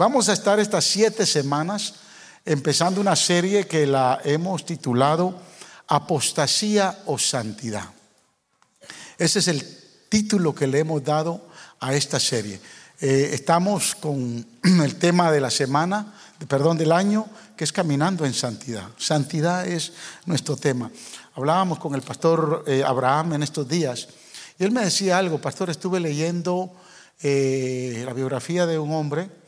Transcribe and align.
vamos 0.00 0.30
a 0.30 0.32
estar 0.32 0.58
estas 0.58 0.86
siete 0.86 1.26
semanas 1.26 1.96
empezando 2.46 3.02
una 3.02 3.14
serie 3.14 3.66
que 3.66 3.86
la 3.86 4.18
hemos 4.24 4.64
titulado 4.64 5.38
Apostasía 5.88 7.00
o 7.04 7.18
Santidad. 7.18 7.84
Ese 9.18 9.40
es 9.40 9.48
el 9.48 9.62
título 10.08 10.54
que 10.54 10.66
le 10.66 10.78
hemos 10.78 11.04
dado 11.04 11.46
a 11.80 11.92
esta 11.92 12.18
serie. 12.18 12.58
Eh, 12.98 13.28
estamos 13.34 13.94
con 13.94 14.46
el 14.62 14.96
tema 14.96 15.30
de 15.30 15.42
la 15.42 15.50
semana, 15.50 16.14
perdón, 16.48 16.78
del 16.78 16.92
año, 16.92 17.26
que 17.54 17.64
es 17.64 17.72
caminando 17.72 18.24
en 18.24 18.32
santidad. 18.32 18.88
Santidad 18.96 19.66
es 19.66 19.92
nuestro 20.24 20.56
tema. 20.56 20.90
Hablábamos 21.34 21.78
con 21.78 21.94
el 21.94 22.00
pastor 22.00 22.64
eh, 22.66 22.82
Abraham 22.86 23.34
en 23.34 23.42
estos 23.42 23.68
días 23.68 24.08
y 24.58 24.64
él 24.64 24.72
me 24.72 24.80
decía 24.80 25.18
algo, 25.18 25.42
pastor, 25.42 25.68
estuve 25.68 26.00
leyendo 26.00 26.72
eh, 27.22 28.02
la 28.06 28.14
biografía 28.14 28.64
de 28.64 28.78
un 28.78 28.92
hombre 28.92 29.39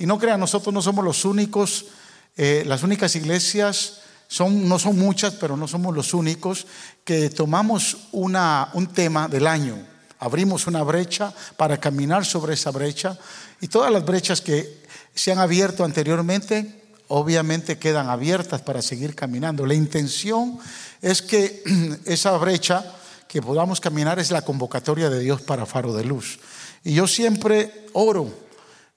y 0.00 0.06
no 0.06 0.18
crean, 0.18 0.40
nosotros 0.40 0.74
no 0.74 0.82
somos 0.82 1.04
los 1.04 1.24
únicos, 1.24 1.86
las 2.36 2.82
únicas 2.82 3.14
iglesias, 3.14 4.00
son, 4.26 4.68
no 4.68 4.78
son 4.78 4.98
muchas, 4.98 5.34
pero 5.34 5.56
no 5.56 5.68
somos 5.68 5.94
los 5.94 6.14
únicos 6.14 6.66
que 7.04 7.30
tomamos 7.30 8.08
una, 8.12 8.70
un 8.72 8.88
tema 8.88 9.28
del 9.28 9.46
año 9.46 9.76
abrimos 10.20 10.66
una 10.66 10.82
brecha 10.82 11.32
para 11.56 11.78
caminar 11.78 12.24
sobre 12.24 12.54
esa 12.54 12.70
brecha 12.70 13.18
y 13.60 13.68
todas 13.68 13.90
las 13.90 14.04
brechas 14.04 14.40
que 14.40 14.80
se 15.14 15.32
han 15.32 15.38
abierto 15.38 15.82
anteriormente 15.82 16.78
obviamente 17.08 17.78
quedan 17.78 18.08
abiertas 18.08 18.62
para 18.62 18.82
seguir 18.82 19.16
caminando. 19.16 19.66
La 19.66 19.74
intención 19.74 20.58
es 21.02 21.22
que 21.22 21.64
esa 22.04 22.36
brecha 22.36 22.84
que 23.26 23.42
podamos 23.42 23.80
caminar 23.80 24.18
es 24.18 24.30
la 24.30 24.42
convocatoria 24.42 25.10
de 25.10 25.20
Dios 25.20 25.40
para 25.40 25.66
Faro 25.66 25.92
de 25.94 26.04
Luz. 26.04 26.38
Y 26.84 26.94
yo 26.94 27.06
siempre 27.06 27.86
oro 27.94 28.32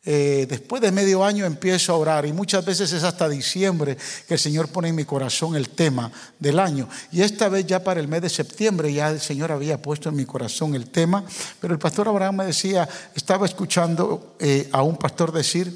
eh, 0.05 0.45
después 0.49 0.81
de 0.81 0.91
medio 0.91 1.23
año 1.23 1.45
empiezo 1.45 1.93
a 1.93 1.98
orar 1.98 2.25
y 2.25 2.34
muchas 2.34 2.66
veces 2.66 2.91
es 2.91 3.03
hasta 3.03 3.30
diciembre 3.30 3.98
que 4.27 4.34
el 4.34 4.39
Señor 4.39 4.67
pone 4.67 4.89
en 4.89 4.95
mi 4.95 5.05
corazón 5.05 5.55
el 5.55 5.70
tema 5.70 6.12
del 6.40 6.59
año. 6.59 6.90
Y 7.12 7.21
esta 7.21 7.48
vez 7.48 7.65
ya 7.65 7.82
para 7.85 8.01
el 8.01 8.09
mes 8.09 8.21
de 8.21 8.29
septiembre 8.29 8.91
ya 8.91 9.12
el 9.12 9.21
Señor 9.21 9.54
había 9.54 9.81
puesto 9.81 10.09
en 10.09 10.18
mi 10.18 10.26
corazón 10.26 10.76
el 10.76 10.90
tema, 10.90 11.24
pero 11.62 11.74
el 11.74 11.79
pastor 11.79 12.09
Abraham 12.09 12.35
me 12.35 12.46
decía, 12.46 12.87
estaba 13.15 13.46
escuchando 13.46 14.35
eh, 14.40 14.68
a 14.74 14.81
un 14.81 14.98
pastor 14.98 15.31
decir 15.31 15.74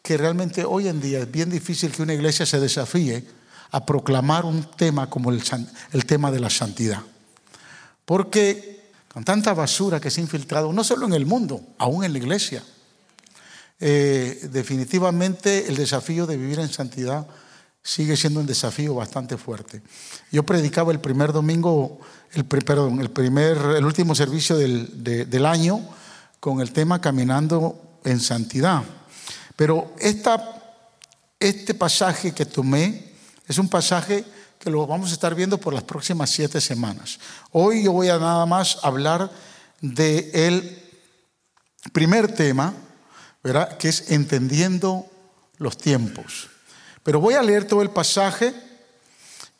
que 0.00 0.16
realmente 0.16 0.64
hoy 0.64 0.86
en 0.86 1.00
día 1.00 1.18
es 1.18 1.30
bien 1.30 1.50
difícil 1.50 1.90
que 1.90 2.02
una 2.02 2.14
iglesia 2.14 2.46
se 2.46 2.60
desafíe 2.60 3.24
a 3.72 3.84
proclamar 3.84 4.44
un 4.44 4.62
tema 4.76 5.10
como 5.10 5.30
el, 5.30 5.42
el 5.92 6.06
tema 6.06 6.30
de 6.30 6.38
la 6.38 6.50
santidad. 6.50 7.00
Porque 8.04 8.92
con 9.12 9.24
tanta 9.24 9.52
basura 9.52 9.98
que 9.98 10.12
se 10.12 10.20
ha 10.20 10.22
infiltrado, 10.22 10.72
no 10.72 10.84
solo 10.84 11.06
en 11.06 11.14
el 11.14 11.26
mundo, 11.26 11.60
aún 11.78 12.04
en 12.04 12.12
la 12.12 12.18
iglesia, 12.18 12.62
eh, 13.86 14.48
definitivamente 14.50 15.68
el 15.68 15.76
desafío 15.76 16.26
de 16.26 16.38
vivir 16.38 16.58
en 16.58 16.70
santidad 16.70 17.26
sigue 17.82 18.16
siendo 18.16 18.40
un 18.40 18.46
desafío 18.46 18.94
bastante 18.94 19.36
fuerte. 19.36 19.82
Yo 20.32 20.42
predicaba 20.42 20.90
el 20.90 21.00
primer 21.00 21.34
domingo, 21.34 22.00
el, 22.32 22.46
perdón, 22.46 23.02
el, 23.02 23.10
primer, 23.10 23.58
el 23.58 23.84
último 23.84 24.14
servicio 24.14 24.56
del, 24.56 25.04
del 25.04 25.44
año 25.44 25.86
con 26.40 26.62
el 26.62 26.72
tema 26.72 27.02
Caminando 27.02 28.00
en 28.04 28.20
Santidad. 28.20 28.82
Pero 29.54 29.94
esta, 29.98 30.78
este 31.38 31.74
pasaje 31.74 32.32
que 32.32 32.46
tomé 32.46 33.12
es 33.46 33.58
un 33.58 33.68
pasaje 33.68 34.24
que 34.58 34.70
lo 34.70 34.86
vamos 34.86 35.10
a 35.10 35.12
estar 35.12 35.34
viendo 35.34 35.58
por 35.58 35.74
las 35.74 35.82
próximas 35.82 36.30
siete 36.30 36.58
semanas. 36.62 37.18
Hoy 37.52 37.82
yo 37.84 37.92
voy 37.92 38.08
a 38.08 38.18
nada 38.18 38.46
más 38.46 38.78
hablar 38.82 39.30
del 39.82 40.30
el 40.32 40.82
primer 41.92 42.34
tema, 42.34 42.72
¿verdad? 43.44 43.76
que 43.76 43.90
es 43.90 44.10
entendiendo 44.10 45.06
los 45.58 45.76
tiempos. 45.76 46.48
Pero 47.02 47.20
voy 47.20 47.34
a 47.34 47.42
leer 47.42 47.66
todo 47.66 47.82
el 47.82 47.90
pasaje 47.90 48.54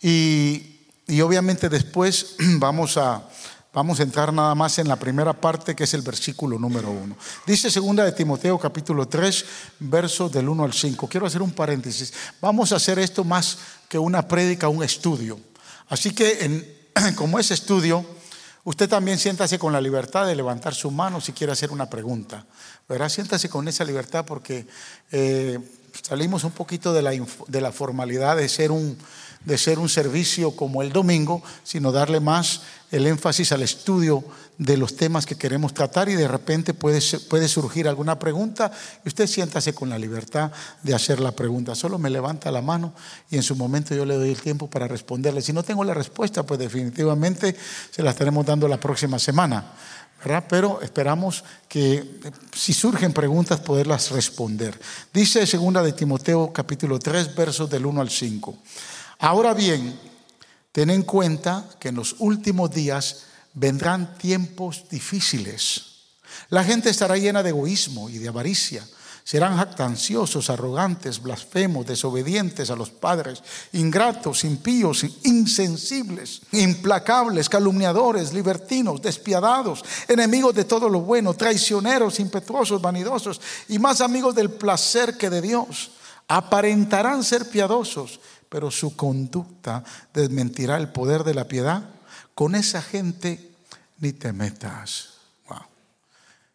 y, 0.00 0.80
y 1.06 1.20
obviamente 1.20 1.68
después 1.68 2.34
vamos 2.58 2.96
a, 2.96 3.28
vamos 3.74 4.00
a 4.00 4.04
entrar 4.04 4.32
nada 4.32 4.54
más 4.54 4.78
en 4.78 4.88
la 4.88 4.96
primera 4.96 5.34
parte 5.34 5.76
que 5.76 5.84
es 5.84 5.92
el 5.92 6.00
versículo 6.00 6.58
número 6.58 6.90
uno. 6.90 7.14
Dice 7.46 7.70
segunda 7.70 8.04
de 8.04 8.12
Timoteo 8.12 8.58
capítulo 8.58 9.06
3, 9.06 9.44
versos 9.80 10.32
del 10.32 10.48
1 10.48 10.64
al 10.64 10.72
5. 10.72 11.06
Quiero 11.06 11.26
hacer 11.26 11.42
un 11.42 11.52
paréntesis. 11.52 12.14
Vamos 12.40 12.72
a 12.72 12.76
hacer 12.76 12.98
esto 12.98 13.22
más 13.22 13.58
que 13.86 13.98
una 13.98 14.26
prédica, 14.26 14.68
un 14.68 14.82
estudio. 14.82 15.38
Así 15.90 16.14
que 16.14 16.88
como 17.16 17.38
es 17.38 17.50
estudio, 17.50 18.02
usted 18.64 18.88
también 18.88 19.18
siéntase 19.18 19.58
con 19.58 19.74
la 19.74 19.80
libertad 19.80 20.26
de 20.26 20.34
levantar 20.34 20.74
su 20.74 20.90
mano 20.90 21.20
si 21.20 21.32
quiere 21.32 21.52
hacer 21.52 21.70
una 21.70 21.90
pregunta. 21.90 22.46
¿Verdad? 22.88 23.08
Siéntase 23.08 23.48
con 23.48 23.68
esa 23.68 23.84
libertad 23.84 24.24
porque 24.26 24.66
eh, 25.12 25.58
salimos 26.02 26.44
un 26.44 26.52
poquito 26.52 26.92
de 26.92 27.02
la, 27.02 27.12
de 27.12 27.60
la 27.60 27.72
formalidad 27.72 28.36
de 28.36 28.48
ser, 28.48 28.70
un, 28.70 28.98
de 29.44 29.58
ser 29.58 29.78
un 29.78 29.88
servicio 29.88 30.54
como 30.56 30.82
el 30.82 30.92
domingo, 30.92 31.42
sino 31.62 31.92
darle 31.92 32.20
más 32.20 32.62
el 32.90 33.06
énfasis 33.06 33.52
al 33.52 33.62
estudio 33.62 34.24
de 34.58 34.76
los 34.76 34.96
temas 34.96 35.26
que 35.26 35.34
queremos 35.34 35.74
tratar 35.74 36.08
y 36.08 36.14
de 36.14 36.28
repente 36.28 36.74
puede, 36.74 37.00
puede 37.28 37.48
surgir 37.48 37.88
alguna 37.88 38.18
pregunta 38.18 38.70
y 39.04 39.08
usted 39.08 39.26
siéntase 39.26 39.74
con 39.74 39.88
la 39.88 39.98
libertad 39.98 40.52
de 40.82 40.94
hacer 40.94 41.18
la 41.18 41.32
pregunta. 41.32 41.74
Solo 41.74 41.98
me 41.98 42.10
levanta 42.10 42.52
la 42.52 42.62
mano 42.62 42.92
y 43.30 43.36
en 43.36 43.42
su 43.42 43.56
momento 43.56 43.94
yo 43.94 44.04
le 44.04 44.14
doy 44.14 44.30
el 44.30 44.40
tiempo 44.40 44.70
para 44.70 44.86
responderle. 44.86 45.42
Si 45.42 45.52
no 45.52 45.62
tengo 45.62 45.82
la 45.82 45.94
respuesta, 45.94 46.44
pues 46.44 46.60
definitivamente 46.60 47.56
se 47.90 48.02
la 48.02 48.10
estaremos 48.10 48.46
dando 48.46 48.68
la 48.68 48.78
próxima 48.78 49.18
semana. 49.18 49.72
Pero 50.24 50.80
esperamos 50.80 51.44
que 51.68 52.20
si 52.54 52.72
surgen 52.72 53.12
preguntas 53.12 53.60
poderlas 53.60 54.10
responder. 54.10 54.78
Dice 55.12 55.46
segunda 55.46 55.82
de 55.82 55.92
Timoteo 55.92 56.50
capítulo 56.50 56.98
3 56.98 57.34
versos 57.34 57.68
del 57.68 57.84
1 57.84 58.00
al 58.00 58.08
5. 58.08 58.56
Ahora 59.18 59.52
bien, 59.52 59.98
ten 60.72 60.88
en 60.88 61.02
cuenta 61.02 61.68
que 61.78 61.88
en 61.88 61.96
los 61.96 62.16
últimos 62.20 62.70
días 62.70 63.24
vendrán 63.52 64.16
tiempos 64.16 64.88
difíciles. 64.90 65.94
La 66.48 66.64
gente 66.64 66.88
estará 66.88 67.18
llena 67.18 67.42
de 67.42 67.50
egoísmo 67.50 68.08
y 68.08 68.16
de 68.18 68.28
avaricia 68.28 68.84
Serán 69.24 69.56
jactanciosos, 69.56 70.50
arrogantes, 70.50 71.22
blasfemos, 71.22 71.86
desobedientes 71.86 72.70
a 72.70 72.76
los 72.76 72.90
padres, 72.90 73.42
ingratos, 73.72 74.44
impíos, 74.44 75.06
insensibles, 75.22 76.42
implacables, 76.52 77.48
calumniadores, 77.48 78.34
libertinos, 78.34 79.00
despiadados, 79.00 79.82
enemigos 80.08 80.54
de 80.54 80.66
todo 80.66 80.90
lo 80.90 81.00
bueno, 81.00 81.32
traicioneros, 81.32 82.20
impetuosos, 82.20 82.82
vanidosos 82.82 83.40
y 83.68 83.78
más 83.78 84.02
amigos 84.02 84.34
del 84.34 84.50
placer 84.50 85.16
que 85.16 85.30
de 85.30 85.40
Dios. 85.40 85.92
Aparentarán 86.28 87.24
ser 87.24 87.48
piadosos, 87.48 88.20
pero 88.50 88.70
su 88.70 88.94
conducta 88.94 89.82
desmentirá 90.12 90.76
el 90.76 90.92
poder 90.92 91.24
de 91.24 91.32
la 91.32 91.48
piedad. 91.48 91.82
Con 92.34 92.54
esa 92.54 92.82
gente 92.82 93.52
ni 94.00 94.12
te 94.12 94.34
metas. 94.34 95.14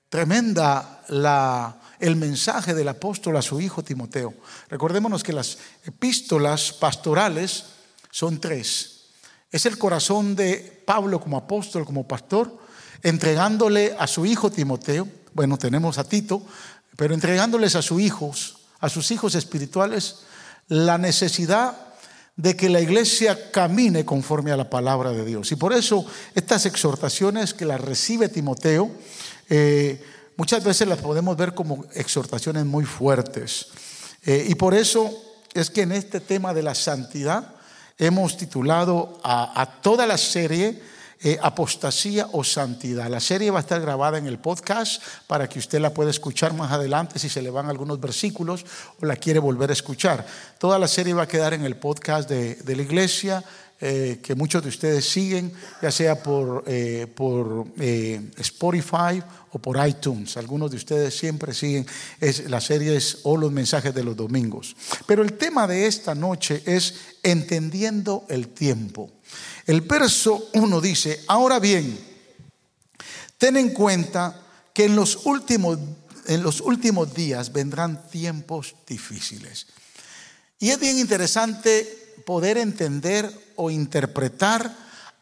Tremenda 0.09 1.02
la 1.09 1.75
el 2.00 2.16
mensaje 2.16 2.74
del 2.74 2.88
apóstol 2.88 3.38
a 3.38 3.42
su 3.42 3.60
hijo 3.60 3.84
Timoteo. 3.84 4.34
Recordémonos 4.70 5.24
que 5.24 5.34
las 5.34 5.58
epístolas 5.86 6.74
pastorales 6.74 7.66
son 8.12 8.40
tres. 8.40 9.08
Es 9.52 9.66
el 9.66 9.78
corazón 9.78 10.36
de 10.36 10.84
Pablo 10.86 11.20
como 11.20 11.38
apóstol, 11.38 11.86
como 11.86 12.08
pastor, 12.08 12.58
entregándole 13.04 13.96
a 13.98 14.08
su 14.08 14.26
hijo 14.26 14.52
Timoteo, 14.52 15.08
bueno, 15.34 15.58
tenemos 15.58 15.98
a 15.98 16.04
Tito, 16.04 16.42
pero 16.96 17.14
entregándoles 17.14 17.76
a 17.76 17.82
sus 17.82 18.02
hijos, 18.02 18.58
a 18.80 18.90
sus 18.90 19.12
hijos 19.12 19.36
espirituales, 19.36 20.18
la 20.68 20.98
necesidad 20.98 21.78
de 22.36 22.56
que 22.56 22.70
la 22.70 22.80
iglesia 22.80 23.52
camine 23.52 24.06
conforme 24.06 24.52
a 24.52 24.58
la 24.58 24.70
palabra 24.70 25.12
de 25.12 25.26
Dios. 25.26 25.52
Y 25.52 25.56
por 25.56 25.74
eso 25.74 26.06
estas 26.36 26.66
exhortaciones 26.66 27.54
que 27.54 27.66
las 27.66 27.82
recibe 27.82 28.30
Timoteo, 28.30 28.90
eh, 29.50 30.02
Muchas 30.40 30.64
veces 30.64 30.88
las 30.88 31.00
podemos 31.00 31.36
ver 31.36 31.54
como 31.54 31.84
exhortaciones 31.94 32.66
muy 32.66 32.86
fuertes. 32.86 33.68
Eh, 34.26 34.46
y 34.48 34.56
por 34.56 34.74
eso 34.74 35.12
es 35.53 35.70
que 35.70 35.82
en 35.82 35.91
este 35.91 36.22
tema 36.22 36.53
de 36.53 36.64
la 36.64 36.76
santidad 36.76 37.56
hemos 37.97 38.38
titulado 38.38 39.20
a, 39.22 39.70
toda 39.82 40.08
la 40.08 40.18
serie 40.18 40.82
eh, 41.20 41.38
Apostasía 41.41 42.30
o 42.32 42.46
Santidad. 42.46 43.09
La 43.09 43.20
serie 43.20 43.52
va 43.52 43.58
a 43.58 43.64
estar 43.64 43.82
grabada 43.82 44.18
en 44.18 44.28
el 44.28 44.40
podcast 44.40 45.03
para 45.28 45.50
que 45.50 45.59
usted 45.59 45.82
la 45.82 45.94
pueda 45.94 46.09
escuchar 46.09 46.53
más 46.53 46.72
adelante 46.72 47.20
si 47.20 47.28
se 47.28 47.42
le 47.42 47.50
van 47.50 47.70
algunos 47.70 48.00
versículos 48.00 48.66
o 49.02 49.06
la 49.06 49.18
quiere 49.18 49.40
volver 49.40 49.72
a 49.72 49.74
escuchar. 49.74 50.26
Toda 50.58 50.80
la 50.80 50.88
serie 50.88 51.14
va 51.14 51.24
a 51.24 51.28
quedar 51.28 51.53
en 51.53 51.66
el 51.66 51.76
podcast 51.76 52.30
de, 52.30 52.56
de 52.56 52.76
la 52.78 52.84
iglesia. 52.84 53.44
Eh, 53.81 54.20
que 54.22 54.35
muchos 54.35 54.61
de 54.61 54.67
ustedes 54.67 55.09
siguen, 55.09 55.53
ya 55.81 55.90
sea 55.90 56.22
por, 56.22 56.66
eh, 56.67 57.08
por 57.16 57.66
eh, 57.79 58.29
Spotify 58.37 59.23
o 59.52 59.59
por 59.59 59.87
iTunes. 59.87 60.35
Algunos 60.35 60.70
de 60.70 60.76
ustedes 60.76 61.17
siempre 61.17 61.53
siguen 61.53 61.87
es, 62.20 62.49
las 62.49 62.66
series 62.66 63.20
o 63.23 63.37
los 63.37 63.53
mensajes 63.53 63.96
de 63.96 64.03
los 64.03 64.17
domingos. 64.17 64.76
Pero 65.05 65.23
el 65.23 65.37
tema 65.37 65.66
de 65.66 65.87
esta 65.87 66.14
noche 66.14 66.61
es 66.66 66.93
entendiendo 67.23 68.26
el 68.28 68.49
tiempo. 68.49 69.09
El 69.66 69.79
verso 69.79 70.49
1 70.55 70.82
dice, 70.82 71.22
ahora 71.28 71.58
bien, 71.59 71.97
ten 73.37 73.55
en 73.55 73.70
cuenta 73.70 74.41
que 74.73 74.85
en 74.85 74.96
los 74.97 75.25
últimos 75.25 75.79
en 76.28 76.43
los 76.43 76.61
últimos 76.61 77.14
días 77.16 77.52
vendrán 77.52 78.08
tiempos 78.09 78.75
difíciles. 78.85 79.66
Y 80.59 80.70
es 80.70 80.79
bien 80.79 80.99
interesante 80.99 82.09
poder 82.26 82.58
entender 82.58 83.30
o 83.56 83.70
interpretar 83.70 84.74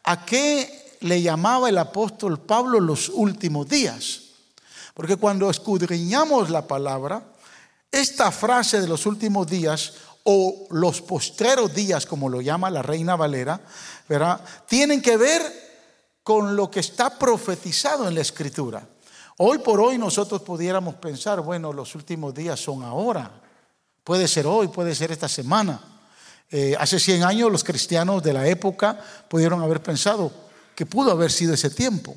a 0.04 0.24
qué 0.24 0.96
le 1.00 1.22
llamaba 1.22 1.68
el 1.68 1.78
apóstol 1.78 2.40
Pablo 2.40 2.80
los 2.80 3.08
últimos 3.08 3.68
días. 3.68 4.22
Porque 4.94 5.16
cuando 5.16 5.48
escudriñamos 5.48 6.50
la 6.50 6.66
palabra, 6.66 7.22
esta 7.90 8.30
frase 8.32 8.80
de 8.80 8.88
los 8.88 9.06
últimos 9.06 9.46
días 9.46 9.94
o 10.24 10.66
los 10.70 11.00
postreros 11.00 11.72
días, 11.74 12.04
como 12.04 12.28
lo 12.28 12.40
llama 12.40 12.70
la 12.70 12.82
reina 12.82 13.16
Valera, 13.16 13.60
¿verdad? 14.08 14.40
tienen 14.66 15.00
que 15.00 15.16
ver 15.16 15.40
con 16.22 16.56
lo 16.56 16.70
que 16.70 16.80
está 16.80 17.18
profetizado 17.18 18.06
en 18.06 18.14
la 18.14 18.20
escritura. 18.20 18.86
Hoy 19.38 19.58
por 19.58 19.80
hoy 19.80 19.98
nosotros 19.98 20.42
pudiéramos 20.42 20.96
pensar, 20.96 21.40
bueno, 21.40 21.72
los 21.72 21.94
últimos 21.94 22.34
días 22.34 22.58
son 22.58 22.82
ahora. 22.82 23.30
Puede 24.02 24.26
ser 24.26 24.46
hoy, 24.46 24.68
puede 24.68 24.94
ser 24.94 25.12
esta 25.12 25.28
semana. 25.28 25.80
Eh, 26.50 26.74
hace 26.78 26.98
100 26.98 27.24
años 27.24 27.52
los 27.52 27.64
cristianos 27.64 28.22
de 28.22 28.32
la 28.32 28.46
época 28.46 28.98
pudieron 29.28 29.62
haber 29.62 29.82
pensado 29.82 30.32
que 30.74 30.86
pudo 30.86 31.10
haber 31.10 31.30
sido 31.30 31.54
ese 31.54 31.70
tiempo. 31.70 32.16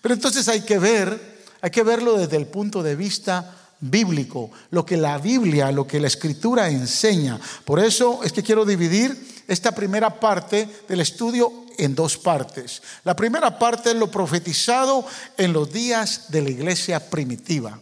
Pero 0.00 0.14
entonces 0.14 0.48
hay 0.48 0.60
que 0.60 0.78
ver 0.78 1.32
hay 1.62 1.70
que 1.70 1.84
verlo 1.84 2.18
desde 2.18 2.36
el 2.36 2.46
punto 2.46 2.82
de 2.82 2.96
vista 2.96 3.56
bíblico, 3.78 4.50
lo 4.70 4.84
que 4.84 4.96
la 4.96 5.16
Biblia, 5.18 5.70
lo 5.70 5.86
que 5.86 6.00
la 6.00 6.08
escritura 6.08 6.68
enseña. 6.68 7.38
Por 7.64 7.78
eso 7.78 8.20
es 8.24 8.32
que 8.32 8.42
quiero 8.42 8.64
dividir 8.64 9.44
esta 9.46 9.72
primera 9.72 10.18
parte 10.18 10.68
del 10.88 11.00
estudio 11.00 11.52
en 11.78 11.94
dos 11.94 12.18
partes. 12.18 12.82
La 13.04 13.14
primera 13.14 13.58
parte 13.60 13.90
es 13.90 13.96
lo 13.96 14.10
profetizado 14.10 15.06
en 15.36 15.52
los 15.52 15.72
días 15.72 16.30
de 16.30 16.42
la 16.42 16.50
iglesia 16.50 17.08
primitiva. 17.08 17.78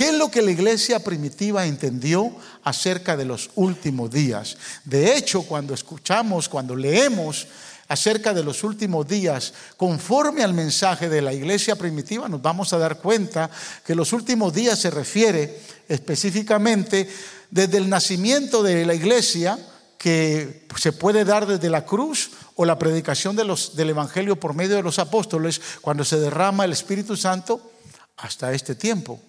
¿Qué 0.00 0.08
es 0.08 0.14
lo 0.14 0.30
que 0.30 0.40
la 0.40 0.50
iglesia 0.50 0.98
primitiva 1.00 1.66
entendió 1.66 2.34
acerca 2.64 3.18
de 3.18 3.26
los 3.26 3.50
últimos 3.54 4.10
días? 4.10 4.56
De 4.82 5.14
hecho, 5.14 5.42
cuando 5.42 5.74
escuchamos, 5.74 6.48
cuando 6.48 6.74
leemos 6.74 7.46
acerca 7.86 8.32
de 8.32 8.42
los 8.42 8.64
últimos 8.64 9.06
días, 9.06 9.52
conforme 9.76 10.42
al 10.42 10.54
mensaje 10.54 11.10
de 11.10 11.20
la 11.20 11.34
iglesia 11.34 11.76
primitiva, 11.76 12.30
nos 12.30 12.40
vamos 12.40 12.72
a 12.72 12.78
dar 12.78 12.96
cuenta 12.96 13.50
que 13.84 13.94
los 13.94 14.14
últimos 14.14 14.54
días 14.54 14.78
se 14.78 14.88
refiere 14.88 15.60
específicamente 15.86 17.06
desde 17.50 17.76
el 17.76 17.90
nacimiento 17.90 18.62
de 18.62 18.86
la 18.86 18.94
iglesia, 18.94 19.58
que 19.98 20.66
se 20.78 20.92
puede 20.92 21.26
dar 21.26 21.44
desde 21.46 21.68
la 21.68 21.84
cruz 21.84 22.30
o 22.54 22.64
la 22.64 22.78
predicación 22.78 23.36
del 23.36 23.90
Evangelio 23.90 24.40
por 24.40 24.54
medio 24.54 24.76
de 24.76 24.82
los 24.82 24.98
apóstoles, 24.98 25.60
cuando 25.82 26.06
se 26.06 26.18
derrama 26.18 26.64
el 26.64 26.72
Espíritu 26.72 27.18
Santo, 27.18 27.70
hasta 28.16 28.54
este 28.54 28.74
tiempo. 28.74 29.20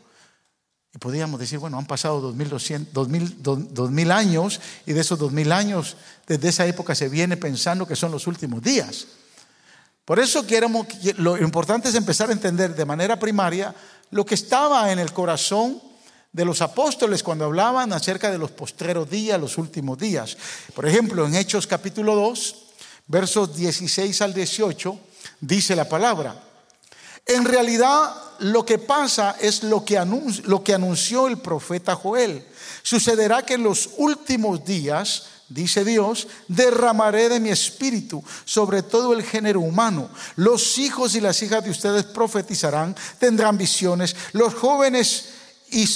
Y 0.93 0.97
podríamos 0.97 1.39
decir, 1.39 1.57
bueno, 1.57 1.77
han 1.77 1.85
pasado 1.85 2.19
2000, 2.19 4.11
años 4.11 4.59
y 4.85 4.93
de 4.93 4.99
esos 4.99 5.17
2000 5.17 5.51
años, 5.51 5.95
desde 6.27 6.49
esa 6.49 6.65
época 6.65 6.95
se 6.95 7.07
viene 7.07 7.37
pensando 7.37 7.87
que 7.87 7.95
son 7.95 8.11
los 8.11 8.27
últimos 8.27 8.61
días. 8.61 9.07
Por 10.03 10.19
eso 10.19 10.45
queremos, 10.45 10.87
lo 11.17 11.37
importante 11.37 11.87
es 11.87 11.95
empezar 11.95 12.29
a 12.29 12.33
entender 12.33 12.75
de 12.75 12.83
manera 12.85 13.17
primaria 13.17 13.73
lo 14.09 14.25
que 14.25 14.35
estaba 14.35 14.91
en 14.91 14.99
el 14.99 15.13
corazón 15.13 15.81
de 16.33 16.43
los 16.43 16.61
apóstoles 16.61 17.23
cuando 17.23 17.45
hablaban 17.45 17.93
acerca 17.93 18.29
de 18.29 18.37
los 18.37 18.51
postreros 18.51 19.09
días, 19.09 19.39
los 19.39 19.57
últimos 19.57 19.97
días. 19.97 20.37
Por 20.73 20.85
ejemplo, 20.85 21.25
en 21.25 21.35
Hechos 21.35 21.67
capítulo 21.67 22.15
2, 22.15 22.55
versos 23.07 23.55
16 23.55 24.21
al 24.21 24.33
18, 24.33 24.99
dice 25.39 25.75
la 25.75 25.87
palabra. 25.87 26.50
En 27.31 27.45
realidad 27.45 28.13
lo 28.39 28.65
que 28.65 28.77
pasa 28.77 29.37
es 29.39 29.63
lo 29.63 29.85
que, 29.85 29.97
anunció, 29.97 30.43
lo 30.47 30.61
que 30.61 30.73
anunció 30.73 31.27
el 31.27 31.37
profeta 31.37 31.95
Joel. 31.95 32.45
Sucederá 32.83 33.45
que 33.45 33.53
en 33.53 33.63
los 33.63 33.91
últimos 33.95 34.65
días, 34.65 35.27
dice 35.47 35.85
Dios, 35.85 36.27
derramaré 36.49 37.29
de 37.29 37.39
mi 37.39 37.47
espíritu 37.47 38.21
sobre 38.43 38.83
todo 38.83 39.13
el 39.13 39.23
género 39.23 39.61
humano. 39.61 40.09
Los 40.35 40.77
hijos 40.77 41.15
y 41.15 41.21
las 41.21 41.41
hijas 41.41 41.63
de 41.63 41.69
ustedes 41.69 42.03
profetizarán, 42.03 42.97
tendrán 43.17 43.57
visiones, 43.57 44.13
los 44.33 44.53
jóvenes 44.53 45.29
y 45.71 45.87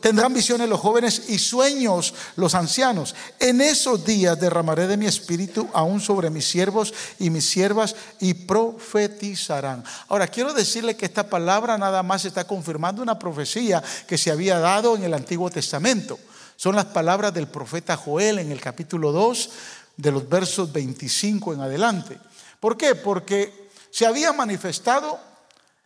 tendrán 0.00 0.32
visiones 0.32 0.70
los 0.70 0.80
jóvenes 0.80 1.24
y 1.28 1.38
sueños 1.38 2.14
los 2.36 2.54
ancianos. 2.54 3.14
En 3.38 3.60
esos 3.60 4.06
días 4.06 4.40
derramaré 4.40 4.86
de 4.86 4.96
mi 4.96 5.04
espíritu 5.04 5.68
aún 5.74 6.00
sobre 6.00 6.30
mis 6.30 6.46
siervos 6.46 6.94
y 7.18 7.28
mis 7.28 7.46
siervas 7.46 7.94
y 8.20 8.32
profetizarán. 8.32 9.84
Ahora, 10.08 10.28
quiero 10.28 10.54
decirle 10.54 10.96
que 10.96 11.04
esta 11.04 11.28
palabra 11.28 11.76
nada 11.76 12.02
más 12.02 12.24
está 12.24 12.46
confirmando 12.46 13.02
una 13.02 13.18
profecía 13.18 13.82
que 14.06 14.16
se 14.16 14.30
había 14.30 14.58
dado 14.58 14.96
en 14.96 15.04
el 15.04 15.12
Antiguo 15.12 15.50
Testamento. 15.50 16.18
Son 16.56 16.74
las 16.74 16.86
palabras 16.86 17.34
del 17.34 17.48
profeta 17.48 17.98
Joel 17.98 18.38
en 18.38 18.50
el 18.50 18.62
capítulo 18.62 19.12
2 19.12 19.50
de 19.98 20.10
los 20.10 20.26
versos 20.26 20.72
25 20.72 21.52
en 21.52 21.60
adelante. 21.60 22.18
¿Por 22.58 22.78
qué? 22.78 22.94
Porque 22.94 23.68
se 23.90 24.06
había 24.06 24.32
manifestado 24.32 25.20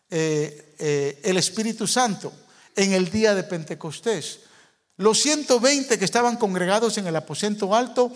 eh, 0.09 0.75
eh, 0.79 1.21
el 1.25 1.39
Espíritu 1.39 1.89
Santo 1.89 2.33
en 2.77 2.93
el 2.93 3.11
día 3.11 3.35
de 3.35 3.43
Pentecostés. 3.43 4.41
Los 4.99 5.21
120 5.23 5.99
que 5.99 6.05
estaban 6.05 6.37
congregados 6.37 6.97
en 6.99 7.07
el 7.07 7.17
aposento 7.17 7.75
alto 7.75 8.13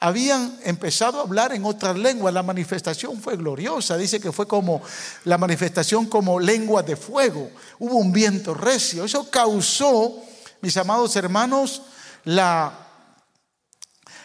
habían 0.00 0.58
empezado 0.64 1.18
a 1.18 1.22
hablar 1.22 1.52
en 1.52 1.64
otras 1.64 1.96
lenguas. 1.96 2.34
La 2.34 2.42
manifestación 2.42 3.20
fue 3.20 3.36
gloriosa. 3.36 3.96
Dice 3.96 4.20
que 4.20 4.32
fue 4.32 4.46
como 4.46 4.82
la 5.24 5.38
manifestación 5.38 6.06
como 6.06 6.40
lengua 6.40 6.82
de 6.82 6.96
fuego. 6.96 7.50
Hubo 7.78 7.96
un 7.96 8.12
viento 8.12 8.54
recio. 8.54 9.04
Eso 9.04 9.30
causó, 9.30 10.22
mis 10.60 10.76
amados 10.76 11.14
hermanos, 11.16 11.82
la, 12.24 12.72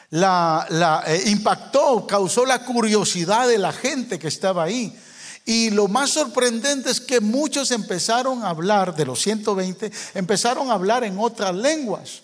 la, 0.10 0.66
la 0.70 1.04
eh, 1.06 1.24
impactó, 1.28 2.08
causó 2.08 2.46
la 2.46 2.66
curiosidad 2.66 3.48
de 3.48 3.58
la 3.58 3.72
gente 3.72 4.18
que 4.18 4.28
estaba 4.28 4.64
ahí. 4.64 4.98
Y 5.46 5.72
lo 5.72 5.88
más 5.88 6.12
sorprendente 6.12 6.92
es 6.92 7.02
que 7.02 7.20
muchos 7.20 7.72
empezaron 7.72 8.44
a 8.44 8.50
hablar, 8.50 8.96
de 8.96 9.06
los 9.06 9.22
120, 9.22 9.92
empezaron 10.14 10.70
a 10.70 10.74
hablar 10.74 11.04
en 11.04 11.18
otras 11.18 11.56
lenguas. 11.56 12.22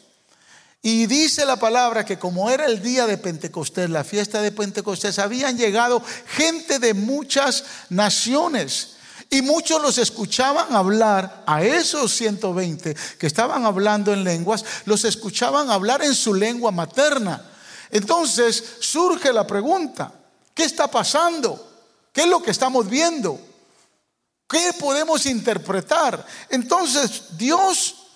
Y 0.81 1.07
dice 1.07 1.45
la 1.45 1.55
palabra 1.55 2.05
que 2.05 2.19
como 2.19 2.51
era 2.51 2.67
el 2.67 2.79
día 2.83 3.07
de 3.07 3.17
Pentecostés, 3.17 3.89
la 3.89 4.03
fiesta 4.03 4.43
de 4.43 4.51
Pentecostés, 4.51 5.17
habían 5.17 5.57
llegado 5.57 6.03
gente 6.27 6.77
de 6.77 6.93
muchas 6.93 7.63
naciones. 7.89 8.89
Y 9.31 9.41
muchos 9.41 9.81
los 9.81 9.97
escuchaban 9.97 10.75
hablar, 10.75 11.43
a 11.47 11.63
esos 11.63 12.15
120 12.15 12.95
que 13.17 13.25
estaban 13.25 13.65
hablando 13.65 14.13
en 14.13 14.23
lenguas, 14.23 14.63
los 14.85 15.03
escuchaban 15.05 15.71
hablar 15.71 16.03
en 16.03 16.13
su 16.13 16.35
lengua 16.35 16.69
materna. 16.69 17.43
Entonces 17.89 18.63
surge 18.79 19.33
la 19.33 19.47
pregunta, 19.47 20.11
¿qué 20.53 20.65
está 20.65 20.87
pasando? 20.87 21.74
¿Qué 22.15 22.21
es 22.21 22.27
lo 22.27 22.41
que 22.41 22.51
estamos 22.51 22.89
viendo? 22.89 23.37
¿Qué 24.47 24.71
podemos 24.79 25.25
interpretar? 25.25 26.25
Entonces 26.49 27.37
Dios 27.37 28.07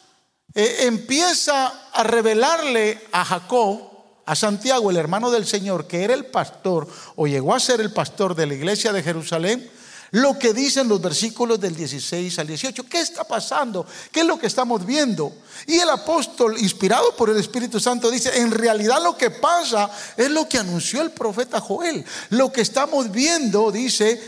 eh, 0.55 0.77
empieza 0.83 1.89
a 1.91 2.03
revelarle 2.03 3.05
a 3.11 3.25
Jacob, 3.25 3.81
a 4.25 4.35
Santiago, 4.37 4.89
el 4.89 4.95
hermano 4.95 5.29
del 5.29 5.45
Señor, 5.45 5.85
que 5.85 6.05
era 6.05 6.13
el 6.13 6.27
pastor 6.27 6.87
o 7.17 7.27
llegó 7.27 7.53
a 7.53 7.59
ser 7.59 7.81
el 7.81 7.91
pastor 7.91 8.35
de 8.35 8.47
la 8.47 8.53
iglesia 8.53 8.93
de 8.93 9.03
Jerusalén, 9.03 9.69
lo 10.11 10.37
que 10.37 10.53
dicen 10.53 10.87
los 10.87 11.01
versículos 11.01 11.59
del 11.59 11.75
16 11.75 12.39
al 12.39 12.47
18. 12.47 12.83
¿Qué 12.85 13.01
está 13.01 13.23
pasando? 13.23 13.85
¿Qué 14.11 14.21
es 14.21 14.25
lo 14.25 14.39
que 14.39 14.47
estamos 14.47 14.85
viendo? 14.85 15.33
Y 15.67 15.77
el 15.77 15.89
apóstol, 15.89 16.57
inspirado 16.57 17.15
por 17.15 17.29
el 17.29 17.37
Espíritu 17.37 17.79
Santo, 17.79 18.09
dice, 18.09 18.39
en 18.39 18.51
realidad 18.51 19.01
lo 19.03 19.17
que 19.17 19.29
pasa 19.29 19.89
es 20.17 20.29
lo 20.29 20.47
que 20.47 20.57
anunció 20.57 21.01
el 21.01 21.11
profeta 21.11 21.59
Joel. 21.59 22.03
Lo 22.29 22.51
que 22.51 22.61
estamos 22.61 23.11
viendo, 23.11 23.71
dice, 23.71 24.19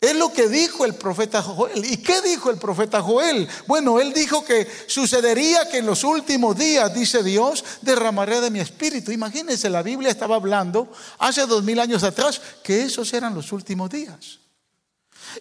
es 0.00 0.14
lo 0.14 0.32
que 0.32 0.48
dijo 0.48 0.84
el 0.84 0.94
profeta 0.94 1.42
Joel. 1.42 1.84
¿Y 1.84 1.98
qué 1.98 2.20
dijo 2.20 2.50
el 2.50 2.58
profeta 2.58 3.00
Joel? 3.00 3.48
Bueno, 3.66 3.98
él 4.00 4.12
dijo 4.12 4.44
que 4.44 4.66
sucedería 4.86 5.68
que 5.68 5.78
en 5.78 5.86
los 5.86 6.04
últimos 6.04 6.56
días, 6.56 6.92
dice 6.92 7.22
Dios, 7.22 7.64
derramaré 7.82 8.40
de 8.40 8.50
mi 8.50 8.60
espíritu. 8.60 9.10
Imagínense, 9.10 9.70
la 9.70 9.82
Biblia 9.82 10.10
estaba 10.10 10.36
hablando 10.36 10.92
hace 11.18 11.46
dos 11.46 11.62
mil 11.64 11.80
años 11.80 12.02
atrás 12.02 12.40
que 12.62 12.82
esos 12.82 13.12
eran 13.14 13.34
los 13.34 13.52
últimos 13.52 13.88
días. 13.88 14.45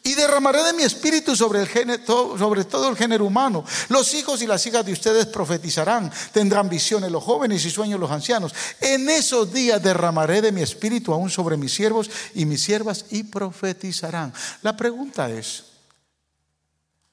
Y 0.03 0.13
derramaré 0.13 0.63
de 0.63 0.73
mi 0.73 0.83
espíritu 0.83 1.35
sobre, 1.35 1.61
el 1.61 2.05
sobre 2.05 2.65
todo 2.65 2.89
el 2.89 2.97
género 2.97 3.25
humano. 3.25 3.63
Los 3.89 4.13
hijos 4.13 4.41
y 4.41 4.47
las 4.47 4.65
hijas 4.65 4.85
de 4.85 4.93
ustedes 4.93 5.25
profetizarán, 5.27 6.11
tendrán 6.31 6.69
visiones 6.69 7.11
los 7.11 7.23
jóvenes 7.23 7.65
y 7.65 7.71
sueños 7.71 7.99
los 7.99 8.11
ancianos. 8.11 8.53
En 8.81 9.09
esos 9.09 9.51
días 9.51 9.81
derramaré 9.81 10.41
de 10.41 10.51
mi 10.51 10.61
espíritu 10.61 11.13
aún 11.13 11.29
sobre 11.29 11.57
mis 11.57 11.73
siervos 11.73 12.09
y 12.33 12.45
mis 12.45 12.63
siervas 12.63 13.05
y 13.09 13.23
profetizarán. 13.23 14.33
La 14.61 14.75
pregunta 14.75 15.29
es, 15.29 15.63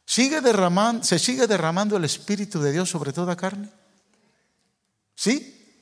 ¿sigue 0.05 0.41
derramando, 0.41 1.05
¿se 1.05 1.19
sigue 1.19 1.47
derramando 1.47 1.97
el 1.97 2.05
espíritu 2.05 2.61
de 2.61 2.73
Dios 2.73 2.91
sobre 2.91 3.13
toda 3.13 3.37
carne? 3.37 3.69
¿Sí? 5.15 5.77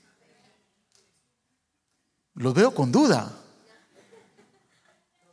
Lo 2.35 2.52
veo 2.52 2.75
con 2.75 2.90
duda. 2.90 3.39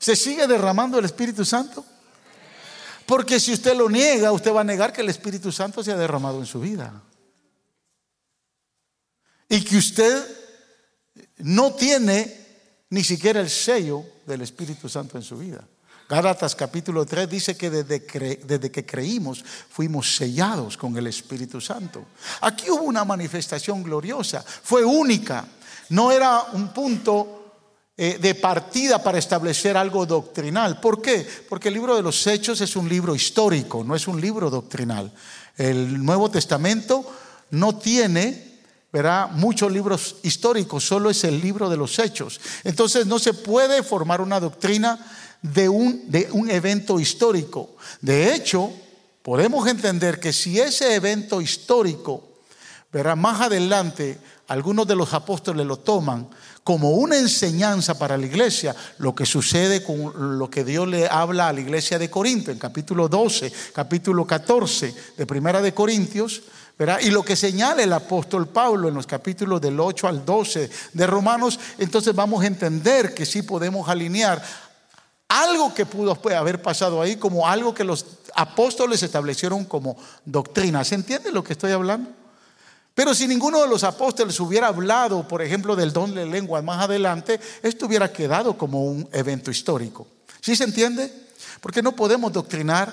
¿Se 0.07 0.15
sigue 0.15 0.47
derramando 0.47 0.97
el 0.97 1.03
Espíritu 1.03 1.43
Santo? 1.43 1.83
Porque 3.05 3.41
si 3.41 3.51
usted 3.51 3.75
lo 3.75 3.89
niega, 3.89 4.31
usted 4.31 4.53
va 4.53 4.61
a 4.61 4.63
negar 4.63 4.93
que 4.93 5.01
el 5.01 5.09
Espíritu 5.09 5.51
Santo 5.51 5.83
se 5.83 5.91
ha 5.91 5.97
derramado 5.97 6.39
en 6.39 6.45
su 6.45 6.61
vida. 6.61 7.03
Y 9.49 9.65
que 9.65 9.75
usted 9.75 10.25
no 11.39 11.73
tiene 11.73 12.33
ni 12.89 13.03
siquiera 13.03 13.41
el 13.41 13.49
sello 13.49 14.05
del 14.25 14.43
Espíritu 14.43 14.87
Santo 14.87 15.17
en 15.17 15.23
su 15.23 15.37
vida. 15.37 15.67
Gálatas 16.07 16.55
capítulo 16.55 17.05
3 17.05 17.29
dice 17.29 17.57
que 17.57 17.69
desde, 17.69 17.99
desde, 18.45 18.71
que 18.71 18.85
creímos 18.85 19.43
fuimos 19.69 20.15
sellados 20.15 20.77
con 20.77 20.95
el 20.95 21.07
Espíritu 21.07 21.59
Santo. 21.59 22.05
Aquí 22.39 22.69
hubo 22.69 22.83
una 22.83 23.03
manifestación 23.03 23.83
gloriosa, 23.83 24.41
fue 24.41 24.85
única, 24.85 25.45
no 25.89 26.13
era 26.13 26.43
un 26.53 26.73
punto 26.73 27.36
eh, 27.97 28.17
de 28.21 28.35
partida 28.35 29.01
para 29.01 29.17
establecer 29.17 29.75
algo 29.75 30.05
doctrinal. 30.05 30.79
¿Por 30.79 31.01
qué? 31.01 31.25
Porque 31.49 31.69
el 31.69 31.73
libro 31.73 31.95
de 31.95 32.03
los 32.03 32.27
Hechos 32.27 32.61
es 32.61 32.75
un 32.75 32.87
libro 32.87 33.15
histórico, 33.15 33.83
no 33.83 33.95
es 33.95 34.07
un 34.07 34.21
libro 34.21 34.49
doctrinal. 34.49 35.11
El 35.57 36.05
Nuevo 36.05 36.29
Testamento 36.29 37.03
no 37.49 37.77
tiene 37.77 38.47
verá 38.91 39.27
muchos 39.27 39.71
libros 39.71 40.15
históricos, 40.23 40.83
solo 40.83 41.09
es 41.09 41.23
el 41.23 41.41
libro 41.41 41.69
de 41.69 41.77
los 41.77 41.99
hechos. 41.99 42.39
Entonces 42.63 43.05
no 43.05 43.19
se 43.19 43.33
puede 43.33 43.83
formar 43.83 44.21
una 44.21 44.39
doctrina 44.39 44.99
de 45.41 45.69
un, 45.69 46.09
de 46.09 46.29
un 46.31 46.49
evento 46.49 46.99
histórico. 46.99 47.75
De 48.01 48.33
hecho, 48.33 48.71
podemos 49.21 49.67
entender 49.67 50.19
que 50.19 50.33
si 50.33 50.59
ese 50.59 50.95
evento 50.95 51.41
histórico, 51.41 52.26
verá, 52.97 53.15
más 53.15 53.41
adelante 53.41 54.17
algunos 54.47 54.87
de 54.87 54.95
los 54.95 55.13
apóstoles 55.13 55.67
lo 55.67 55.77
toman 55.77 56.27
como 56.63 56.91
una 56.91 57.15
enseñanza 57.15 57.97
para 57.99 58.17
la 58.17 58.25
iglesia, 58.25 58.75
lo 58.97 59.13
que 59.13 59.25
sucede 59.25 59.83
con 59.83 60.39
lo 60.39 60.49
que 60.49 60.63
Dios 60.63 60.87
le 60.87 61.07
habla 61.07 61.47
a 61.47 61.53
la 61.53 61.61
iglesia 61.61 61.99
de 61.99 62.09
Corinto, 62.09 62.49
en 62.49 62.57
capítulo 62.57 63.07
12, 63.07 63.53
capítulo 63.71 64.25
14 64.25 64.95
de 65.15 65.25
Primera 65.27 65.61
de 65.61 65.75
Corintios, 65.75 66.41
verá 66.75 66.99
y 66.99 67.11
lo 67.11 67.23
que 67.23 67.35
señala 67.35 67.83
el 67.83 67.93
apóstol 67.93 68.47
Pablo 68.47 68.87
en 68.87 68.95
los 68.95 69.05
capítulos 69.05 69.61
del 69.61 69.79
8 69.79 70.07
al 70.07 70.25
12 70.25 70.69
de 70.93 71.07
Romanos, 71.07 71.59
entonces 71.77 72.15
vamos 72.15 72.43
a 72.43 72.47
entender 72.47 73.13
que 73.13 73.27
sí 73.27 73.43
podemos 73.43 73.87
alinear 73.87 74.43
algo 75.27 75.73
que 75.75 75.85
pudo 75.85 76.17
haber 76.35 76.63
pasado 76.63 76.99
ahí 76.99 77.17
como 77.17 77.47
algo 77.47 77.75
que 77.75 77.83
los 77.83 78.05
apóstoles 78.33 79.03
establecieron 79.03 79.65
como 79.65 79.97
doctrina. 80.25 80.83
¿Se 80.83 80.95
entiende 80.95 81.31
lo 81.31 81.43
que 81.43 81.53
estoy 81.53 81.73
hablando? 81.73 82.26
Pero 82.97 83.13
si 83.13 83.27
ninguno 83.27 83.61
de 83.61 83.67
los 83.67 83.83
apóstoles 83.83 84.39
hubiera 84.39 84.69
hablado, 84.69 85.27
por 85.27 85.43
ejemplo, 85.43 85.75
del 85.75 85.93
don 85.93 86.15
de 86.15 86.25
lengua 86.25 86.63
más 86.63 86.83
adelante, 86.83 87.39
esto 87.61 87.85
hubiera 87.85 88.11
quedado 88.11 88.57
como 88.57 88.85
un 88.85 89.07
evento 89.11 89.51
histórico. 89.51 90.07
¿Sí 90.41 90.55
se 90.55 90.63
entiende? 90.63 91.13
Porque 91.61 91.83
no 91.83 91.95
podemos 91.95 92.33
doctrinar 92.33 92.91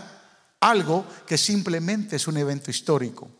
algo 0.60 1.06
que 1.26 1.38
simplemente 1.38 2.16
es 2.16 2.28
un 2.28 2.36
evento 2.36 2.70
histórico. 2.70 3.30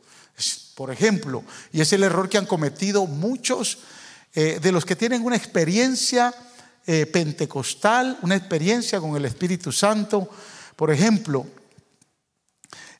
Por 0.75 0.91
ejemplo, 0.91 1.45
y 1.71 1.83
es 1.83 1.93
el 1.93 2.03
error 2.03 2.31
que 2.31 2.39
han 2.39 2.47
cometido 2.47 3.05
muchos 3.05 3.81
eh, 4.33 4.59
de 4.59 4.73
los 4.73 4.87
que 4.87 4.97
tienen 4.97 5.23
una 5.23 5.37
experiencia 5.37 6.33
eh, 6.87 7.05
pentecostal, 7.05 8.19
una 8.23 8.37
experiencia 8.37 9.01
con 9.01 9.15
el 9.17 9.27
Espíritu 9.27 9.71
Santo. 9.71 10.31
Por 10.77 10.91
ejemplo, 10.91 11.45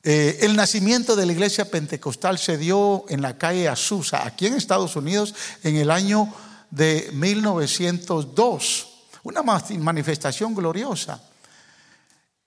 eh, 0.07 0.37
el 0.45 0.55
nacimiento 0.55 1.15
de 1.15 1.25
la 1.25 1.31
iglesia 1.31 1.65
pentecostal 1.65 2.37
se 2.37 2.59
dio 2.59 3.05
en 3.09 3.23
la 3.23 3.39
calle 3.39 3.67
Azusa, 3.67 4.23
aquí 4.23 4.45
en 4.45 4.53
Estados 4.53 4.95
Unidos, 4.95 5.33
en 5.63 5.77
el 5.77 5.89
año 5.89 6.31
de 6.69 7.09
1902. 7.11 8.87
Una 9.23 9.41
manifestación 9.41 10.53
gloriosa. 10.53 11.19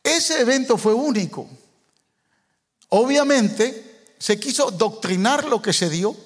Ese 0.05 0.41
evento 0.41 0.79
fue 0.79 0.95
único. 0.95 1.51
Obviamente 2.91 4.15
se 4.21 4.39
quiso 4.39 4.71
doctrinar 4.71 5.45
lo 5.47 5.61
que 5.61 5.73
se 5.73 5.91
dio 5.91 6.17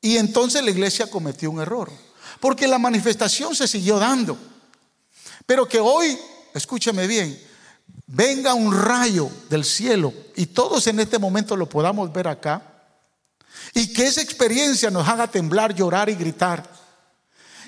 y 0.00 0.16
entonces 0.16 0.64
la 0.64 0.70
iglesia 0.70 1.10
cometió 1.10 1.50
un 1.50 1.60
error. 1.60 1.92
Porque 2.40 2.66
la 2.66 2.78
manifestación 2.78 3.54
se 3.54 3.68
siguió 3.68 3.98
dando. 3.98 4.38
Pero 5.44 5.68
que 5.68 5.78
hoy, 5.78 6.18
escúcheme 6.54 7.06
bien, 7.06 7.38
venga 8.06 8.54
un 8.54 8.72
rayo 8.72 9.30
del 9.48 9.64
cielo 9.64 10.12
y 10.36 10.46
todos 10.46 10.86
en 10.86 11.00
este 11.00 11.18
momento 11.18 11.56
lo 11.56 11.68
podamos 11.68 12.12
ver 12.12 12.28
acá. 12.28 12.62
Y 13.72 13.92
que 13.92 14.06
esa 14.06 14.20
experiencia 14.20 14.90
nos 14.90 15.08
haga 15.08 15.26
temblar, 15.26 15.74
llorar 15.74 16.08
y 16.08 16.14
gritar. 16.14 16.68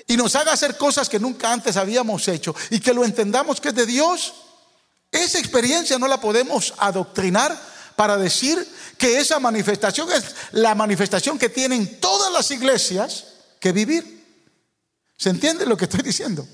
Y 0.05 0.15
nos 0.15 0.35
haga 0.35 0.53
hacer 0.53 0.77
cosas 0.77 1.09
que 1.09 1.19
nunca 1.19 1.51
antes 1.51 1.75
habíamos 1.75 2.27
hecho. 2.27 2.55
Y 2.69 2.79
que 2.79 2.93
lo 2.93 3.03
entendamos 3.03 3.59
que 3.59 3.69
es 3.69 3.75
de 3.75 3.85
Dios. 3.85 4.33
Esa 5.11 5.39
experiencia 5.39 5.97
no 5.97 6.07
la 6.07 6.21
podemos 6.21 6.73
adoctrinar 6.77 7.57
para 7.95 8.15
decir 8.15 8.65
que 8.97 9.17
esa 9.19 9.39
manifestación 9.39 10.11
es 10.11 10.35
la 10.51 10.75
manifestación 10.75 11.37
que 11.37 11.49
tienen 11.49 11.99
todas 11.99 12.31
las 12.31 12.51
iglesias 12.51 13.25
que 13.59 13.71
vivir. 13.71 14.25
¿Se 15.17 15.29
entiende 15.29 15.65
lo 15.65 15.75
que 15.75 15.85
estoy 15.85 16.01
diciendo? 16.03 16.47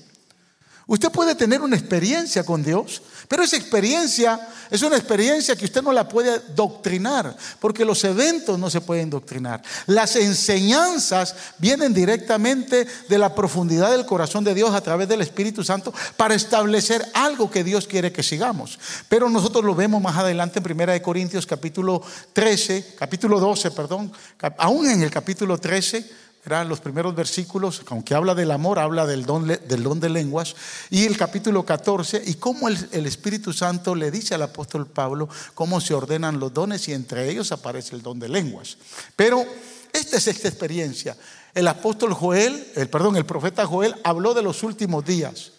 Usted 0.86 1.10
puede 1.10 1.34
tener 1.34 1.62
una 1.62 1.76
experiencia 1.76 2.44
con 2.44 2.62
Dios, 2.62 3.00
pero 3.26 3.42
esa 3.42 3.56
experiencia 3.56 4.38
es 4.70 4.82
una 4.82 4.96
experiencia 4.96 5.56
que 5.56 5.64
usted 5.64 5.82
no 5.82 5.92
la 5.92 6.06
puede 6.06 6.40
doctrinar, 6.54 7.34
porque 7.58 7.86
los 7.86 8.04
eventos 8.04 8.58
no 8.58 8.68
se 8.68 8.82
pueden 8.82 9.08
doctrinar. 9.08 9.62
Las 9.86 10.16
enseñanzas 10.16 11.34
vienen 11.58 11.94
directamente 11.94 12.86
de 13.08 13.18
la 13.18 13.34
profundidad 13.34 13.90
del 13.92 14.04
corazón 14.04 14.44
de 14.44 14.54
Dios 14.54 14.74
a 14.74 14.82
través 14.82 15.08
del 15.08 15.22
Espíritu 15.22 15.64
Santo 15.64 15.94
para 16.18 16.34
establecer 16.34 17.02
algo 17.14 17.50
que 17.50 17.64
Dios 17.64 17.86
quiere 17.86 18.12
que 18.12 18.22
sigamos. 18.22 18.78
Pero 19.08 19.30
nosotros 19.30 19.64
lo 19.64 19.74
vemos 19.74 20.02
más 20.02 20.18
adelante 20.18 20.60
en 20.62 20.80
1 20.80 21.02
Corintios 21.02 21.46
capítulo 21.46 22.02
13, 22.34 22.94
capítulo 22.98 23.40
12, 23.40 23.70
perdón, 23.70 24.12
aún 24.58 24.90
en 24.90 25.02
el 25.02 25.10
capítulo 25.10 25.56
13 25.56 26.23
eran 26.44 26.68
los 26.68 26.80
primeros 26.80 27.14
versículos, 27.14 27.82
aunque 27.86 28.14
habla 28.14 28.34
del 28.34 28.50
amor, 28.50 28.78
habla 28.78 29.06
del 29.06 29.24
don, 29.24 29.46
del 29.46 29.82
don 29.82 29.98
de 30.00 30.10
lenguas, 30.10 30.54
y 30.90 31.04
el 31.04 31.16
capítulo 31.16 31.64
14, 31.64 32.22
y 32.26 32.34
cómo 32.34 32.68
el, 32.68 32.88
el, 32.92 33.06
Espíritu 33.06 33.52
Santo 33.52 33.94
le 33.94 34.10
dice 34.10 34.34
al 34.34 34.42
apóstol 34.42 34.86
Pablo 34.86 35.28
cómo 35.54 35.80
se 35.80 35.94
ordenan 35.94 36.38
los 36.38 36.52
dones, 36.52 36.86
y 36.88 36.92
entre 36.92 37.30
ellos 37.30 37.50
aparece 37.52 37.96
el 37.96 38.02
don 38.02 38.18
de 38.18 38.28
lenguas. 38.28 38.76
Pero 39.16 39.46
esta 39.92 40.18
es 40.18 40.26
esta 40.26 40.48
experiencia. 40.48 41.16
El 41.54 41.68
apóstol 41.68 42.12
Joel, 42.12 42.66
el, 42.74 42.90
perdón, 42.90 43.16
el 43.16 43.24
profeta 43.24 43.64
Joel 43.64 43.94
habló 44.02 44.34
de 44.34 44.42
los 44.42 44.62
últimos 44.64 45.04
días. 45.04 45.52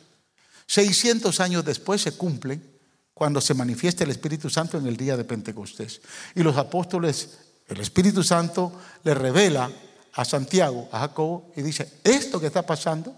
600 0.68 1.40
años 1.40 1.64
después 1.64 2.02
se 2.02 2.12
cumplen 2.12 2.76
cuando 3.14 3.40
se 3.40 3.54
manifiesta 3.54 4.04
el 4.04 4.12
Espíritu 4.12 4.50
Santo 4.50 4.78
en 4.78 4.88
el 4.88 4.98
día 4.98 5.16
de 5.16 5.24
Pentecostés. 5.24 6.02
Y 6.36 6.44
los 6.44 6.58
apóstoles, 6.58 7.38
el 7.68 7.80
Espíritu 7.80 8.24
Santo 8.24 8.74
le 9.04 9.14
revela 9.14 9.72
a 10.16 10.26
Santiago, 10.26 10.90
a 10.92 11.00
Jacobo, 11.00 11.52
y 11.56 11.62
dice, 11.62 12.00
esto 12.04 12.40
que 12.40 12.48
está 12.48 12.66
pasando 12.66 13.16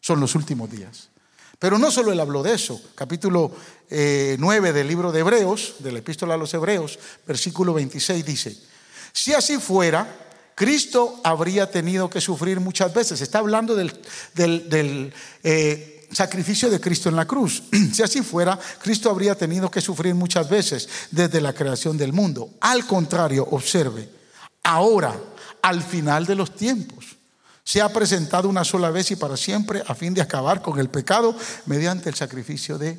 son 0.00 0.20
los 0.20 0.34
últimos 0.34 0.70
días. 0.70 1.08
Pero 1.58 1.78
no 1.78 1.90
solo 1.90 2.12
él 2.12 2.20
habló 2.20 2.42
de 2.42 2.54
eso, 2.54 2.80
capítulo 2.94 3.50
9 3.88 4.68
eh, 4.68 4.72
del 4.72 4.86
libro 4.86 5.10
de 5.10 5.20
Hebreos, 5.20 5.76
de 5.78 5.92
la 5.92 6.00
epístola 6.00 6.34
a 6.34 6.36
los 6.36 6.52
Hebreos, 6.52 6.98
versículo 7.26 7.72
26 7.72 8.24
dice, 8.24 8.56
si 9.12 9.32
así 9.32 9.56
fuera, 9.56 10.26
Cristo 10.54 11.20
habría 11.24 11.70
tenido 11.70 12.10
que 12.10 12.20
sufrir 12.20 12.60
muchas 12.60 12.92
veces. 12.92 13.20
Está 13.22 13.38
hablando 13.38 13.74
del, 13.74 13.92
del, 14.34 15.12
eh, 15.42 16.06
sacrificio 16.12 16.68
de 16.68 16.80
Cristo 16.80 17.08
en 17.08 17.16
la 17.16 17.26
cruz. 17.26 17.62
si 17.94 18.02
así 18.02 18.22
fuera, 18.22 18.58
Cristo 18.82 19.10
habría 19.10 19.34
tenido 19.34 19.70
que 19.70 19.80
sufrir 19.80 20.14
muchas 20.14 20.48
veces 20.50 20.88
desde 21.10 21.40
la 21.40 21.54
creación 21.54 21.96
del 21.96 22.12
mundo. 22.12 22.50
Al 22.60 22.86
contrario, 22.86 23.48
observe, 23.50 24.08
ahora 24.62 25.18
al 25.66 25.82
final 25.82 26.26
de 26.26 26.36
los 26.36 26.54
tiempos. 26.54 27.16
Se 27.64 27.80
ha 27.80 27.92
presentado 27.92 28.48
una 28.48 28.62
sola 28.62 28.90
vez 28.90 29.10
y 29.10 29.16
para 29.16 29.36
siempre 29.36 29.82
a 29.84 29.96
fin 29.96 30.14
de 30.14 30.22
acabar 30.22 30.62
con 30.62 30.78
el 30.78 30.88
pecado 30.88 31.36
mediante 31.66 32.08
el 32.08 32.14
sacrificio 32.14 32.78
de, 32.78 32.96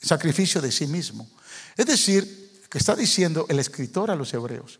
sacrificio 0.00 0.60
de 0.60 0.70
sí 0.70 0.86
mismo. 0.86 1.28
Es 1.76 1.86
decir, 1.86 2.62
que 2.70 2.78
está 2.78 2.94
diciendo 2.94 3.44
el 3.48 3.58
escritor 3.58 4.08
a 4.12 4.14
los 4.14 4.32
hebreos, 4.32 4.78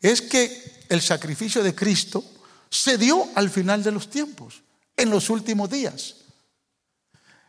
es 0.00 0.22
que 0.22 0.84
el 0.88 1.02
sacrificio 1.02 1.64
de 1.64 1.74
Cristo 1.74 2.24
se 2.70 2.96
dio 2.96 3.28
al 3.34 3.50
final 3.50 3.82
de 3.82 3.90
los 3.90 4.08
tiempos, 4.08 4.62
en 4.96 5.10
los 5.10 5.30
últimos 5.30 5.68
días. 5.68 6.14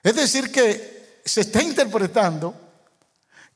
Es 0.01 0.15
decir, 0.15 0.51
que 0.51 1.21
se 1.23 1.41
está 1.41 1.61
interpretando 1.61 2.55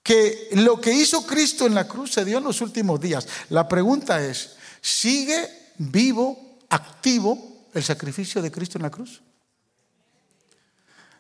que 0.04 0.50
lo 0.52 0.80
que 0.80 0.94
hizo 0.94 1.26
Cristo 1.26 1.66
en 1.66 1.74
la 1.74 1.88
cruz 1.88 2.14
se 2.14 2.24
dio 2.24 2.38
en 2.38 2.44
los 2.44 2.62
últimos 2.62 3.02
días. 3.02 3.28
La 3.50 3.68
pregunta 3.68 4.24
es, 4.24 4.52
¿Sigue 4.86 5.50
vivo, 5.80 6.60
activo 6.70 7.66
el 7.74 7.84
sacrificio 7.84 8.40
de 8.40 8.52
Cristo 8.52 8.78
en 8.78 8.84
la 8.84 8.92
cruz? 8.92 9.20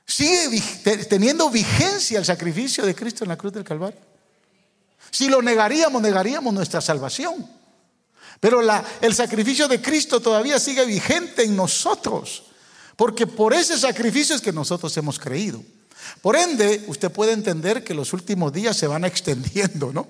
¿Sigue 0.05 0.61
teniendo 1.09 1.49
vigencia 1.49 2.19
el 2.19 2.25
sacrificio 2.25 2.85
de 2.85 2.93
Cristo 2.93 3.23
en 3.23 3.29
la 3.29 3.37
cruz 3.39 3.53
del 3.53 3.63
Calvario? 3.63 3.99
Si 5.09 5.29
lo 5.29 5.41
negaríamos, 5.41 5.99
negaríamos 5.99 6.53
nuestra 6.53 6.79
salvación. 6.79 7.49
Pero 8.39 8.61
el 9.01 9.15
sacrificio 9.15 9.67
de 9.67 9.81
Cristo 9.81 10.19
todavía 10.19 10.59
sigue 10.59 10.85
vigente 10.85 11.41
en 11.41 11.55
nosotros. 11.55 12.43
Porque 12.95 13.25
por 13.25 13.51
ese 13.55 13.79
sacrificio 13.79 14.35
es 14.35 14.43
que 14.43 14.53
nosotros 14.53 14.95
hemos 14.97 15.17
creído. 15.17 15.63
Por 16.21 16.35
ende, 16.35 16.85
usted 16.85 17.11
puede 17.11 17.31
entender 17.31 17.83
que 17.83 17.95
los 17.95 18.13
últimos 18.13 18.53
días 18.53 18.77
se 18.77 18.85
van 18.85 19.05
extendiendo, 19.05 19.91
¿no? 19.91 20.07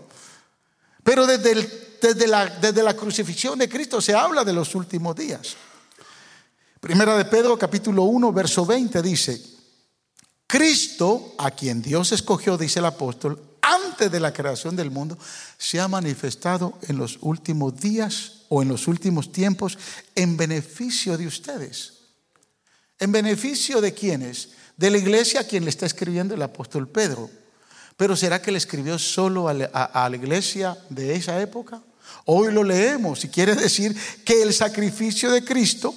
Pero 1.06 1.28
desde, 1.28 1.98
desde, 2.02 2.26
la, 2.26 2.48
desde 2.48 2.82
la 2.82 2.96
crucifixión 2.96 3.60
de 3.60 3.70
Cristo 3.70 4.02
se 4.02 4.16
habla 4.16 4.44
de 4.44 4.54
los 4.54 4.74
últimos 4.74 5.16
días. 5.16 5.56
Primera 6.80 7.16
de 7.16 7.26
Pedro 7.26 7.60
capítulo 7.60 8.06
1, 8.06 8.34
verso 8.34 8.66
20 8.66 9.04
dice, 9.04 9.40
Cristo, 10.48 11.36
a 11.38 11.52
quien 11.52 11.84
Dios 11.84 12.12
escogió, 12.12 12.58
dice 12.58 12.80
el 12.80 12.86
apóstol, 12.86 13.40
antes 13.62 14.12
de 14.12 14.20
la 14.20 14.34
creación 14.34 14.76
del 14.76 14.90
mundo, 14.90 15.16
se 15.60 15.80
ha 15.80 15.88
manifestado 15.88 16.80
en 16.82 16.98
los 16.98 17.20
últimos 17.22 17.80
días 17.80 18.46
o 18.50 18.64
en 18.64 18.70
los 18.70 18.88
últimos 18.88 19.32
tiempos 19.32 19.78
en 20.16 20.38
beneficio 20.38 21.20
de 21.20 21.28
ustedes. 21.28 21.94
¿En 22.98 23.12
beneficio 23.12 23.80
de 23.80 23.94
quiénes? 23.94 24.50
De 24.76 24.90
la 24.90 24.98
iglesia 24.98 25.42
a 25.42 25.44
quien 25.44 25.66
le 25.66 25.70
está 25.70 25.86
escribiendo 25.86 26.34
el 26.34 26.42
apóstol 26.42 26.88
Pedro. 26.88 27.30
Pero 27.98 28.16
¿será 28.16 28.42
que 28.42 28.52
le 28.52 28.58
escribió 28.58 29.00
solo 29.00 29.48
a 29.48 29.54
la, 29.54 30.16
iglesia 30.16 30.78
de 30.90 31.16
esa 31.16 31.42
época? 31.42 31.82
Hoy 32.26 32.52
lo 32.52 32.64
leemos 32.64 33.24
y 33.24 33.30
quiere 33.30 33.56
decir 33.56 33.96
que 34.26 34.42
el 34.42 34.54
sacrificio 34.54 35.32
de 35.32 35.44
Cristo, 35.44 35.94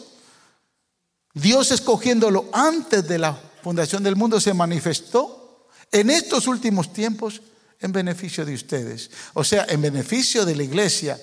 Dios 1.34 1.70
escogiéndolo 1.70 2.48
antes 2.52 3.06
de 3.08 3.18
la 3.18 3.38
fundación 3.62 4.02
del 4.02 4.16
mundo, 4.16 4.40
se 4.40 4.54
manifestó 4.54 5.66
en 5.90 6.10
estos 6.10 6.46
últimos 6.46 6.92
tiempos 6.92 7.42
en 7.80 7.92
beneficio 7.92 8.44
de 8.44 8.54
ustedes. 8.54 9.10
O 9.34 9.42
sea, 9.42 9.66
en 9.68 9.82
beneficio 9.82 10.44
de 10.44 10.54
la 10.54 10.62
iglesia 10.62 11.18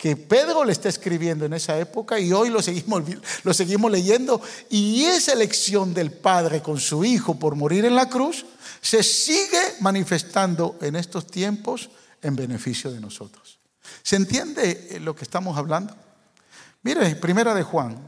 que 0.00 0.16
Pedro 0.16 0.64
le 0.64 0.72
está 0.72 0.88
escribiendo 0.88 1.44
en 1.44 1.52
esa 1.52 1.78
época 1.78 2.18
y 2.18 2.32
hoy 2.32 2.48
lo 2.48 2.62
seguimos, 2.62 3.02
lo 3.42 3.52
seguimos 3.52 3.92
leyendo. 3.92 4.40
Y 4.70 5.04
esa 5.04 5.34
elección 5.34 5.92
del 5.92 6.10
Padre 6.10 6.62
con 6.62 6.80
su 6.80 7.04
Hijo 7.04 7.38
por 7.38 7.54
morir 7.54 7.84
en 7.84 7.94
la 7.94 8.08
cruz 8.08 8.46
se 8.80 9.02
sigue 9.02 9.60
manifestando 9.80 10.78
en 10.80 10.96
estos 10.96 11.26
tiempos 11.26 11.90
en 12.22 12.34
beneficio 12.34 12.90
de 12.90 12.98
nosotros. 12.98 13.58
¿Se 14.02 14.16
entiende 14.16 14.88
eh, 14.90 15.00
lo 15.00 15.14
que 15.14 15.24
estamos 15.24 15.58
hablando? 15.58 15.94
Mire, 16.82 17.14
primera 17.16 17.52
de 17.52 17.62
Juan, 17.62 17.98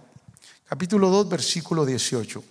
capítulo 0.65 1.11
2, 1.11 1.29
versículo 1.29 1.85
18. 1.85 2.43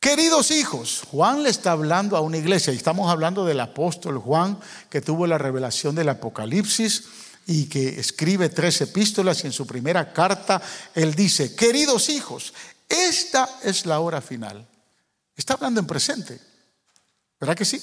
Queridos 0.00 0.50
hijos, 0.52 1.02
Juan 1.10 1.42
le 1.42 1.50
está 1.50 1.72
hablando 1.72 2.16
a 2.16 2.22
una 2.22 2.38
iglesia 2.38 2.72
y 2.72 2.76
estamos 2.76 3.10
hablando 3.10 3.44
del 3.44 3.60
apóstol 3.60 4.16
Juan 4.16 4.58
que 4.88 5.02
tuvo 5.02 5.26
la 5.26 5.36
revelación 5.36 5.94
del 5.94 6.08
Apocalipsis 6.08 7.04
y 7.46 7.66
que 7.66 8.00
escribe 8.00 8.48
tres 8.48 8.80
epístolas 8.80 9.42
y 9.42 9.48
en 9.48 9.52
su 9.52 9.66
primera 9.66 10.12
carta 10.12 10.62
él 10.94 11.14
dice, 11.14 11.54
queridos 11.54 12.08
hijos, 12.08 12.52
esta 12.88 13.58
es 13.62 13.86
la 13.86 14.00
hora 14.00 14.20
final. 14.20 14.68
Está 15.36 15.54
hablando 15.54 15.80
en 15.80 15.86
presente, 15.86 16.40
¿verdad 17.40 17.56
que 17.56 17.64
sí? 17.64 17.82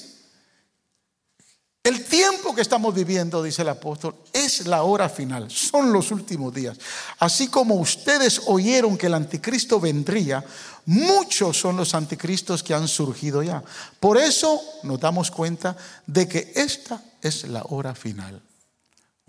El 1.82 2.04
tiempo 2.04 2.54
que 2.54 2.60
estamos 2.60 2.94
viviendo, 2.94 3.42
dice 3.42 3.62
el 3.62 3.70
apóstol, 3.70 4.14
es 4.34 4.66
la 4.66 4.82
hora 4.82 5.08
final, 5.08 5.50
son 5.50 5.92
los 5.92 6.10
últimos 6.10 6.52
días. 6.52 6.76
Así 7.18 7.48
como 7.48 7.76
ustedes 7.76 8.42
oyeron 8.46 8.98
que 8.98 9.06
el 9.06 9.14
anticristo 9.14 9.80
vendría, 9.80 10.44
muchos 10.84 11.56
son 11.56 11.78
los 11.78 11.94
anticristos 11.94 12.62
que 12.62 12.74
han 12.74 12.86
surgido 12.86 13.42
ya. 13.42 13.64
Por 13.98 14.18
eso 14.18 14.60
nos 14.82 15.00
damos 15.00 15.30
cuenta 15.30 15.74
de 16.06 16.28
que 16.28 16.52
esta 16.54 17.02
es 17.22 17.48
la 17.48 17.62
hora 17.62 17.94
final. 17.94 18.42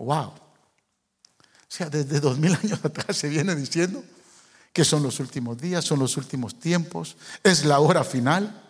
Wow. 0.02 0.26
O 0.26 0.34
sea, 1.68 1.88
desde 1.88 2.18
dos 2.18 2.36
mil 2.36 2.52
años 2.54 2.80
atrás 2.84 3.16
se 3.16 3.28
viene 3.28 3.54
diciendo 3.54 4.02
que 4.72 4.84
son 4.84 5.02
los 5.02 5.20
últimos 5.20 5.58
días, 5.58 5.84
son 5.84 6.00
los 6.00 6.16
últimos 6.16 6.58
tiempos, 6.58 7.16
es 7.44 7.64
la 7.64 7.78
hora 7.78 8.02
final. 8.02 8.60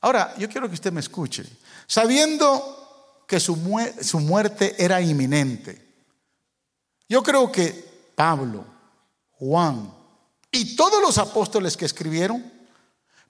Ahora, 0.00 0.34
yo 0.38 0.48
quiero 0.48 0.68
que 0.68 0.74
usted 0.74 0.92
me 0.92 1.00
escuche. 1.00 1.44
Sabiendo 1.86 3.24
que 3.28 3.38
su, 3.40 3.56
su 4.00 4.20
muerte 4.20 4.74
era 4.82 5.02
inminente, 5.02 5.84
yo 7.08 7.22
creo 7.22 7.52
que 7.52 8.12
Pablo, 8.14 8.64
Juan 9.32 9.92
y 10.50 10.76
todos 10.76 11.02
los 11.02 11.18
apóstoles 11.18 11.76
que 11.76 11.84
escribieron 11.84 12.50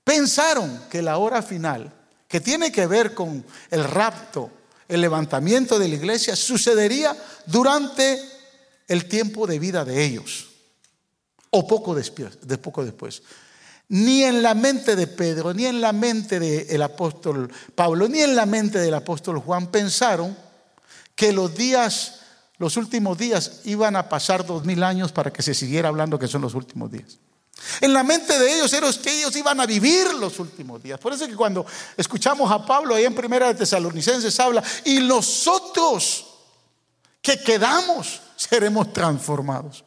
pensaron 0.04 0.84
que 0.88 1.02
la 1.02 1.16
hora 1.16 1.42
final, 1.42 1.92
que 2.28 2.40
tiene 2.40 2.70
que 2.70 2.86
ver 2.86 3.12
con 3.12 3.44
el 3.70 3.84
rapto, 3.84 4.50
el 4.88 5.00
levantamiento 5.00 5.78
de 5.78 5.88
la 5.88 5.94
iglesia 5.94 6.36
sucedería 6.36 7.16
durante 7.46 8.20
el 8.88 9.06
tiempo 9.06 9.46
de 9.46 9.58
vida 9.58 9.84
de 9.84 10.04
ellos, 10.04 10.48
o 11.50 11.66
poco 11.66 11.94
después. 11.94 12.46
De 12.46 12.58
poco 12.58 12.84
después. 12.84 13.22
Ni 13.88 14.24
en 14.24 14.42
la 14.42 14.54
mente 14.54 14.96
de 14.96 15.06
Pedro, 15.06 15.52
ni 15.52 15.66
en 15.66 15.80
la 15.80 15.92
mente 15.92 16.40
del 16.40 16.82
apóstol 16.82 17.52
Pablo, 17.74 18.08
ni 18.08 18.20
en 18.20 18.34
la 18.34 18.46
mente 18.46 18.78
del 18.78 18.94
apóstol 18.94 19.38
Juan 19.38 19.68
pensaron 19.68 20.36
que 21.14 21.32
los 21.32 21.54
días, 21.54 22.20
los 22.58 22.76
últimos 22.76 23.18
días, 23.18 23.60
iban 23.64 23.94
a 23.96 24.08
pasar 24.08 24.46
dos 24.46 24.64
mil 24.64 24.82
años 24.82 25.12
para 25.12 25.32
que 25.32 25.42
se 25.42 25.54
siguiera 25.54 25.88
hablando 25.88 26.18
que 26.18 26.28
son 26.28 26.42
los 26.42 26.54
últimos 26.54 26.90
días. 26.90 27.18
En 27.80 27.92
la 27.92 28.02
mente 28.02 28.38
de 28.38 28.54
ellos 28.54 28.72
era 28.72 28.90
que 28.92 29.18
ellos 29.18 29.34
iban 29.36 29.60
a 29.60 29.66
vivir 29.66 30.12
los 30.14 30.38
últimos 30.38 30.82
días. 30.82 30.98
Por 30.98 31.12
eso 31.12 31.24
es 31.24 31.30
que 31.30 31.36
cuando 31.36 31.64
escuchamos 31.96 32.50
a 32.50 32.64
Pablo 32.64 32.94
ahí 32.94 33.04
en 33.04 33.14
Primera 33.14 33.48
de 33.48 33.54
Tesalonicenses 33.54 34.38
habla, 34.40 34.62
y 34.84 35.00
nosotros 35.00 36.26
que 37.22 37.42
quedamos 37.42 38.20
seremos 38.36 38.92
transformados. 38.92 39.84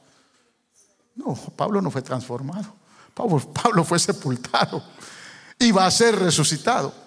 No, 1.16 1.36
Pablo 1.56 1.82
no 1.82 1.92
fue 1.92 2.02
transformado. 2.02 2.74
Pablo, 3.14 3.40
Pablo 3.52 3.84
fue 3.84 4.00
sepultado 4.00 4.84
y 5.60 5.72
va 5.72 5.86
a 5.86 5.92
ser 5.92 6.18
resucitado. 6.18 7.07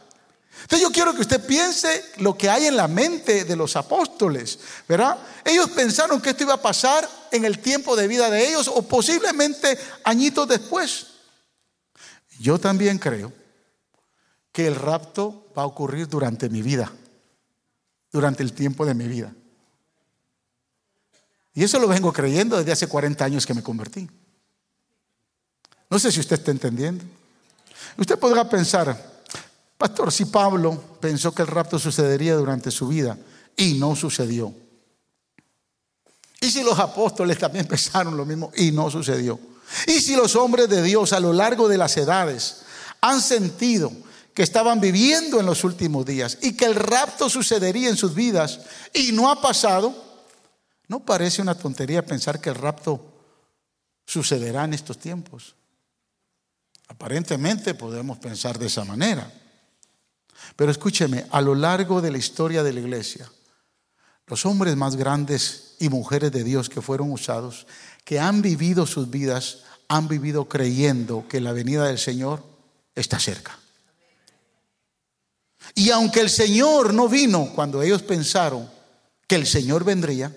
Entonces 0.62 0.80
yo 0.80 0.92
quiero 0.92 1.14
que 1.14 1.22
usted 1.22 1.44
piense 1.44 2.04
lo 2.18 2.36
que 2.36 2.50
hay 2.50 2.66
en 2.66 2.76
la 2.76 2.88
mente 2.88 3.44
de 3.44 3.56
los 3.56 3.76
apóstoles, 3.76 4.58
¿verdad? 4.88 5.18
Ellos 5.44 5.70
pensaron 5.70 6.20
que 6.20 6.30
esto 6.30 6.44
iba 6.44 6.54
a 6.54 6.62
pasar 6.62 7.08
en 7.30 7.44
el 7.44 7.60
tiempo 7.60 7.96
de 7.96 8.08
vida 8.08 8.28
de 8.30 8.48
ellos 8.48 8.68
o 8.68 8.82
posiblemente 8.82 9.78
añitos 10.04 10.46
después. 10.48 11.06
Yo 12.38 12.58
también 12.58 12.98
creo 12.98 13.32
que 14.52 14.66
el 14.66 14.74
rapto 14.74 15.46
va 15.56 15.62
a 15.62 15.66
ocurrir 15.66 16.08
durante 16.08 16.48
mi 16.48 16.62
vida, 16.62 16.92
durante 18.12 18.42
el 18.42 18.52
tiempo 18.52 18.84
de 18.84 18.94
mi 18.94 19.06
vida. 19.06 19.32
Y 21.54 21.64
eso 21.64 21.78
lo 21.78 21.88
vengo 21.88 22.12
creyendo 22.12 22.56
desde 22.56 22.72
hace 22.72 22.86
40 22.86 23.24
años 23.24 23.46
que 23.46 23.54
me 23.54 23.62
convertí. 23.62 24.08
No 25.88 25.98
sé 25.98 26.12
si 26.12 26.20
usted 26.20 26.38
está 26.38 26.50
entendiendo. 26.50 27.04
Usted 27.96 28.18
podrá 28.18 28.48
pensar, 28.48 29.09
Pastor, 29.80 30.12
si 30.12 30.26
Pablo 30.26 30.98
pensó 31.00 31.32
que 31.32 31.40
el 31.40 31.48
rapto 31.48 31.78
sucedería 31.78 32.34
durante 32.34 32.70
su 32.70 32.88
vida 32.88 33.16
y 33.56 33.78
no 33.78 33.96
sucedió. 33.96 34.54
Y 36.38 36.50
si 36.50 36.62
los 36.62 36.78
apóstoles 36.78 37.38
también 37.38 37.66
pensaron 37.66 38.14
lo 38.14 38.26
mismo 38.26 38.52
y 38.54 38.72
no 38.72 38.90
sucedió. 38.90 39.40
Y 39.86 40.02
si 40.02 40.16
los 40.16 40.36
hombres 40.36 40.68
de 40.68 40.82
Dios 40.82 41.14
a 41.14 41.20
lo 41.20 41.32
largo 41.32 41.66
de 41.66 41.78
las 41.78 41.96
edades 41.96 42.58
han 43.00 43.22
sentido 43.22 43.90
que 44.34 44.42
estaban 44.42 44.80
viviendo 44.80 45.40
en 45.40 45.46
los 45.46 45.64
últimos 45.64 46.04
días 46.04 46.36
y 46.42 46.54
que 46.54 46.66
el 46.66 46.74
rapto 46.74 47.30
sucedería 47.30 47.88
en 47.88 47.96
sus 47.96 48.14
vidas 48.14 48.60
y 48.92 49.12
no 49.12 49.30
ha 49.30 49.40
pasado, 49.40 49.94
¿no 50.88 51.00
parece 51.00 51.40
una 51.40 51.54
tontería 51.54 52.04
pensar 52.04 52.38
que 52.38 52.50
el 52.50 52.56
rapto 52.56 53.02
sucederá 54.04 54.64
en 54.64 54.74
estos 54.74 54.98
tiempos? 54.98 55.54
Aparentemente 56.88 57.72
podemos 57.72 58.18
pensar 58.18 58.58
de 58.58 58.66
esa 58.66 58.84
manera. 58.84 59.39
Pero 60.56 60.70
escúcheme, 60.70 61.26
a 61.30 61.40
lo 61.40 61.54
largo 61.54 62.00
de 62.00 62.10
la 62.10 62.18
historia 62.18 62.62
de 62.62 62.72
la 62.72 62.80
iglesia, 62.80 63.30
los 64.26 64.46
hombres 64.46 64.76
más 64.76 64.96
grandes 64.96 65.74
y 65.78 65.88
mujeres 65.88 66.30
de 66.32 66.44
Dios 66.44 66.68
que 66.68 66.82
fueron 66.82 67.10
usados, 67.10 67.66
que 68.04 68.20
han 68.20 68.42
vivido 68.42 68.86
sus 68.86 69.10
vidas, 69.10 69.64
han 69.88 70.08
vivido 70.08 70.48
creyendo 70.48 71.26
que 71.28 71.40
la 71.40 71.52
venida 71.52 71.86
del 71.86 71.98
Señor 71.98 72.44
está 72.94 73.18
cerca. 73.18 73.58
Y 75.74 75.90
aunque 75.90 76.20
el 76.20 76.30
Señor 76.30 76.94
no 76.94 77.08
vino 77.08 77.52
cuando 77.54 77.82
ellos 77.82 78.02
pensaron 78.02 78.68
que 79.26 79.36
el 79.36 79.46
Señor 79.46 79.84
vendría, 79.84 80.34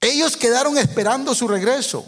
ellos 0.00 0.36
quedaron 0.36 0.78
esperando 0.78 1.34
su 1.34 1.46
regreso. 1.46 2.04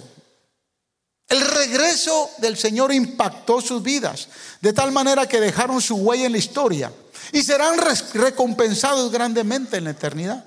El 1.32 1.40
regreso 1.40 2.28
del 2.36 2.58
Señor 2.58 2.92
impactó 2.92 3.62
sus 3.62 3.82
vidas, 3.82 4.28
de 4.60 4.74
tal 4.74 4.92
manera 4.92 5.26
que 5.26 5.40
dejaron 5.40 5.80
su 5.80 5.96
huella 5.96 6.26
en 6.26 6.32
la 6.32 6.36
historia 6.36 6.92
y 7.32 7.42
serán 7.42 7.78
recompensados 8.12 9.10
grandemente 9.10 9.78
en 9.78 9.84
la 9.84 9.92
eternidad. 9.92 10.44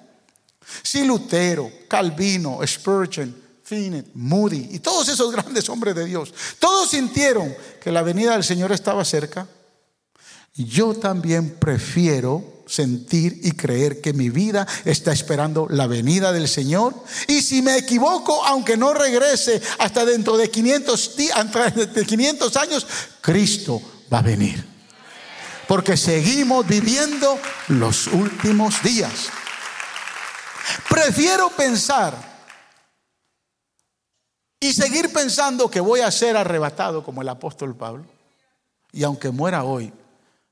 Si 0.83 1.03
Lutero, 1.03 1.71
Calvino, 1.87 2.59
Spurgeon, 2.63 3.35
Finney, 3.63 4.11
Moody 4.13 4.69
y 4.73 4.77
todos 4.77 5.07
esos 5.07 5.31
grandes 5.31 5.67
hombres 5.69 5.95
de 5.95 6.05
Dios, 6.05 6.31
todos 6.59 6.91
sintieron 6.91 7.55
que 7.81 7.91
la 7.91 8.03
venida 8.03 8.33
del 8.33 8.43
Señor 8.43 8.71
estaba 8.71 9.03
cerca, 9.03 9.47
yo 10.53 10.93
también 10.93 11.55
prefiero 11.55 12.54
sentir 12.67 13.39
y 13.43 13.51
creer 13.51 14.01
que 14.01 14.13
mi 14.13 14.29
vida 14.29 14.67
está 14.85 15.11
esperando 15.11 15.67
la 15.69 15.87
venida 15.87 16.31
del 16.31 16.47
Señor. 16.47 16.95
Y 17.27 17.41
si 17.41 17.61
me 17.61 17.77
equivoco, 17.77 18.43
aunque 18.45 18.77
no 18.77 18.93
regrese 18.93 19.61
hasta 19.79 20.05
dentro 20.05 20.37
de 20.37 20.49
500, 20.49 21.15
de 21.93 22.05
500 22.05 22.57
años, 22.57 22.87
Cristo 23.21 23.81
va 24.11 24.19
a 24.19 24.23
venir. 24.23 24.65
Porque 25.67 25.97
seguimos 25.97 26.67
viviendo 26.67 27.39
los 27.69 28.07
últimos 28.07 28.81
días. 28.83 29.29
Prefiero 30.89 31.49
pensar 31.49 32.35
y 34.59 34.73
seguir 34.73 35.11
pensando 35.11 35.69
que 35.69 35.79
voy 35.79 36.01
a 36.01 36.11
ser 36.11 36.37
arrebatado 36.37 37.03
como 37.03 37.21
el 37.21 37.29
apóstol 37.29 37.75
Pablo. 37.75 38.05
Y 38.91 39.03
aunque 39.03 39.29
muera 39.29 39.63
hoy 39.63 39.91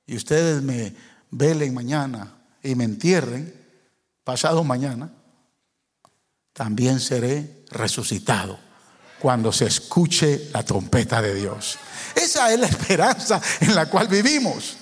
y 0.05 0.15
ustedes 0.15 0.61
me 0.61 0.93
velen 1.33 1.73
mañana 1.73 2.31
y 2.61 2.75
me 2.75 2.85
entierren, 2.85 3.53
pasado 4.23 4.63
mañana, 4.63 5.11
también 6.53 6.99
seré 6.99 7.65
resucitado 7.71 8.59
cuando 9.19 9.51
se 9.51 9.65
escuche 9.65 10.49
la 10.53 10.63
trompeta 10.63 11.21
de 11.21 11.33
Dios. 11.33 11.77
Esa 12.15 12.53
es 12.53 12.59
la 12.59 12.67
esperanza 12.67 13.41
en 13.61 13.73
la 13.73 13.87
cual 13.87 14.07
vivimos. 14.07 14.77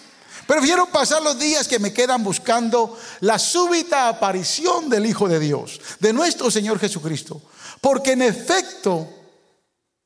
Prefiero 0.45 0.87
pasar 0.87 1.21
los 1.21 1.39
días 1.39 1.67
que 1.67 1.79
me 1.79 1.93
quedan 1.93 2.23
buscando 2.23 2.97
la 3.21 3.39
súbita 3.39 4.09
aparición 4.09 4.89
del 4.89 5.05
Hijo 5.05 5.29
de 5.29 5.39
Dios, 5.39 5.79
de 5.99 6.11
nuestro 6.11 6.51
Señor 6.51 6.79
Jesucristo. 6.79 7.41
Porque 7.79 8.13
en 8.13 8.23
efecto, 8.23 9.07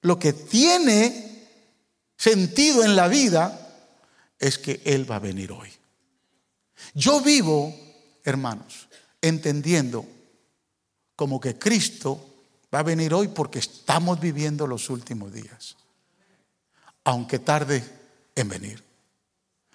lo 0.02 0.20
que 0.20 0.34
tiene 0.34 1.50
sentido 2.16 2.84
en 2.84 2.96
la 2.96 3.08
vida 3.08 3.60
es 4.38 4.60
que 4.60 4.82
Él 4.86 5.10
va 5.10 5.16
a 5.16 5.20
venir 5.20 5.52
hoy. 5.52 5.75
Yo 6.96 7.20
vivo, 7.20 7.76
hermanos, 8.24 8.88
entendiendo 9.22 10.08
como 11.18 11.42
que 11.42 11.60
Cristo 11.60 12.36
va 12.74 12.80
a 12.80 12.84
venir 12.84 13.14
hoy 13.14 13.28
porque 13.28 13.60
estamos 13.60 14.20
viviendo 14.20 14.66
los 14.66 14.90
últimos 14.90 15.34
días, 15.34 15.76
aunque 17.04 17.40
tarde 17.40 17.84
en 18.34 18.48
venir. 18.48 18.82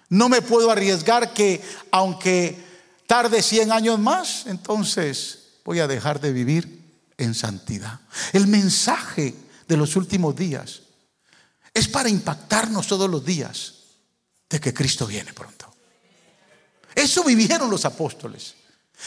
No 0.09 0.29
me 0.29 0.41
puedo 0.41 0.71
arriesgar 0.71 1.31
que 1.31 1.61
aunque 1.91 2.57
tarde 3.05 3.43
100 3.43 3.71
años 3.71 3.99
más, 3.99 4.47
entonces 4.47 5.59
voy 5.63 5.79
a 5.79 5.87
dejar 5.87 6.19
de 6.19 6.33
vivir 6.33 6.81
en 7.17 7.35
santidad. 7.35 7.99
El 8.33 8.47
mensaje 8.47 9.35
de 9.67 9.77
los 9.77 9.95
últimos 9.95 10.35
días 10.35 10.81
es 11.71 11.87
para 11.87 12.09
impactarnos 12.09 12.87
todos 12.87 13.07
los 13.07 13.23
días 13.23 13.75
de 14.49 14.59
que 14.59 14.73
Cristo 14.73 15.05
viene 15.05 15.31
pronto. 15.33 15.60
Eso 16.95 17.23
vivieron 17.23 17.69
los 17.69 17.85
apóstoles. 17.85 18.55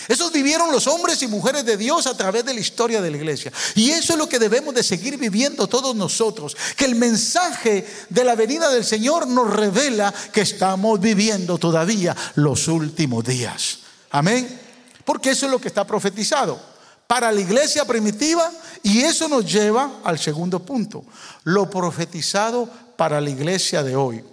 Eso 0.08 0.30
vivieron 0.30 0.72
los 0.72 0.86
hombres 0.86 1.22
y 1.22 1.28
mujeres 1.28 1.64
de 1.64 1.76
Dios 1.76 2.06
a 2.06 2.16
través 2.16 2.44
de 2.44 2.52
la 2.52 2.60
historia 2.60 3.00
de 3.00 3.10
la 3.10 3.16
iglesia. 3.16 3.52
Y 3.74 3.90
eso 3.90 4.12
es 4.14 4.18
lo 4.18 4.28
que 4.28 4.38
debemos 4.38 4.74
de 4.74 4.82
seguir 4.82 5.16
viviendo 5.16 5.66
todos 5.66 5.94
nosotros. 5.94 6.56
Que 6.76 6.84
el 6.84 6.96
mensaje 6.96 7.86
de 8.08 8.24
la 8.24 8.34
venida 8.34 8.70
del 8.70 8.84
Señor 8.84 9.26
nos 9.26 9.54
revela 9.54 10.12
que 10.32 10.40
estamos 10.40 11.00
viviendo 11.00 11.58
todavía 11.58 12.14
los 12.34 12.68
últimos 12.68 13.24
días. 13.24 13.78
Amén. 14.10 14.60
Porque 15.04 15.30
eso 15.30 15.46
es 15.46 15.52
lo 15.52 15.60
que 15.60 15.68
está 15.68 15.86
profetizado 15.86 16.60
para 17.06 17.30
la 17.30 17.40
iglesia 17.40 17.84
primitiva 17.84 18.50
y 18.82 19.02
eso 19.02 19.28
nos 19.28 19.50
lleva 19.50 20.00
al 20.04 20.18
segundo 20.18 20.60
punto. 20.60 21.04
Lo 21.44 21.70
profetizado 21.70 22.68
para 22.96 23.20
la 23.20 23.30
iglesia 23.30 23.82
de 23.82 23.94
hoy. 23.96 24.24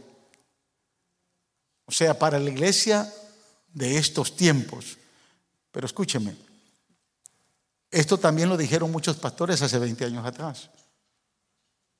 O 1.85 1.91
sea, 1.91 2.17
para 2.17 2.39
la 2.39 2.49
iglesia 2.49 3.11
de 3.73 3.97
estos 3.97 4.35
tiempos. 4.35 4.97
Pero 5.71 5.85
escúcheme, 5.85 6.35
esto 7.89 8.17
también 8.17 8.49
lo 8.49 8.57
dijeron 8.57 8.91
muchos 8.91 9.17
pastores 9.17 9.61
hace 9.61 9.77
20 9.79 10.05
años 10.05 10.25
atrás 10.25 10.69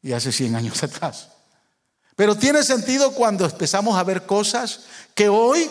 y 0.01 0.13
hace 0.13 0.31
100 0.31 0.55
años 0.55 0.83
atrás. 0.83 1.29
Pero 2.15 2.35
tiene 2.35 2.63
sentido 2.63 3.13
cuando 3.13 3.45
empezamos 3.45 3.97
a 3.97 4.03
ver 4.03 4.25
cosas 4.25 4.81
que 5.15 5.29
hoy 5.29 5.69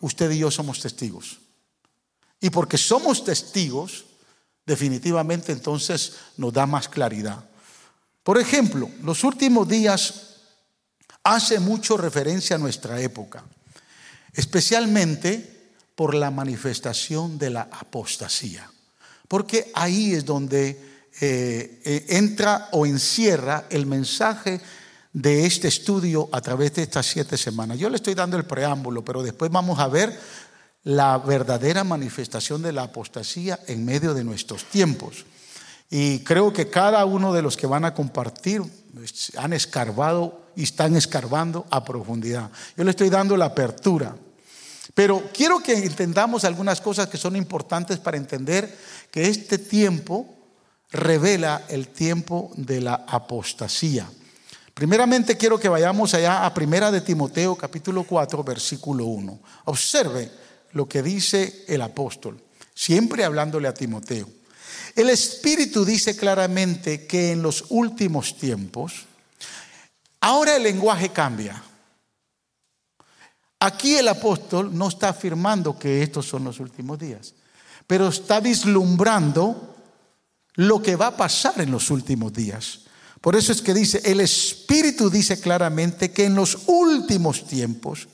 usted 0.00 0.30
y 0.30 0.38
yo 0.38 0.50
somos 0.50 0.80
testigos. 0.80 1.38
Y 2.40 2.50
porque 2.50 2.78
somos 2.78 3.24
testigos, 3.24 4.06
definitivamente 4.64 5.52
entonces 5.52 6.14
nos 6.36 6.52
da 6.52 6.66
más 6.66 6.88
claridad. 6.88 7.44
Por 8.22 8.38
ejemplo, 8.38 8.90
los 9.02 9.24
últimos 9.24 9.68
días 9.68 10.36
hace 11.22 11.60
mucho 11.60 11.96
referencia 11.96 12.56
a 12.56 12.58
nuestra 12.58 13.00
época, 13.00 13.44
especialmente 14.32 15.58
por 15.94 16.14
la 16.14 16.30
manifestación 16.30 17.38
de 17.38 17.50
la 17.50 17.62
apostasía, 17.70 18.70
porque 19.28 19.70
ahí 19.74 20.14
es 20.14 20.24
donde 20.24 20.70
eh, 21.20 21.80
eh, 21.84 22.06
entra 22.08 22.68
o 22.72 22.86
encierra 22.86 23.66
el 23.70 23.86
mensaje 23.86 24.60
de 25.12 25.44
este 25.44 25.68
estudio 25.68 26.28
a 26.32 26.40
través 26.40 26.74
de 26.74 26.82
estas 26.82 27.06
siete 27.06 27.36
semanas. 27.36 27.78
Yo 27.78 27.90
le 27.90 27.96
estoy 27.96 28.14
dando 28.14 28.36
el 28.36 28.44
preámbulo, 28.44 29.04
pero 29.04 29.22
después 29.22 29.50
vamos 29.50 29.78
a 29.78 29.88
ver 29.88 30.18
la 30.84 31.18
verdadera 31.18 31.84
manifestación 31.84 32.62
de 32.62 32.72
la 32.72 32.84
apostasía 32.84 33.58
en 33.66 33.84
medio 33.84 34.14
de 34.14 34.24
nuestros 34.24 34.64
tiempos. 34.64 35.26
Y 35.90 36.20
creo 36.20 36.52
que 36.52 36.70
cada 36.70 37.04
uno 37.04 37.32
de 37.32 37.42
los 37.42 37.56
que 37.56 37.66
van 37.66 37.84
a 37.84 37.94
compartir 37.94 38.62
han 39.36 39.52
escarbado 39.52 40.46
y 40.54 40.62
están 40.62 40.94
escarbando 40.94 41.66
a 41.68 41.84
profundidad. 41.84 42.50
Yo 42.76 42.84
le 42.84 42.90
estoy 42.90 43.10
dando 43.10 43.36
la 43.36 43.46
apertura. 43.46 44.14
Pero 44.94 45.30
quiero 45.34 45.60
que 45.60 45.72
entendamos 45.72 46.44
algunas 46.44 46.80
cosas 46.80 47.08
que 47.08 47.18
son 47.18 47.34
importantes 47.36 47.98
para 47.98 48.16
entender 48.16 48.76
que 49.10 49.28
este 49.28 49.58
tiempo 49.58 50.36
revela 50.90 51.64
el 51.68 51.88
tiempo 51.88 52.52
de 52.56 52.80
la 52.80 52.94
apostasía. 53.06 54.08
Primeramente 54.74 55.36
quiero 55.36 55.58
que 55.58 55.68
vayamos 55.68 56.14
allá 56.14 56.44
a 56.44 56.54
Primera 56.54 56.90
de 56.90 57.00
Timoteo 57.00 57.56
capítulo 57.56 58.04
4 58.04 58.42
versículo 58.44 59.06
1. 59.06 59.40
Observe 59.66 60.30
lo 60.72 60.88
que 60.88 61.02
dice 61.02 61.64
el 61.68 61.82
apóstol, 61.82 62.40
siempre 62.74 63.24
hablándole 63.24 63.68
a 63.68 63.74
Timoteo. 63.74 64.39
El 64.94 65.10
Espíritu 65.10 65.84
dice 65.84 66.16
claramente 66.16 67.06
que 67.06 67.32
en 67.32 67.42
los 67.42 67.66
últimos 67.68 68.36
tiempos, 68.36 69.06
ahora 70.20 70.56
el 70.56 70.62
lenguaje 70.62 71.10
cambia. 71.10 71.62
Aquí 73.60 73.96
el 73.96 74.08
apóstol 74.08 74.76
no 74.76 74.88
está 74.88 75.10
afirmando 75.10 75.78
que 75.78 76.02
estos 76.02 76.26
son 76.26 76.44
los 76.44 76.60
últimos 76.60 76.98
días, 76.98 77.34
pero 77.86 78.08
está 78.08 78.40
vislumbrando 78.40 79.76
lo 80.54 80.82
que 80.82 80.96
va 80.96 81.08
a 81.08 81.16
pasar 81.16 81.60
en 81.60 81.70
los 81.70 81.90
últimos 81.90 82.32
días. 82.32 82.80
Por 83.20 83.36
eso 83.36 83.52
es 83.52 83.60
que 83.60 83.74
dice, 83.74 84.00
el 84.04 84.20
Espíritu 84.20 85.10
dice 85.10 85.40
claramente 85.40 86.10
que 86.10 86.24
en 86.24 86.34
los 86.34 86.58
últimos 86.66 87.46
tiempos 87.46 88.08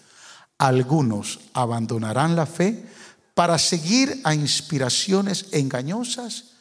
algunos 0.59 1.39
abandonarán 1.53 2.35
la 2.35 2.47
fe 2.47 2.87
para 3.35 3.59
seguir 3.59 4.21
a 4.25 4.35
inspiraciones 4.35 5.47
engañosas 5.53 6.56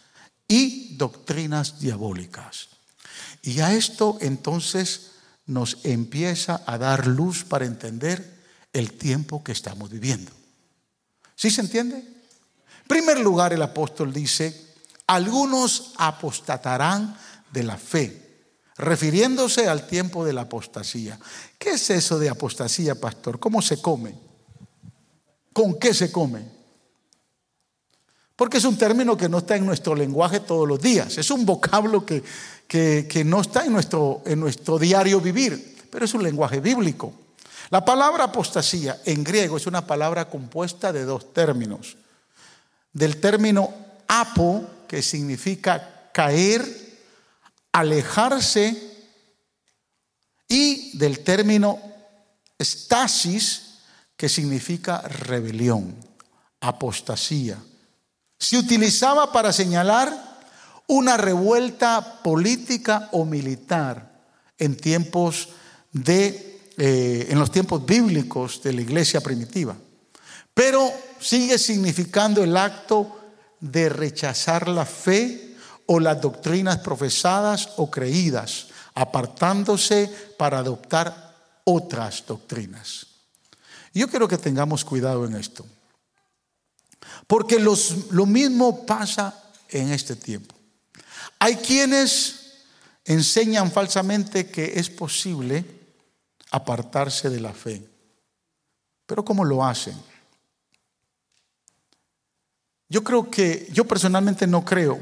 y 0.47 0.95
doctrinas 0.97 1.79
diabólicas. 1.79 2.69
Y 3.41 3.59
a 3.59 3.73
esto 3.73 4.17
entonces 4.21 5.11
nos 5.45 5.77
empieza 5.83 6.63
a 6.65 6.77
dar 6.77 7.07
luz 7.07 7.43
para 7.43 7.65
entender 7.65 8.43
el 8.73 8.93
tiempo 8.93 9.43
que 9.43 9.51
estamos 9.51 9.89
viviendo. 9.89 10.31
¿Sí 11.35 11.49
se 11.51 11.61
entiende? 11.61 11.97
En 11.97 12.87
primer 12.87 13.19
lugar, 13.19 13.53
el 13.53 13.61
apóstol 13.61 14.13
dice, 14.13 14.73
algunos 15.07 15.93
apostatarán 15.97 17.17
de 17.51 17.63
la 17.63 17.77
fe, 17.77 18.47
refiriéndose 18.77 19.67
al 19.67 19.87
tiempo 19.87 20.25
de 20.25 20.33
la 20.33 20.41
apostasía. 20.41 21.19
¿Qué 21.57 21.71
es 21.71 21.89
eso 21.89 22.19
de 22.19 22.29
apostasía, 22.29 22.95
pastor? 22.95 23.39
¿Cómo 23.39 23.61
se 23.61 23.81
come? 23.81 24.15
¿Con 25.53 25.79
qué 25.79 25.93
se 25.93 26.11
come? 26.11 26.54
Porque 28.35 28.57
es 28.57 28.65
un 28.65 28.77
término 28.77 29.15
que 29.15 29.29
no 29.29 29.37
está 29.37 29.55
en 29.55 29.65
nuestro 29.65 29.95
lenguaje 29.95 30.41
todos 30.41 30.67
los 30.67 30.81
días. 30.81 31.17
Es 31.17 31.31
un 31.31 31.45
vocablo 31.45 32.05
que, 32.05 32.23
que, 32.67 33.23
no 33.25 33.41
está 33.41 33.65
en 33.65 33.71
nuestro, 33.71 34.21
en 34.25 34.39
nuestro 34.39 34.77
diario 34.77 35.21
vivir, 35.21 35.77
pero 35.89 36.03
es 36.03 36.13
un 36.13 36.23
lenguaje 36.23 36.59
bíblico. 36.59 37.13
La 37.69 37.85
palabra 37.85 38.25
apostasía 38.25 39.01
en 39.05 39.23
griego 39.23 39.57
es 39.57 39.67
una 39.67 39.87
palabra 39.87 40.29
compuesta 40.29 40.91
de 40.91 41.05
dos 41.05 41.33
términos. 41.33 41.97
Del 42.91 43.21
término 43.21 43.73
apo, 44.07 44.65
que 44.87 45.01
significa 45.01 46.09
caer, 46.13 46.63
alejarse, 47.71 48.91
y 50.47 50.97
del 50.97 51.19
término 51.19 51.79
stasis, 52.59 53.79
que 54.15 54.29
significa 54.29 55.01
rebelión, 55.01 55.95
apostasía 56.59 57.57
se 58.45 58.59
utilizaba 58.59 59.31
para 59.31 59.51
señalar 59.51 60.13
una 60.85 61.17
revuelta 61.17 62.21
política 62.21 63.09
o 63.11 63.25
militar 63.25 64.21
en 64.59 64.77
tiempos 64.77 65.49
de, 65.91 66.61
eh, 66.77 67.25
en 67.31 67.39
los 67.39 67.49
tiempos 67.49 67.83
bíblicos 67.83 68.61
de 68.61 68.73
la 68.73 68.81
iglesia 68.81 69.19
primitiva. 69.21 69.75
pero 70.53 70.89
sigue 71.19 71.57
significando 71.57 72.41
el 72.41 72.55
acto 72.55 73.19
de 73.59 73.89
rechazar 73.89 74.69
la 74.69 74.85
fe 74.85 75.57
o 75.85 75.99
las 75.99 76.21
doctrinas 76.21 76.77
profesadas 76.77 77.71
o 77.75 77.91
creídas, 77.91 78.67
apartándose 78.93 80.09
para 80.37 80.59
adoptar 80.59 81.35
otras 81.65 82.23
doctrinas. 82.25 83.07
Yo 83.93 84.07
quiero 84.07 84.29
que 84.29 84.37
tengamos 84.37 84.85
cuidado 84.85 85.25
en 85.25 85.35
esto, 85.35 85.65
porque 87.27 87.59
lo 87.59 88.25
mismo 88.25 88.85
pasa 88.85 89.51
en 89.69 89.91
este 89.91 90.15
tiempo. 90.15 90.55
Hay 91.39 91.55
quienes 91.55 92.63
enseñan 93.03 93.71
falsamente 93.71 94.49
que 94.49 94.79
es 94.79 94.89
posible 94.89 95.65
apartarse 96.51 97.29
de 97.29 97.39
la 97.39 97.53
fe, 97.53 97.87
pero 99.05 99.25
¿cómo 99.25 99.43
lo 99.43 99.63
hacen? 99.63 99.95
Yo 102.87 103.03
creo 103.03 103.29
que, 103.29 103.67
yo 103.71 103.85
personalmente 103.85 104.45
no 104.47 104.63
creo 104.63 104.99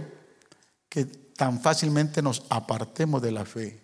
que 0.90 1.06
tan 1.06 1.62
fácilmente 1.62 2.22
nos 2.22 2.44
apartemos 2.50 3.22
de 3.22 3.32
la 3.32 3.46
fe, 3.46 3.82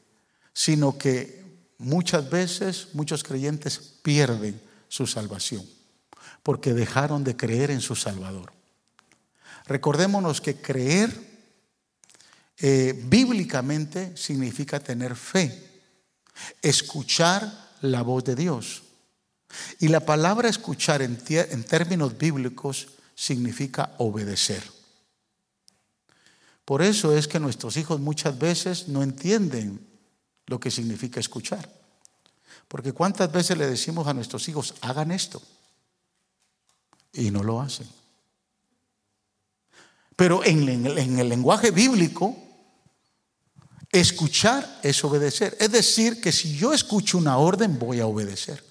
sino 0.53 0.97
que 0.97 1.43
muchas 1.77 2.29
veces 2.29 2.89
muchos 2.93 3.23
creyentes 3.23 3.77
pierden 4.01 4.59
su 4.87 5.05
salvación 5.05 5.78
porque 6.49 6.73
dejaron 6.73 7.23
de 7.23 7.37
creer 7.37 7.69
en 7.69 7.79
su 7.79 7.95
Salvador. 7.95 8.51
Recordémonos 9.67 10.41
que 10.41 10.59
creer 10.59 11.15
eh, 12.57 12.99
bíblicamente 13.05 14.17
significa 14.17 14.79
tener 14.79 15.15
fe, 15.15 15.83
escuchar 16.63 17.53
la 17.81 18.01
voz 18.01 18.23
de 18.23 18.35
Dios. 18.35 18.81
Y 19.77 19.89
la 19.89 19.99
palabra 19.99 20.49
escuchar 20.49 21.03
en, 21.03 21.19
en 21.29 21.63
términos 21.63 22.17
bíblicos 22.17 22.87
significa 23.13 23.93
obedecer. 23.99 24.63
Por 26.65 26.81
eso 26.81 27.15
es 27.15 27.27
que 27.27 27.39
nuestros 27.39 27.77
hijos 27.77 27.99
muchas 27.99 28.39
veces 28.39 28.87
no 28.87 29.03
entienden 29.03 29.87
lo 30.47 30.59
que 30.59 30.71
significa 30.71 31.19
escuchar. 31.19 31.71
Porque 32.67 32.91
cuántas 32.91 33.31
veces 33.31 33.55
le 33.55 33.67
decimos 33.67 34.07
a 34.07 34.15
nuestros 34.15 34.49
hijos, 34.49 34.73
hagan 34.81 35.11
esto, 35.11 35.43
y 37.13 37.31
no 37.31 37.43
lo 37.43 37.61
hacen. 37.61 37.87
Pero 40.15 40.43
en, 40.43 40.67
el 41.17 41.29
lenguaje 41.29 41.71
bíblico, 41.71 42.35
escuchar 43.91 44.79
es 44.83 45.03
obedecer. 45.03 45.55
Es 45.59 45.71
decir, 45.71 46.19
que 46.19 46.31
si 46.31 46.57
yo 46.57 46.73
escucho 46.73 47.17
una 47.17 47.37
orden, 47.37 47.79
voy 47.79 48.01
a 48.01 48.05
obedecer. 48.05 48.63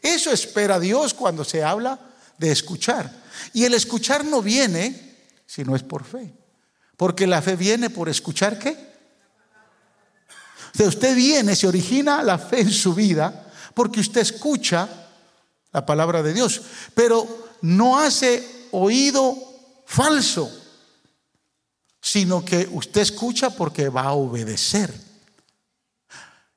Eso 0.00 0.30
espera 0.30 0.78
Dios 0.78 1.12
cuando 1.12 1.44
se 1.44 1.64
habla 1.64 1.98
de 2.38 2.52
escuchar. 2.52 3.10
Y 3.52 3.64
el 3.64 3.74
escuchar 3.74 4.24
no 4.24 4.40
viene 4.40 5.16
si 5.46 5.64
no 5.64 5.74
es 5.74 5.82
por 5.82 6.04
fe. 6.04 6.32
Porque 6.96 7.26
la 7.26 7.42
fe 7.42 7.56
viene 7.56 7.90
por 7.90 8.08
escuchar 8.08 8.58
qué. 8.58 8.94
O 10.78 10.82
usted 10.84 11.14
viene, 11.14 11.54
se 11.56 11.66
origina 11.66 12.22
la 12.22 12.38
fe 12.38 12.60
en 12.60 12.70
su 12.70 12.94
vida 12.94 13.44
porque 13.74 14.00
usted 14.00 14.20
escucha 14.20 14.88
la 15.72 15.84
palabra 15.84 16.22
de 16.22 16.32
Dios, 16.32 16.62
pero 16.94 17.43
no 17.64 17.98
hace 17.98 18.68
oído 18.72 19.34
falso, 19.86 20.52
sino 21.98 22.44
que 22.44 22.68
usted 22.70 23.00
escucha 23.00 23.48
porque 23.48 23.88
va 23.88 24.02
a 24.02 24.12
obedecer. 24.12 24.92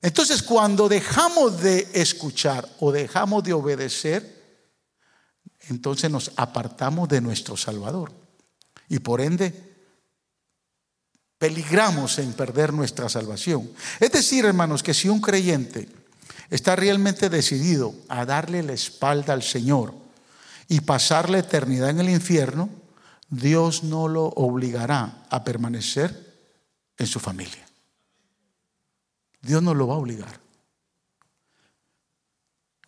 Entonces, 0.02 0.43
cuando 0.43 0.89
dejamos 0.89 1.62
de 1.62 1.88
escuchar 1.93 2.67
o 2.82 2.91
dejamos 2.91 3.41
de 3.46 3.54
obedecer, 3.54 4.36
entonces 5.70 6.12
nos 6.12 6.34
apartamos 6.36 7.08
de 7.08 7.22
nuestro 7.22 7.56
Salvador. 7.56 8.12
Y 8.89 9.00
por 9.00 9.22
ende, 9.22 9.54
peligramos 11.38 12.20
en 12.20 12.34
perder 12.34 12.74
nuestra 12.74 13.08
salvación. 13.08 13.72
Es 14.02 14.12
decir, 14.12 14.43
hermanos, 14.43 14.84
que 14.84 14.93
si 14.93 15.08
un 15.08 15.22
creyente 15.22 15.88
está 16.50 16.76
realmente 16.76 17.30
decidido 17.30 17.96
a 18.10 18.26
darle 18.26 18.62
la 18.62 18.74
espalda 18.74 19.32
al 19.32 19.43
Señor 19.43 20.07
y 20.68 20.82
pasar 20.82 21.30
la 21.30 21.40
eternidad 21.40 21.90
en 21.90 22.00
el 22.00 22.10
infierno, 22.10 22.70
Dios 23.30 23.84
no 23.84 24.08
lo 24.08 24.26
obligará 24.26 25.26
a 25.30 25.44
permanecer 25.44 26.28
en 26.98 27.08
su 27.08 27.20
familia. 27.20 27.66
Dios 29.42 29.62
no 29.62 29.74
lo 29.74 29.88
va 29.88 29.96
a 29.96 29.98
obligar. 29.98 30.40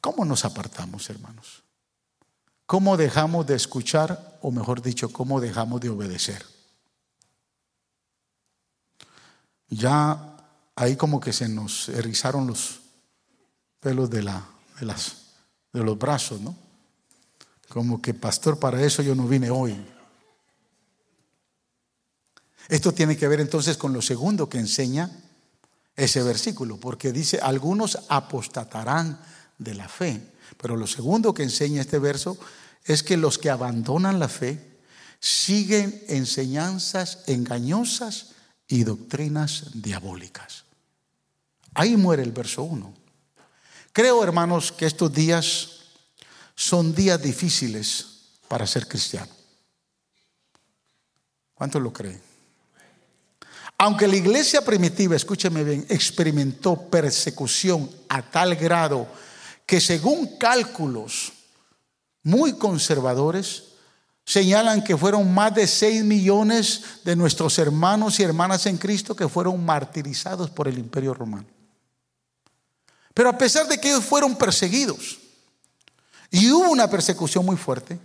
¿Cómo 0.01 0.25
nos 0.25 0.45
apartamos, 0.45 1.09
hermanos? 1.09 1.63
¿Cómo 2.65 2.97
dejamos 2.97 3.47
de 3.47 3.55
escuchar, 3.55 4.37
o 4.41 4.51
mejor 4.51 4.81
dicho, 4.81 5.11
cómo 5.11 5.41
dejamos 5.41 5.81
de 5.81 5.89
obedecer? 5.89 6.45
Ya 9.69 10.37
ahí 10.75 10.95
como 10.95 11.19
que 11.19 11.33
se 11.33 11.49
nos 11.49 11.89
erizaron 11.89 12.47
los 12.47 12.81
pelos 13.79 14.09
de, 14.09 14.23
la, 14.23 14.45
de, 14.79 14.85
las, 14.85 15.33
de 15.73 15.83
los 15.83 15.97
brazos, 15.97 16.39
¿no? 16.41 16.68
Como 17.69 18.01
que, 18.01 18.13
pastor, 18.13 18.59
para 18.59 18.83
eso 18.83 19.01
yo 19.01 19.15
no 19.15 19.27
vine 19.27 19.51
hoy. 19.51 19.77
Esto 22.67 22.91
tiene 22.91 23.15
que 23.15 23.27
ver 23.27 23.39
entonces 23.39 23.77
con 23.77 23.93
lo 23.93 24.01
segundo 24.01 24.49
que 24.49 24.57
enseña 24.57 25.09
ese 25.95 26.23
versículo, 26.23 26.77
porque 26.77 27.11
dice, 27.11 27.39
algunos 27.41 27.99
apostatarán 28.09 29.19
de 29.57 29.75
la 29.75 29.87
fe. 29.87 30.21
Pero 30.57 30.75
lo 30.75 30.87
segundo 30.87 31.33
que 31.33 31.43
enseña 31.43 31.81
este 31.81 31.99
verso 31.99 32.37
es 32.85 33.03
que 33.03 33.17
los 33.17 33.37
que 33.37 33.49
abandonan 33.49 34.19
la 34.19 34.29
fe 34.29 34.79
siguen 35.19 36.03
enseñanzas 36.07 37.23
engañosas 37.27 38.31
y 38.67 38.83
doctrinas 38.83 39.65
diabólicas. 39.73 40.63
Ahí 41.73 41.97
muere 41.97 42.23
el 42.23 42.31
verso 42.31 42.63
1. 42.63 42.93
Creo, 43.91 44.23
hermanos, 44.23 44.71
que 44.71 44.85
estos 44.85 45.11
días 45.13 45.78
son 46.59 46.93
días 46.93 47.21
difíciles 47.21 48.05
para 48.49 48.67
ser 48.67 48.85
cristiano. 48.85 49.31
¿Cuántos 51.53 51.81
lo 51.81 51.93
creen? 51.93 52.21
Aunque 53.77 54.09
la 54.09 54.17
iglesia 54.17 54.61
primitiva, 54.61 55.15
escúcheme 55.15 55.63
bien, 55.63 55.85
experimentó 55.87 56.75
persecución 56.75 57.89
a 58.09 58.21
tal 58.21 58.57
grado 58.57 59.07
que 59.65 59.79
según 59.79 60.37
cálculos 60.37 61.31
muy 62.23 62.51
conservadores, 62.57 63.63
señalan 64.25 64.83
que 64.83 64.97
fueron 64.97 65.33
más 65.33 65.55
de 65.55 65.65
6 65.65 66.03
millones 66.03 66.83
de 67.05 67.15
nuestros 67.15 67.57
hermanos 67.57 68.19
y 68.19 68.23
hermanas 68.23 68.65
en 68.65 68.77
Cristo 68.77 69.15
que 69.15 69.29
fueron 69.29 69.63
martirizados 69.63 70.49
por 70.49 70.67
el 70.67 70.77
imperio 70.77 71.13
romano. 71.13 71.47
Pero 73.13 73.29
a 73.29 73.37
pesar 73.37 73.65
de 73.69 73.79
que 73.79 73.91
ellos 73.91 74.03
fueron 74.03 74.35
perseguidos 74.35 75.19
y 76.31 76.51
hubo 76.51 76.69
una 76.69 76.89
persecución 76.89 77.45
muy 77.45 77.57
fuerte, 77.57 77.99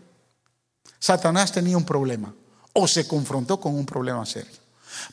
Satanás 0.99 1.53
tenía 1.53 1.77
un 1.77 1.85
problema 1.85 2.35
o 2.73 2.89
se 2.89 3.07
confrontó 3.07 3.61
con 3.61 3.75
un 3.75 3.85
problema 3.85 4.25
serio. 4.25 4.57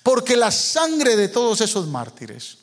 Porque 0.04 0.36
la 0.38 0.52
sangre 0.52 1.16
de 1.16 1.28
todos 1.28 1.62
esos 1.62 1.88
mártires, 1.88 2.58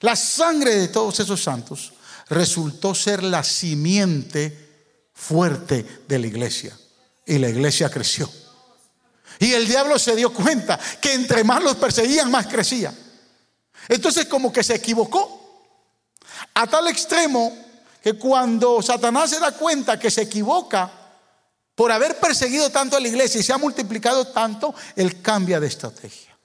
la 0.00 0.16
sangre 0.16 0.74
de 0.76 0.88
todos 0.88 1.20
esos 1.20 1.42
santos, 1.42 1.92
resultó 2.28 2.94
ser 2.94 3.22
la 3.22 3.44
simiente 3.44 5.10
fuerte 5.12 6.02
de 6.08 6.18
la 6.18 6.26
iglesia. 6.26 6.76
Y 7.26 7.38
la 7.38 7.48
iglesia 7.48 7.90
creció. 7.90 8.30
Y 9.38 9.52
el 9.52 9.66
diablo 9.66 9.98
se 9.98 10.16
dio 10.16 10.32
cuenta 10.32 10.78
que 11.00 11.12
entre 11.12 11.44
más 11.44 11.62
los 11.62 11.76
perseguían, 11.76 12.30
más 12.30 12.46
crecía. 12.46 12.94
Entonces 13.88 14.26
como 14.26 14.52
que 14.52 14.62
se 14.62 14.74
equivocó. 14.74 15.42
A 16.54 16.66
tal 16.66 16.88
extremo 16.88 17.65
que 18.06 18.14
cuando 18.14 18.80
Satanás 18.82 19.30
se 19.30 19.40
da 19.40 19.50
cuenta 19.50 19.98
que 19.98 20.12
se 20.12 20.22
equivoca 20.22 20.88
por 21.74 21.90
haber 21.90 22.20
perseguido 22.20 22.70
tanto 22.70 22.96
a 22.96 23.00
la 23.00 23.08
iglesia 23.08 23.40
y 23.40 23.42
se 23.42 23.52
ha 23.52 23.58
multiplicado 23.58 24.28
tanto, 24.28 24.72
él 24.94 25.20
cambia 25.20 25.58
de 25.58 25.66
estrategia. 25.66 26.38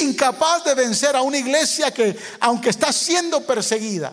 Incapaz 0.00 0.64
de 0.64 0.74
vencer 0.74 1.14
a 1.14 1.22
una 1.22 1.38
iglesia 1.38 1.92
que, 1.92 2.18
aunque 2.40 2.70
está 2.70 2.92
siendo 2.92 3.42
perseguida, 3.46 4.12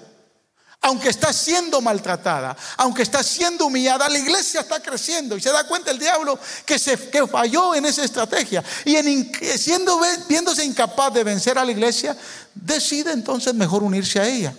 aunque 0.82 1.10
está 1.10 1.34
siendo 1.34 1.82
maltratada, 1.82 2.56
aunque 2.78 3.02
está 3.02 3.24
siendo 3.24 3.66
humillada, 3.66 4.08
la 4.08 4.20
iglesia 4.20 4.62
está 4.62 4.80
creciendo. 4.80 5.36
Y 5.38 5.42
se 5.42 5.52
da 5.52 5.64
cuenta 5.64 5.90
el 5.90 5.98
diablo 5.98 6.38
que, 6.68 6.78
se, 6.78 6.98
falló 7.26 7.74
en 7.74 7.88
esa 7.88 8.04
estrategia. 8.04 8.64
Y 8.86 8.96
en, 8.96 9.32
siendo, 9.58 10.00
viéndose 10.28 10.64
incapaz 10.64 11.16
de 11.16 11.24
vencer 11.24 11.58
a 11.58 11.66
la 11.66 11.72
iglesia, 11.72 12.16
decide 12.54 13.12
entonces 13.12 13.56
mejor 13.56 13.82
unirse 13.82 14.20
a 14.20 14.28
ella 14.28 14.54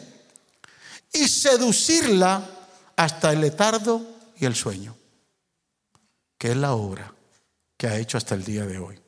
y 1.13 1.29
seducirla 1.29 2.49
hasta 2.97 3.33
el 3.33 3.41
letardo 3.41 4.05
y 4.37 4.47
el 4.47 4.55
sueño, 4.55 4.97
que 6.39 6.51
es 6.51 6.57
la 6.57 6.75
obra 6.75 7.13
que 7.77 7.87
ha 7.87 7.99
hecho 7.99 8.19
hasta 8.19 8.35
el 8.35 8.45
día 8.45 8.67
de 8.67 8.79
hoy. 8.79 8.99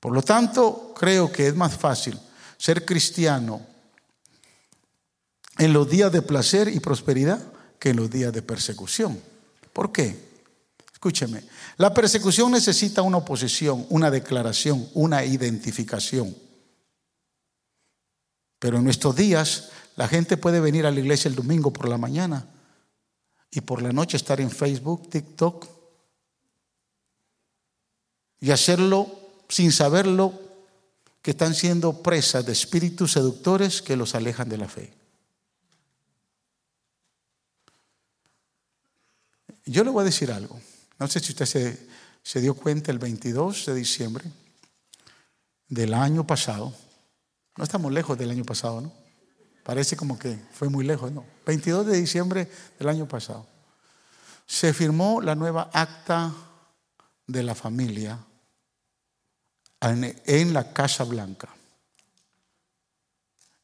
Por 0.00 0.12
lo 0.12 0.22
tanto, 0.22 0.92
creo 0.96 1.30
que 1.30 1.46
es 1.46 1.54
más 1.54 1.76
fácil 1.76 2.18
ser 2.58 2.84
cristiano 2.84 3.64
en 5.58 5.72
los 5.72 5.88
días 5.88 6.10
de 6.10 6.22
placer 6.22 6.68
y 6.68 6.80
prosperidad 6.80 7.40
que 7.78 7.90
en 7.90 7.96
los 7.96 8.10
días 8.10 8.32
de 8.32 8.42
persecución. 8.42 9.20
¿Por 9.72 9.92
qué? 9.92 10.32
Escúcheme, 10.92 11.44
la 11.76 11.92
persecución 11.92 12.52
necesita 12.52 13.02
una 13.02 13.18
oposición, 13.18 13.86
una 13.90 14.10
declaración, 14.10 14.88
una 14.94 15.24
identificación. 15.24 16.36
Pero 18.58 18.78
en 18.78 18.84
nuestros 18.84 19.16
días 19.16 19.70
la 19.96 20.08
gente 20.08 20.36
puede 20.36 20.60
venir 20.60 20.86
a 20.86 20.90
la 20.90 21.00
iglesia 21.00 21.28
el 21.28 21.34
domingo 21.34 21.72
por 21.72 21.88
la 21.88 21.98
mañana 21.98 22.46
y 23.50 23.60
por 23.60 23.82
la 23.82 23.92
noche 23.92 24.16
estar 24.16 24.40
en 24.40 24.50
Facebook, 24.50 25.10
TikTok 25.10 25.66
y 28.40 28.50
hacerlo 28.50 29.06
sin 29.48 29.70
saberlo 29.70 30.32
que 31.20 31.32
están 31.32 31.54
siendo 31.54 32.02
presas 32.02 32.44
de 32.46 32.52
espíritus 32.52 33.12
seductores 33.12 33.82
que 33.82 33.96
los 33.96 34.14
alejan 34.14 34.48
de 34.48 34.58
la 34.58 34.68
fe. 34.68 34.92
Yo 39.64 39.84
le 39.84 39.90
voy 39.90 40.02
a 40.02 40.06
decir 40.06 40.32
algo. 40.32 40.58
No 40.98 41.06
sé 41.06 41.20
si 41.20 41.32
usted 41.32 41.46
se, 41.46 41.88
se 42.22 42.40
dio 42.40 42.54
cuenta 42.54 42.90
el 42.90 42.98
22 42.98 43.66
de 43.66 43.74
diciembre 43.74 44.24
del 45.68 45.94
año 45.94 46.26
pasado. 46.26 46.74
No 47.56 47.64
estamos 47.64 47.92
lejos 47.92 48.18
del 48.18 48.30
año 48.30 48.44
pasado, 48.44 48.80
¿no? 48.80 49.01
Parece 49.62 49.96
como 49.96 50.18
que 50.18 50.38
fue 50.52 50.68
muy 50.68 50.84
lejos, 50.84 51.12
¿no? 51.12 51.24
22 51.46 51.86
de 51.86 51.96
diciembre 51.96 52.50
del 52.78 52.88
año 52.88 53.06
pasado. 53.06 53.46
Se 54.46 54.72
firmó 54.74 55.20
la 55.20 55.34
nueva 55.34 55.70
acta 55.72 56.32
de 57.26 57.42
la 57.42 57.54
familia 57.54 58.18
en, 59.80 60.52
la 60.52 60.72
Casa 60.72 61.04
Blanca. 61.04 61.48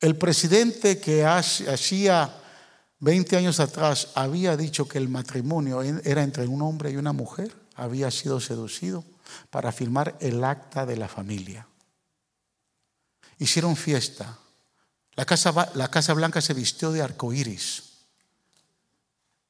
El 0.01 0.17
presidente 0.17 1.01
que 1.01 1.25
hacía 1.25 2.33
20 3.01 3.37
años 3.37 3.61
atrás 3.61 4.09
había 4.15 4.57
dicho 4.57 4.89
que 4.89 4.99
el 4.99 5.09
matrimonio 5.09 5.83
era 5.83 6.23
entre 6.23 6.47
un 6.47 6.63
hombre 6.63 6.91
y 6.91 6.97
una 6.97 7.13
mujer, 7.13 7.55
había 7.75 8.11
sido 8.11 8.41
seducido 8.41 9.05
para 9.51 9.73
firmar 9.73 10.17
el 10.21 10.43
acta 10.43 10.87
de 10.87 10.97
la 10.97 11.09
familia. 11.09 11.67
Hicieron 13.39 13.77
fiesta. 13.77 14.39
La 15.19 15.25
Casa, 15.25 15.73
la 15.75 15.91
casa 15.91 16.15
Blanca 16.15 16.41
se 16.41 16.55
vistió 16.55 16.93
de 16.93 17.03
arcoíris. 17.03 17.83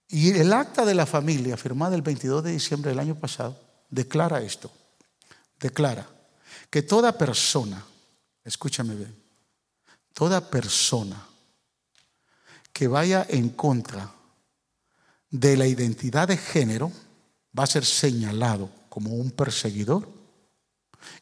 Y 0.08 0.30
el 0.30 0.54
acta 0.54 0.86
de 0.86 0.94
la 0.94 1.04
familia, 1.04 1.58
firmada 1.58 1.94
el 1.94 2.00
22 2.00 2.42
de 2.42 2.52
diciembre 2.52 2.90
del 2.90 2.98
año 2.98 3.14
pasado, 3.16 3.60
declara 3.90 4.40
esto. 4.40 4.70
Declara 5.60 6.08
que 6.70 6.80
toda 6.80 7.18
persona, 7.18 7.84
escúchame 8.44 8.94
bien, 8.94 9.14
toda 10.14 10.48
persona 10.48 11.22
que 12.72 12.88
vaya 12.88 13.26
en 13.28 13.50
contra 13.50 14.10
de 15.28 15.54
la 15.58 15.66
identidad 15.66 16.28
de 16.28 16.38
género 16.38 16.90
va 17.56 17.64
a 17.64 17.66
ser 17.66 17.84
señalado 17.84 18.70
como 18.88 19.10
un 19.10 19.32
perseguidor 19.32 20.08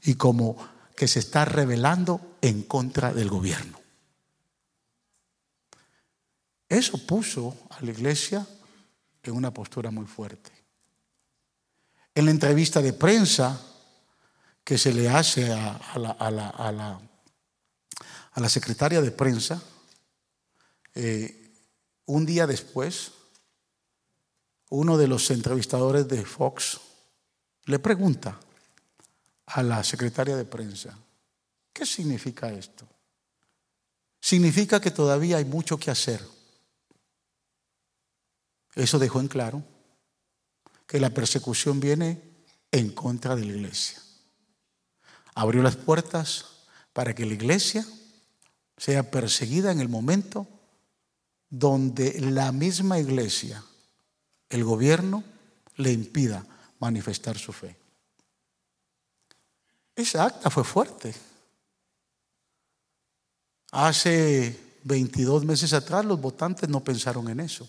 y 0.04 0.14
como 0.14 0.56
que 0.94 1.08
se 1.08 1.18
está 1.18 1.44
rebelando 1.44 2.36
en 2.40 2.62
contra 2.62 3.12
del 3.12 3.28
gobierno. 3.28 3.85
Eso 6.68 6.98
puso 7.06 7.56
a 7.70 7.80
la 7.82 7.90
iglesia 7.90 8.46
en 9.22 9.34
una 9.34 9.52
postura 9.52 9.90
muy 9.90 10.06
fuerte. 10.06 10.50
En 12.14 12.24
la 12.24 12.30
entrevista 12.30 12.80
de 12.80 12.92
prensa 12.92 13.60
que 14.64 14.78
se 14.78 14.92
le 14.92 15.08
hace 15.08 15.52
a, 15.52 16.28
la, 18.34 18.48
secretaria 18.48 19.00
de 19.00 19.10
prensa, 19.12 19.62
eh, 20.94 21.52
un 22.06 22.26
día 22.26 22.46
después, 22.46 23.12
uno 24.70 24.96
de 24.96 25.06
los 25.06 25.30
entrevistadores 25.30 26.08
de 26.08 26.24
Fox 26.24 26.80
le 27.66 27.78
pregunta 27.78 28.40
a 29.46 29.62
la 29.62 29.84
secretaria 29.84 30.36
de 30.36 30.44
prensa, 30.44 30.98
¿qué 31.72 31.86
significa 31.86 32.50
esto? 32.52 32.86
Significa 34.20 34.80
que 34.80 34.90
todavía 34.90 35.36
hay 35.36 35.44
mucho 35.44 35.78
que 35.78 35.90
hacer. 35.90 36.35
Eso 38.76 38.98
dejó 38.98 39.20
en 39.20 39.28
claro 39.28 39.64
que 40.86 41.00
la 41.00 41.10
persecución 41.10 41.80
viene 41.80 42.22
en 42.70 42.90
contra 42.90 43.34
de 43.34 43.44
la 43.44 43.52
iglesia. 43.52 44.00
Abrió 45.34 45.62
las 45.62 45.76
puertas 45.76 46.44
para 46.92 47.14
que 47.14 47.26
la 47.26 47.34
iglesia 47.34 47.84
sea 48.76 49.10
perseguida 49.10 49.72
en 49.72 49.80
el 49.80 49.88
momento 49.88 50.46
donde 51.48 52.20
la 52.20 52.52
misma 52.52 52.98
iglesia, 52.98 53.64
el 54.50 54.62
gobierno, 54.62 55.24
le 55.76 55.92
impida 55.92 56.46
manifestar 56.78 57.38
su 57.38 57.52
fe. 57.52 57.76
Esa 59.94 60.26
acta 60.26 60.50
fue 60.50 60.64
fuerte. 60.64 61.14
Hace 63.72 64.78
22 64.84 65.46
meses 65.46 65.72
atrás 65.72 66.04
los 66.04 66.20
votantes 66.20 66.68
no 66.68 66.84
pensaron 66.84 67.28
en 67.30 67.40
eso. 67.40 67.68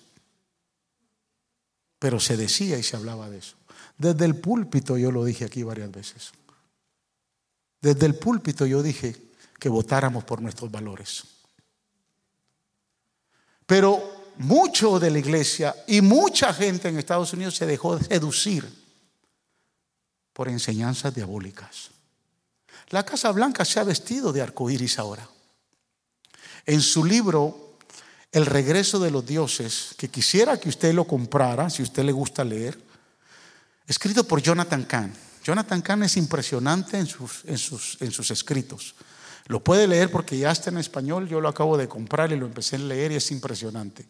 Pero 1.99 2.19
se 2.19 2.37
decía 2.37 2.77
y 2.77 2.83
se 2.83 2.95
hablaba 2.95 3.29
de 3.29 3.39
eso. 3.39 3.55
Desde 3.97 4.25
el 4.25 4.35
púlpito 4.35 4.97
yo 4.97 5.11
lo 5.11 5.25
dije 5.25 5.45
aquí 5.45 5.63
varias 5.63 5.91
veces. 5.91 6.31
Desde 7.81 8.05
el 8.05 8.15
púlpito 8.15 8.65
yo 8.65 8.83
dije 8.83 9.15
que 9.59 9.69
votáramos 9.69 10.23
por 10.23 10.41
nuestros 10.41 10.71
valores. 10.71 11.23
Pero 13.65 14.33
mucho 14.37 14.99
de 14.99 15.09
la 15.09 15.19
iglesia 15.19 15.75
y 15.87 16.01
mucha 16.01 16.53
gente 16.53 16.89
en 16.89 16.97
Estados 16.97 17.33
Unidos 17.33 17.55
se 17.55 17.65
dejó 17.65 17.99
seducir 17.99 18.67
por 20.33 20.47
enseñanzas 20.47 21.13
diabólicas. 21.13 21.89
La 22.89 23.03
Casa 23.03 23.31
Blanca 23.31 23.65
se 23.65 23.79
ha 23.79 23.83
vestido 23.83 24.31
de 24.31 24.41
arcoíris 24.41 24.99
ahora. 24.99 25.27
En 26.65 26.81
su 26.81 27.03
libro 27.03 27.66
El 28.31 28.45
regreso 28.45 28.99
de 28.99 29.11
los 29.11 29.25
dioses, 29.25 29.95
que 29.97 30.09
quisiera 30.09 30.59
que 30.59 30.69
usted 30.69 30.93
lo 30.93 31.05
comprara, 31.05 31.69
si 31.69 31.81
usted 31.81 32.03
le 32.03 32.11
gusta 32.11 32.43
leer, 32.43 32.77
escrito 33.87 34.25
por 34.25 34.41
Jonathan 34.41 34.83
Kahn. 34.83 35.13
Jonathan 35.43 35.81
Kahn 35.81 36.03
es 36.03 36.17
impresionante 36.17 36.97
en 36.97 37.07
sus, 37.07 37.45
en 37.45 37.57
sus, 37.57 37.97
en 38.01 38.11
sus 38.11 38.31
escritos. 38.31 38.95
Lo 39.45 39.63
puede 39.63 39.87
leer 39.87 40.11
porque 40.11 40.37
ya 40.37 40.51
está 40.51 40.69
en 40.69 40.77
español, 40.77 41.29
yo 41.29 41.39
lo 41.39 41.47
acabo 41.47 41.77
de 41.77 41.87
comprar 41.87 42.31
y 42.31 42.35
lo 42.37 42.45
empecé 42.45 42.75
a 42.75 42.79
leer 42.79 43.13
y 43.13 43.15
es 43.15 43.31
impresionante. 43.31 44.05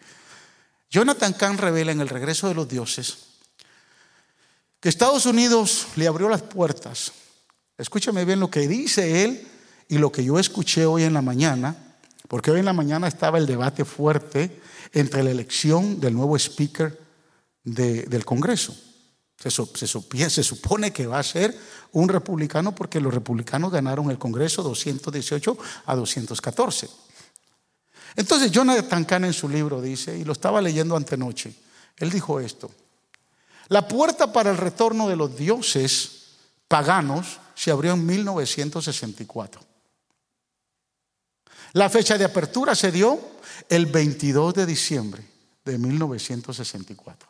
Jonathan 0.89 1.33
Kahn 1.33 1.57
revela 1.57 1.91
en 1.91 2.01
El 2.01 2.09
regreso 2.09 2.47
de 2.47 2.55
los 2.55 2.67
dioses 2.67 3.27
que 4.79 4.89
Estados 4.89 5.25
Unidos 5.25 5.87
le 5.95 6.07
abrió 6.07 6.29
las 6.29 6.43
puertas. 6.43 7.11
Escúchame 7.77 8.25
bien 8.25 8.39
lo 8.39 8.49
que 8.49 8.67
dice 8.67 9.23
él 9.23 9.47
y 9.87 9.97
lo 9.97 10.11
que 10.11 10.23
yo 10.23 10.39
escuché 10.39 10.85
hoy 10.85 11.03
en 11.03 11.13
la 11.13 11.21
mañana, 11.21 11.86
porque 12.27 12.51
hoy 12.51 12.59
en 12.59 12.65
la 12.65 12.73
mañana 12.73 13.07
estaba 13.07 13.37
el 13.37 13.45
debate 13.45 13.85
fuerte 13.85 14.61
entre 14.93 15.23
la 15.23 15.31
elección 15.31 15.99
del 15.99 16.13
nuevo 16.13 16.35
speaker 16.35 16.99
del 17.63 18.25
Congreso. 18.25 18.75
Se, 19.37 19.51
supone 20.43 20.91
que 20.91 21.05
va 21.05 21.19
a 21.19 21.23
ser 21.23 21.55
un 21.91 22.09
republicano 22.09 22.73
porque 22.73 22.99
los 22.99 23.13
republicanos 23.13 23.71
ganaron 23.71 24.09
el 24.09 24.17
Congreso 24.17 24.63
218 24.63 25.57
a 25.85 25.95
214. 25.95 26.89
Entonces 28.15 28.51
Jonathan 28.51 29.05
Kahn 29.05 29.25
en 29.25 29.33
su 29.33 29.47
libro 29.47 29.79
dice, 29.79 30.17
y 30.17 30.23
lo 30.23 30.33
estaba 30.33 30.59
leyendo 30.59 30.95
antenoche, 30.95 31.53
él 31.97 32.09
dijo 32.09 32.39
esto, 32.39 32.71
la 33.67 33.87
puerta 33.87 34.33
para 34.33 34.49
el 34.49 34.57
retorno 34.57 35.07
de 35.07 35.15
los 35.15 35.37
dioses 35.37 36.29
paganos 36.67 37.39
se 37.53 37.69
abrió 37.69 37.93
en 37.93 38.05
1964. 38.05 39.66
La 41.77 41.91
fecha 41.91 42.17
de 42.17 42.25
apertura 42.25 42.73
se 42.73 42.91
dio 42.91 43.19
el 43.69 43.85
22 43.85 44.51
de 44.51 44.65
diciembre 44.65 45.23
de 45.63 45.77
1964. 45.77 47.29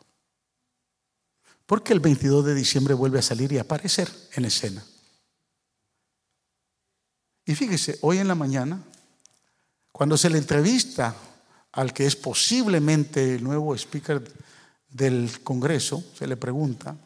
Porque 1.66 1.92
el 1.92 2.00
22 2.00 2.46
de 2.46 2.54
diciembre 2.54 2.94
vuelve 2.94 3.18
a 3.18 3.22
salir 3.22 3.52
y 3.52 3.58
aparecer 3.58 4.10
en 4.32 4.46
escena. 4.46 4.82
Y 7.44 7.54
fíjese, 7.54 7.98
hoy 8.00 8.16
en 8.16 8.28
la 8.28 8.34
mañana, 8.34 8.82
cuando 9.92 10.16
se 10.16 10.30
le 10.30 10.38
entrevista 10.38 11.14
al 11.72 11.92
que 11.92 12.06
es 12.06 12.16
posiblemente 12.16 13.34
el 13.34 13.44
nuevo 13.44 13.74
speaker 13.74 14.24
del 14.88 15.42
Congreso, 15.44 16.02
se 16.18 16.26
le 16.26 16.38
pregunta 16.38 16.96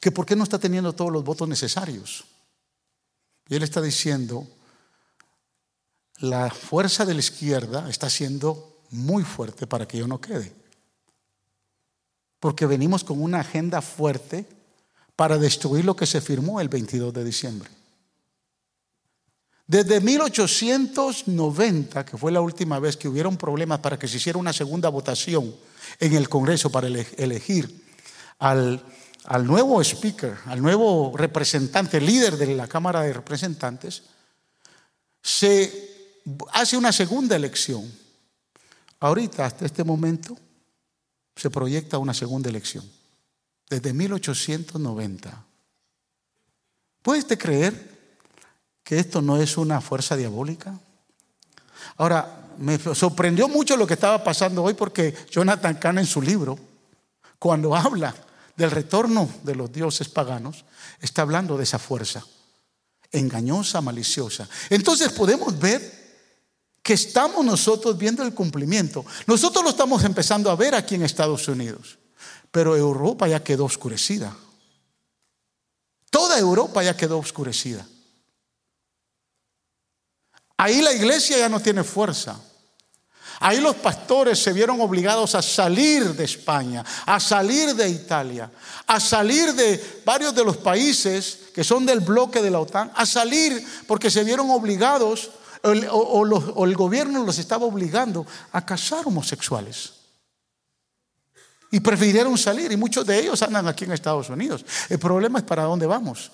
que 0.00 0.10
por 0.10 0.24
qué 0.24 0.34
no 0.34 0.44
está 0.44 0.58
teniendo 0.58 0.94
todos 0.94 1.12
los 1.12 1.22
votos 1.22 1.46
necesarios. 1.46 2.24
Y 3.46 3.56
él 3.56 3.62
está 3.62 3.82
diciendo, 3.82 4.48
la 6.20 6.50
fuerza 6.50 7.04
de 7.04 7.14
la 7.14 7.20
izquierda 7.20 7.88
está 7.88 8.10
siendo 8.10 8.76
muy 8.90 9.22
fuerte 9.22 9.66
para 9.66 9.86
que 9.86 9.98
yo 9.98 10.06
no 10.06 10.20
quede 10.20 10.58
porque 12.40 12.66
venimos 12.66 13.04
con 13.04 13.22
una 13.22 13.40
agenda 13.40 13.82
fuerte 13.82 14.46
para 15.16 15.38
destruir 15.38 15.84
lo 15.84 15.96
que 15.96 16.06
se 16.06 16.20
firmó 16.20 16.60
el 16.60 16.68
22 16.68 17.12
de 17.12 17.24
diciembre. 17.24 17.68
Desde 19.66 20.00
1890, 20.00 22.06
que 22.06 22.16
fue 22.16 22.32
la 22.32 22.40
última 22.40 22.78
vez 22.78 22.96
que 22.96 23.08
hubieron 23.08 23.36
problemas 23.36 23.80
para 23.80 23.98
que 23.98 24.08
se 24.08 24.16
hiciera 24.16 24.38
una 24.38 24.52
segunda 24.52 24.88
votación 24.88 25.54
en 26.00 26.14
el 26.14 26.28
Congreso 26.28 26.70
para 26.70 26.86
elegir 26.86 27.84
al, 28.38 28.82
al 29.24 29.46
nuevo 29.46 29.82
speaker, 29.82 30.36
al 30.46 30.62
nuevo 30.62 31.12
representante, 31.16 32.00
líder 32.00 32.38
de 32.38 32.54
la 32.54 32.66
Cámara 32.66 33.02
de 33.02 33.12
Representantes, 33.12 34.04
se 35.20 35.97
hace 36.52 36.76
una 36.76 36.92
segunda 36.92 37.36
elección. 37.36 37.90
Ahorita, 39.00 39.46
hasta 39.46 39.64
este 39.64 39.84
momento, 39.84 40.36
se 41.36 41.50
proyecta 41.50 41.98
una 41.98 42.14
segunda 42.14 42.48
elección. 42.48 42.88
Desde 43.68 43.92
1890. 43.92 45.44
¿Puedes 47.02 47.24
creer 47.38 47.98
que 48.82 48.98
esto 48.98 49.22
no 49.22 49.36
es 49.40 49.56
una 49.56 49.80
fuerza 49.80 50.16
diabólica? 50.16 50.78
Ahora, 51.96 52.46
me 52.58 52.78
sorprendió 52.78 53.48
mucho 53.48 53.76
lo 53.76 53.86
que 53.86 53.94
estaba 53.94 54.22
pasando 54.24 54.64
hoy 54.64 54.74
porque 54.74 55.14
Jonathan 55.30 55.76
Kahn 55.76 55.98
en 55.98 56.06
su 56.06 56.20
libro, 56.20 56.58
cuando 57.38 57.76
habla 57.76 58.14
del 58.56 58.70
retorno 58.70 59.28
de 59.44 59.54
los 59.54 59.70
dioses 59.72 60.08
paganos, 60.08 60.64
está 61.00 61.22
hablando 61.22 61.56
de 61.56 61.64
esa 61.64 61.78
fuerza 61.78 62.24
engañosa, 63.12 63.80
maliciosa. 63.80 64.48
Entonces 64.70 65.12
podemos 65.12 65.58
ver 65.58 65.97
que 66.88 66.94
estamos 66.94 67.44
nosotros 67.44 67.98
viendo 67.98 68.22
el 68.22 68.32
cumplimiento. 68.32 69.04
Nosotros 69.26 69.62
lo 69.62 69.68
estamos 69.68 70.04
empezando 70.04 70.50
a 70.50 70.56
ver 70.56 70.74
aquí 70.74 70.94
en 70.94 71.02
Estados 71.02 71.46
Unidos, 71.46 71.98
pero 72.50 72.74
Europa 72.74 73.28
ya 73.28 73.44
quedó 73.44 73.66
oscurecida. 73.66 74.34
Toda 76.08 76.38
Europa 76.38 76.82
ya 76.82 76.96
quedó 76.96 77.18
oscurecida. 77.18 77.86
Ahí 80.56 80.80
la 80.80 80.94
iglesia 80.94 81.36
ya 81.36 81.50
no 81.50 81.60
tiene 81.60 81.84
fuerza. 81.84 82.40
Ahí 83.40 83.60
los 83.60 83.76
pastores 83.76 84.38
se 84.38 84.54
vieron 84.54 84.80
obligados 84.80 85.34
a 85.34 85.42
salir 85.42 86.14
de 86.14 86.24
España, 86.24 86.82
a 87.04 87.20
salir 87.20 87.74
de 87.74 87.86
Italia, 87.86 88.50
a 88.86 88.98
salir 88.98 89.52
de 89.52 90.00
varios 90.06 90.34
de 90.34 90.42
los 90.42 90.56
países 90.56 91.50
que 91.54 91.64
son 91.64 91.84
del 91.84 92.00
bloque 92.00 92.40
de 92.40 92.50
la 92.50 92.60
OTAN, 92.60 92.90
a 92.94 93.04
salir 93.04 93.62
porque 93.86 94.10
se 94.10 94.24
vieron 94.24 94.48
obligados 94.48 95.32
o, 95.62 96.64
el 96.64 96.76
gobierno 96.76 97.24
los 97.24 97.38
estaba 97.38 97.66
obligando 97.66 98.26
a 98.52 98.64
casar 98.64 99.06
homosexuales. 99.06 99.94
Y 101.70 101.80
prefirieron 101.80 102.38
salir 102.38 102.72
y 102.72 102.76
muchos 102.76 103.04
de 103.04 103.18
ellos 103.18 103.42
andan 103.42 103.68
aquí 103.68 103.84
en 103.84 103.92
Estados 103.92 104.30
Unidos. 104.30 104.64
El 104.88 104.98
problema 104.98 105.38
es 105.40 105.44
para 105.44 105.64
dónde 105.64 105.86
vamos. 105.86 106.32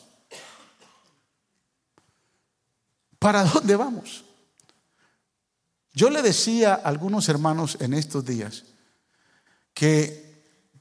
¿Para 3.19 3.45
dónde 3.45 3.75
vamos? 3.75 4.25
Yo 5.93 6.11
le 6.11 6.23
decía 6.23 6.75
a 6.75 6.89
algunos 6.89 7.29
hermanos 7.29 7.79
en 7.81 7.95
estos 7.95 8.25
días 8.25 8.65
que 9.73 10.25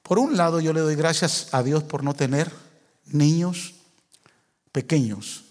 por 0.02 0.20
un 0.20 0.36
lado 0.36 0.60
yo 0.60 0.74
le 0.74 0.82
doy 0.82 0.96
gracias 0.96 1.54
a 1.54 1.64
Dios 1.64 1.84
por 1.84 2.04
no 2.04 2.14
tener 2.14 2.52
niños 3.06 3.76
pequeños, 4.72 5.46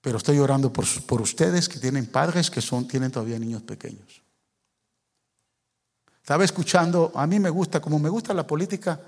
pero 0.00 0.18
estoy 0.18 0.38
orando 0.38 0.72
por, 0.72 0.86
por 1.04 1.20
ustedes 1.20 1.68
que 1.68 1.78
tienen 1.78 2.06
padres 2.06 2.50
que 2.50 2.60
son, 2.60 2.88
tienen 2.88 3.10
todavía 3.10 3.38
niños 3.38 3.62
pequeños. 3.62 4.22
Estaba 6.22 6.44
escuchando, 6.44 7.12
a 7.14 7.26
mí 7.26 7.40
me 7.40 7.50
gusta, 7.50 7.80
como 7.80 7.98
me 7.98 8.08
gusta 8.08 8.32
la 8.32 8.46
política, 8.46 9.00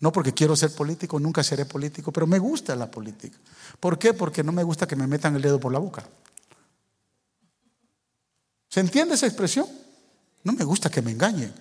no 0.00 0.12
porque 0.12 0.32
quiero 0.32 0.56
ser 0.56 0.74
político, 0.74 1.18
nunca 1.20 1.42
seré 1.42 1.66
político, 1.66 2.12
pero 2.12 2.26
me 2.26 2.38
gusta 2.38 2.74
la 2.74 2.90
política. 2.90 3.36
¿Por 3.78 3.98
qué? 3.98 4.14
Porque 4.14 4.42
no 4.42 4.52
me 4.52 4.62
gusta 4.62 4.86
que 4.86 4.96
me 4.96 5.06
metan 5.06 5.36
el 5.36 5.42
dedo 5.42 5.60
por 5.60 5.72
la 5.72 5.78
boca. 5.78 6.04
¿Se 8.68 8.80
entiende 8.80 9.14
esa 9.14 9.26
expresión? 9.26 9.66
No 10.44 10.52
me 10.52 10.64
gusta 10.64 10.88
que 10.88 11.02
me 11.02 11.10
engañen. 11.10 11.52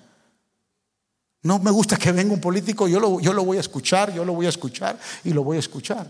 No 1.42 1.60
me 1.60 1.72
gusta 1.72 1.98
que 1.98 2.12
venga 2.12 2.34
un 2.34 2.42
político, 2.42 2.88
yo 2.88 3.00
lo, 3.00 3.20
yo 3.20 3.34
lo 3.34 3.44
voy 3.44 3.58
a 3.58 3.62
escuchar, 3.62 4.14
yo 4.14 4.24
lo 4.26 4.34
voy 4.34 4.46
a 4.46 4.50
escuchar 4.50 5.00
y 5.24 5.32
lo 5.32 5.44
voy 5.44 5.58
a 5.58 5.62
escuchar. 5.62 6.08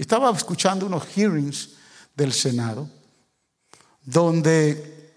Estaba 0.00 0.34
escuchando 0.34 0.86
unos 0.86 1.04
hearings 1.08 1.72
del 2.16 2.32
Senado 2.32 2.88
donde 4.02 5.12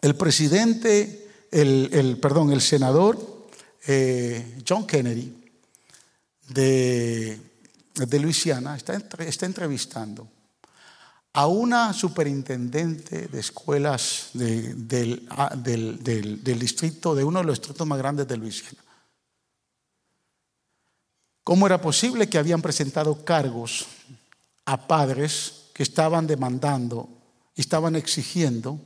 el 0.00 0.14
presidente, 0.14 1.28
el, 1.50 2.16
perdón, 2.22 2.52
el 2.52 2.60
senador 2.60 3.48
eh, 3.84 4.62
John 4.66 4.86
Kennedy 4.86 5.34
de, 6.50 7.40
de 7.96 8.18
Luisiana 8.20 8.76
está, 8.76 8.94
está 8.94 9.44
entrevistando 9.44 10.28
a 11.32 11.48
una 11.48 11.92
superintendente 11.92 13.26
de 13.26 13.40
escuelas 13.40 14.30
ah, 15.30 15.52
del, 15.56 16.04
del, 16.04 16.58
distrito, 16.60 17.12
de 17.16 17.24
uno 17.24 17.40
de 17.40 17.46
los 17.46 17.58
distritos 17.58 17.84
más 17.88 17.98
grandes 17.98 18.28
de 18.28 18.36
Luisiana. 18.36 18.85
¿Cómo 21.46 21.66
era 21.66 21.80
posible 21.80 22.28
que 22.28 22.38
habían 22.38 22.60
presentado 22.60 23.24
cargos 23.24 23.86
a 24.64 24.88
padres 24.88 25.66
que 25.72 25.84
estaban 25.84 26.26
demandando 26.26 27.08
estaban 27.54 27.94
exigiendo 27.94 28.80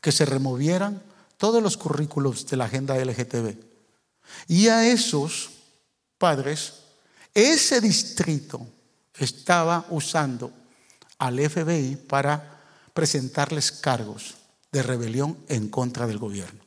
que 0.00 0.12
se 0.12 0.24
removieran 0.24 1.02
todos 1.36 1.62
los 1.62 1.76
currículos 1.76 2.46
de 2.46 2.56
la 2.56 2.64
agenda 2.64 2.96
LGTB? 2.96 3.58
Y 4.48 4.68
a 4.68 4.88
esos 4.88 5.50
padres, 6.16 6.84
ese 7.34 7.82
distrito 7.82 8.66
estaba 9.18 9.84
usando 9.90 10.50
al 11.18 11.38
FBI 11.38 11.96
para 11.96 12.62
presentarles 12.94 13.70
cargos 13.70 14.36
de 14.72 14.82
rebelión 14.82 15.36
en 15.48 15.68
contra 15.68 16.06
del 16.06 16.16
gobierno. 16.16 16.64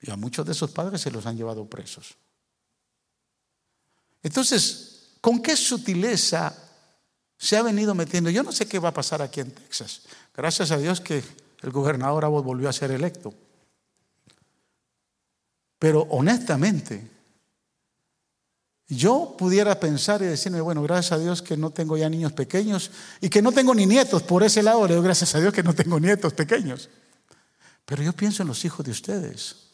Y 0.00 0.10
a 0.10 0.16
muchos 0.16 0.46
de 0.46 0.52
esos 0.52 0.70
padres 0.70 1.02
se 1.02 1.10
los 1.10 1.26
han 1.26 1.36
llevado 1.36 1.66
presos. 1.66 2.16
Entonces, 4.22 5.16
¿con 5.20 5.40
qué 5.40 5.56
sutileza 5.56 6.54
se 7.36 7.56
ha 7.56 7.62
venido 7.62 7.94
metiendo? 7.94 8.30
Yo 8.30 8.42
no 8.42 8.52
sé 8.52 8.66
qué 8.66 8.78
va 8.78 8.90
a 8.90 8.94
pasar 8.94 9.22
aquí 9.22 9.40
en 9.40 9.50
Texas. 9.50 10.02
Gracias 10.36 10.70
a 10.70 10.78
Dios 10.78 11.00
que 11.00 11.22
el 11.62 11.70
gobernador 11.70 12.24
Abbott 12.24 12.44
volvió 12.44 12.68
a 12.68 12.72
ser 12.72 12.90
electo. 12.90 13.34
Pero 15.78 16.02
honestamente, 16.10 17.08
yo 18.88 19.36
pudiera 19.38 19.78
pensar 19.78 20.22
y 20.22 20.26
decirme, 20.26 20.60
bueno, 20.60 20.82
gracias 20.82 21.12
a 21.12 21.18
Dios 21.18 21.42
que 21.42 21.56
no 21.56 21.70
tengo 21.70 21.96
ya 21.96 22.08
niños 22.08 22.32
pequeños 22.32 22.90
y 23.20 23.28
que 23.28 23.42
no 23.42 23.52
tengo 23.52 23.74
ni 23.74 23.86
nietos. 23.86 24.22
Por 24.22 24.42
ese 24.42 24.62
lado 24.62 24.86
le 24.88 24.94
doy 24.94 25.04
gracias 25.04 25.34
a 25.34 25.40
Dios 25.40 25.52
que 25.52 25.62
no 25.62 25.74
tengo 25.74 26.00
nietos 26.00 26.32
pequeños. 26.32 26.88
Pero 27.84 28.02
yo 28.02 28.12
pienso 28.12 28.42
en 28.42 28.48
los 28.48 28.64
hijos 28.64 28.84
de 28.84 28.92
ustedes. 28.92 29.67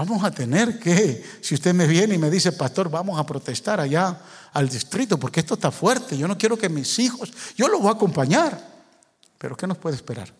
Vamos 0.00 0.24
a 0.24 0.30
tener 0.30 0.78
que, 0.78 1.22
si 1.42 1.54
usted 1.54 1.74
me 1.74 1.86
viene 1.86 2.14
y 2.14 2.18
me 2.18 2.30
dice, 2.30 2.52
pastor, 2.52 2.88
vamos 2.88 3.20
a 3.20 3.26
protestar 3.26 3.80
allá 3.80 4.18
al 4.50 4.66
distrito, 4.66 5.20
porque 5.20 5.40
esto 5.40 5.52
está 5.52 5.70
fuerte. 5.70 6.16
Yo 6.16 6.26
no 6.26 6.38
quiero 6.38 6.56
que 6.56 6.70
mis 6.70 6.98
hijos, 6.98 7.30
yo 7.54 7.68
los 7.68 7.82
voy 7.82 7.90
a 7.90 7.96
acompañar. 7.96 8.66
Pero 9.36 9.54
¿qué 9.54 9.66
nos 9.66 9.76
puede 9.76 9.96
esperar? 9.96 10.32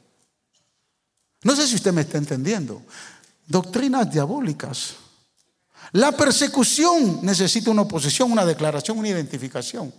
No 1.42 1.54
sé 1.54 1.66
si 1.66 1.74
usted 1.74 1.92
me 1.92 2.00
está 2.00 2.16
entendiendo. 2.16 2.80
Doctrinas 3.46 4.11
diabólicas. 4.11 4.94
La 5.92 6.11
persecución 6.12 7.18
necesita 7.20 7.70
una 7.70 7.82
oposición, 7.82 8.32
una 8.32 8.46
declaración, 8.46 8.98
una 8.98 9.08
identificación. 9.08 9.92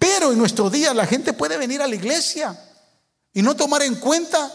Pero 0.00 0.32
en 0.32 0.38
nuestro 0.38 0.68
día 0.68 0.92
la 0.92 1.06
gente 1.06 1.32
puede 1.32 1.56
venir 1.58 1.80
a 1.80 1.86
la 1.86 1.94
iglesia 1.94 2.58
y 3.32 3.40
no 3.40 3.54
tomar 3.54 3.82
en 3.82 3.94
cuenta 3.94 4.52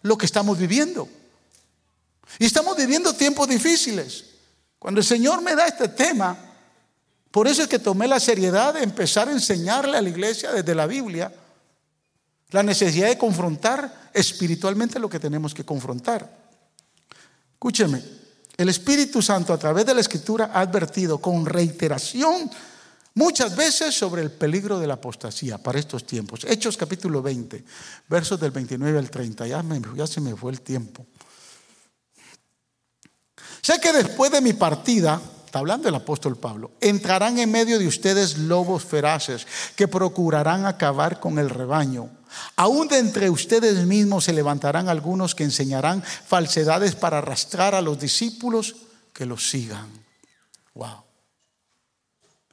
lo 0.00 0.16
que 0.16 0.24
estamos 0.24 0.56
viviendo. 0.56 1.06
Y 2.38 2.46
estamos 2.46 2.76
viviendo 2.76 3.12
tiempos 3.14 3.48
difíciles. 3.48 4.24
Cuando 4.78 5.00
el 5.00 5.06
Señor 5.06 5.42
me 5.42 5.54
da 5.54 5.66
este 5.66 5.88
tema, 5.88 6.36
por 7.30 7.48
eso 7.48 7.62
es 7.62 7.68
que 7.68 7.78
tomé 7.78 8.06
la 8.08 8.20
seriedad 8.20 8.74
de 8.74 8.82
empezar 8.82 9.28
a 9.28 9.32
enseñarle 9.32 9.96
a 9.96 10.02
la 10.02 10.08
iglesia 10.08 10.52
desde 10.52 10.74
la 10.74 10.86
Biblia 10.86 11.32
la 12.50 12.62
necesidad 12.62 13.08
de 13.08 13.18
confrontar 13.18 14.10
espiritualmente 14.14 14.98
lo 14.98 15.10
que 15.10 15.20
tenemos 15.20 15.52
que 15.52 15.64
confrontar. 15.64 16.28
Escúcheme, 17.52 18.02
el 18.56 18.68
Espíritu 18.68 19.20
Santo 19.20 19.52
a 19.52 19.58
través 19.58 19.84
de 19.84 19.94
la 19.94 20.00
Escritura 20.00 20.50
ha 20.54 20.60
advertido 20.60 21.18
con 21.18 21.44
reiteración 21.44 22.50
muchas 23.14 23.54
veces 23.54 23.94
sobre 23.94 24.22
el 24.22 24.30
peligro 24.30 24.78
de 24.78 24.86
la 24.86 24.94
apostasía 24.94 25.58
para 25.58 25.78
estos 25.78 26.06
tiempos. 26.06 26.44
Hechos 26.44 26.76
capítulo 26.76 27.20
20, 27.20 27.64
versos 28.08 28.40
del 28.40 28.52
29 28.52 28.98
al 28.98 29.10
30. 29.10 29.46
Ya, 29.46 29.62
ya 29.94 30.06
se 30.06 30.20
me 30.20 30.34
fue 30.34 30.52
el 30.52 30.62
tiempo. 30.62 31.06
Sé 33.68 33.78
que 33.80 33.92
después 33.92 34.32
de 34.32 34.40
mi 34.40 34.54
partida, 34.54 35.20
está 35.44 35.58
hablando 35.58 35.90
el 35.90 35.94
apóstol 35.94 36.38
Pablo, 36.38 36.70
entrarán 36.80 37.38
en 37.38 37.52
medio 37.52 37.78
de 37.78 37.86
ustedes 37.86 38.38
lobos 38.38 38.82
feraces 38.82 39.46
que 39.76 39.86
procurarán 39.86 40.64
acabar 40.64 41.20
con 41.20 41.38
el 41.38 41.50
rebaño. 41.50 42.08
Aún 42.56 42.88
de 42.88 42.96
entre 42.96 43.28
ustedes 43.28 43.84
mismos 43.84 44.24
se 44.24 44.32
levantarán 44.32 44.88
algunos 44.88 45.34
que 45.34 45.44
enseñarán 45.44 46.02
falsedades 46.02 46.94
para 46.94 47.18
arrastrar 47.18 47.74
a 47.74 47.82
los 47.82 48.00
discípulos 48.00 48.74
que 49.12 49.26
los 49.26 49.50
sigan. 49.50 49.86
Wow. 50.72 51.02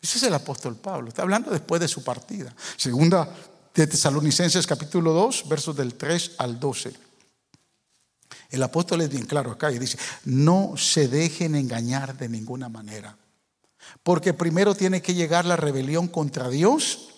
Ese 0.02 0.18
es 0.18 0.24
el 0.24 0.34
apóstol 0.34 0.76
Pablo. 0.76 1.08
Está 1.08 1.22
hablando 1.22 1.50
después 1.50 1.80
de 1.80 1.88
su 1.88 2.04
partida. 2.04 2.54
Segunda 2.76 3.34
de 3.74 3.88
Tesalonicenses 3.88 4.68
capítulo 4.68 5.14
2, 5.14 5.48
versos 5.48 5.78
del 5.78 5.94
3 5.94 6.32
al 6.40 6.60
12. 6.60 7.05
El 8.50 8.64
apóstol 8.64 9.02
es 9.02 9.10
bien 9.10 9.26
claro 9.26 9.52
acá 9.52 9.72
y 9.72 9.80
dice, 9.80 9.98
no 10.26 10.76
se 10.78 11.08
dejen 11.08 11.56
engañar 11.56 12.18
de 12.18 12.30
ninguna 12.30 12.70
manera, 12.70 13.18
porque 14.04 14.34
primero 14.34 14.76
tiene 14.76 15.02
que 15.02 15.14
llegar 15.14 15.46
la 15.46 15.56
rebelión 15.56 16.08
contra 16.08 16.50
Dios 16.50 17.10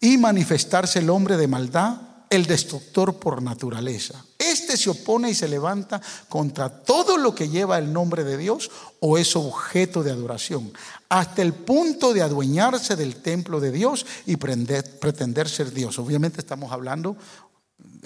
y 0.00 0.18
manifestarse 0.18 0.98
el 0.98 1.10
hombre 1.10 1.36
de 1.36 1.48
maldad, 1.48 2.00
el 2.28 2.46
destructor 2.46 3.18
por 3.18 3.42
naturaleza. 3.42 4.24
Este 4.38 4.76
se 4.76 4.90
opone 4.90 5.30
y 5.30 5.34
se 5.34 5.48
levanta 5.48 6.00
contra 6.28 6.68
todo 6.68 7.18
lo 7.18 7.34
que 7.34 7.48
lleva 7.48 7.78
el 7.78 7.92
nombre 7.92 8.24
de 8.24 8.36
Dios 8.36 8.70
o 9.00 9.16
es 9.18 9.36
objeto 9.36 10.02
de 10.02 10.10
adoración, 10.10 10.72
hasta 11.08 11.42
el 11.42 11.54
punto 11.54 12.12
de 12.12 12.22
adueñarse 12.22 12.96
del 12.96 13.16
templo 13.16 13.60
de 13.60 13.70
Dios 13.70 14.06
y 14.26 14.36
pretender 14.36 15.48
ser 15.48 15.72
Dios. 15.72 15.98
Obviamente 15.98 16.40
estamos 16.40 16.72
hablando, 16.72 17.16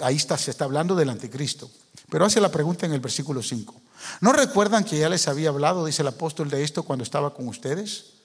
ahí 0.01 0.15
está, 0.15 0.37
se 0.37 0.51
está 0.51 0.65
hablando 0.65 0.95
del 0.95 1.09
anticristo. 1.09 1.69
Pero 2.11 2.25
hace 2.25 2.41
la 2.41 2.51
pregunta 2.51 2.85
en 2.85 2.91
el 2.91 2.99
versículo 2.99 3.41
5. 3.41 3.73
¿No 4.19 4.33
recuerdan 4.33 4.83
que 4.83 4.99
ya 4.99 5.07
les 5.07 5.29
había 5.29 5.47
hablado, 5.47 5.85
dice 5.85 6.01
el 6.01 6.09
apóstol, 6.09 6.49
de 6.49 6.61
esto 6.61 6.83
cuando 6.83 7.03
estaba 7.03 7.33
con 7.33 7.47
ustedes? 7.47 8.15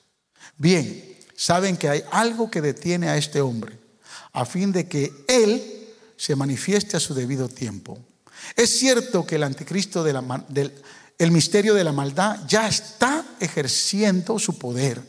Bien, 0.57 1.17
saben 1.37 1.77
que 1.77 1.89
hay 1.89 2.03
algo 2.11 2.51
que 2.51 2.61
detiene 2.61 3.09
a 3.09 3.17
este 3.17 3.41
hombre, 3.41 3.79
a 4.33 4.45
fin 4.45 4.73
de 4.73 4.89
que 4.89 5.13
él 5.29 5.87
se 6.17 6.35
manifieste 6.35 6.97
a 6.97 7.01
su 7.01 7.15
debido 7.15 7.49
tiempo. 7.49 7.97
Es 8.57 8.77
cierto 8.77 9.25
que 9.25 9.37
el 9.37 9.45
anticristo 9.45 10.03
del 10.03 10.73
el 11.19 11.31
misterio 11.31 11.73
de 11.73 11.85
la 11.85 11.93
maldad 11.93 12.41
ya 12.49 12.67
está 12.67 13.25
ejerciendo 13.39 14.41
su 14.41 14.59
poder, 14.59 15.01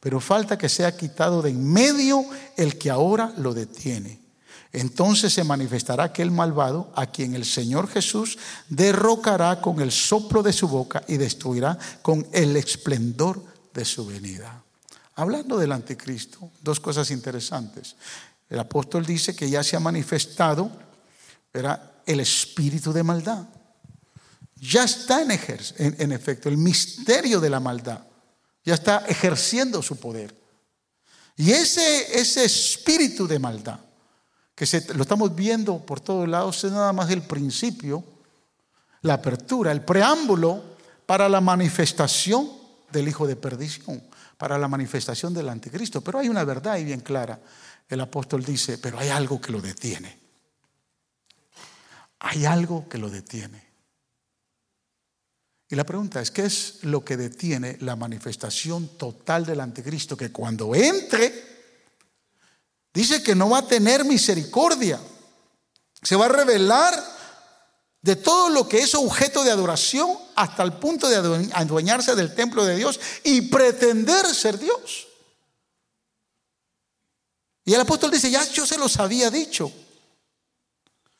pero 0.00 0.18
falta 0.18 0.58
que 0.58 0.68
sea 0.68 0.96
quitado 0.96 1.42
de 1.42 1.50
en 1.50 1.64
medio 1.64 2.24
el 2.56 2.76
que 2.76 2.90
ahora 2.90 3.32
lo 3.38 3.54
detiene. 3.54 4.25
Entonces 4.72 5.32
se 5.32 5.44
manifestará 5.44 6.04
aquel 6.04 6.30
malvado 6.30 6.92
a 6.94 7.06
quien 7.06 7.34
el 7.34 7.44
Señor 7.44 7.88
Jesús 7.88 8.38
derrocará 8.68 9.60
con 9.60 9.80
el 9.80 9.92
soplo 9.92 10.42
de 10.42 10.52
su 10.52 10.68
boca 10.68 11.02
y 11.08 11.16
destruirá 11.16 11.78
con 12.02 12.26
el 12.32 12.56
esplendor 12.56 13.42
de 13.72 13.84
su 13.84 14.06
venida. 14.06 14.62
Hablando 15.14 15.56
del 15.56 15.72
anticristo, 15.72 16.50
dos 16.62 16.80
cosas 16.80 17.10
interesantes. 17.10 17.96
El 18.50 18.58
apóstol 18.58 19.06
dice 19.06 19.34
que 19.34 19.48
ya 19.48 19.62
se 19.64 19.76
ha 19.76 19.80
manifestado 19.80 20.70
era 21.52 22.02
el 22.04 22.20
espíritu 22.20 22.92
de 22.92 23.02
maldad. 23.02 23.46
Ya 24.56 24.84
está 24.84 25.22
en, 25.22 25.30
en 25.98 26.12
efecto 26.12 26.48
el 26.48 26.58
misterio 26.58 27.40
de 27.40 27.50
la 27.50 27.60
maldad. 27.60 28.00
Ya 28.64 28.74
está 28.74 29.04
ejerciendo 29.08 29.82
su 29.82 29.96
poder. 29.96 30.34
Y 31.36 31.52
ese, 31.52 32.18
ese 32.18 32.44
espíritu 32.44 33.26
de 33.26 33.38
maldad 33.38 33.80
que 34.56 34.66
lo 34.94 35.02
estamos 35.02 35.36
viendo 35.36 35.84
por 35.84 36.00
todos 36.00 36.26
lados, 36.26 36.64
es 36.64 36.72
nada 36.72 36.92
más 36.94 37.10
el 37.10 37.22
principio, 37.22 38.02
la 39.02 39.14
apertura, 39.14 39.70
el 39.70 39.82
preámbulo 39.82 40.64
para 41.04 41.28
la 41.28 41.42
manifestación 41.42 42.50
del 42.90 43.06
Hijo 43.06 43.26
de 43.26 43.36
Perdición, 43.36 44.02
para 44.38 44.58
la 44.58 44.66
manifestación 44.66 45.34
del 45.34 45.50
Anticristo. 45.50 46.00
Pero 46.00 46.20
hay 46.20 46.30
una 46.30 46.42
verdad 46.42 46.72
ahí 46.72 46.84
bien 46.84 47.00
clara. 47.00 47.38
El 47.86 48.00
apóstol 48.00 48.42
dice, 48.42 48.78
pero 48.78 48.98
hay 48.98 49.10
algo 49.10 49.40
que 49.40 49.52
lo 49.52 49.60
detiene. 49.60 50.18
Hay 52.20 52.46
algo 52.46 52.88
que 52.88 52.96
lo 52.96 53.10
detiene. 53.10 53.62
Y 55.68 55.74
la 55.74 55.84
pregunta 55.84 56.22
es, 56.22 56.30
¿qué 56.30 56.46
es 56.46 56.78
lo 56.82 57.04
que 57.04 57.18
detiene 57.18 57.76
la 57.80 57.94
manifestación 57.94 58.96
total 58.96 59.44
del 59.44 59.60
anticristo? 59.60 60.16
Que 60.16 60.32
cuando 60.32 60.74
entre, 60.74 61.45
Dice 62.96 63.22
que 63.22 63.34
no 63.34 63.50
va 63.50 63.58
a 63.58 63.66
tener 63.66 64.06
misericordia. 64.06 64.98
Se 66.00 66.16
va 66.16 66.24
a 66.24 66.30
revelar 66.30 66.94
de 68.00 68.16
todo 68.16 68.48
lo 68.48 68.66
que 68.66 68.78
es 68.78 68.94
objeto 68.94 69.44
de 69.44 69.50
adoración 69.50 70.16
hasta 70.34 70.62
el 70.62 70.72
punto 70.72 71.06
de 71.06 71.50
adueñarse 71.52 72.14
del 72.14 72.34
templo 72.34 72.64
de 72.64 72.76
Dios 72.76 72.98
y 73.22 73.42
pretender 73.42 74.24
ser 74.34 74.58
Dios. 74.58 75.08
Y 77.66 77.74
el 77.74 77.82
apóstol 77.82 78.10
dice, 78.10 78.30
ya 78.30 78.42
yo 78.50 78.64
se 78.64 78.78
los 78.78 78.98
había 78.98 79.30
dicho. 79.30 79.66
O 79.66 79.72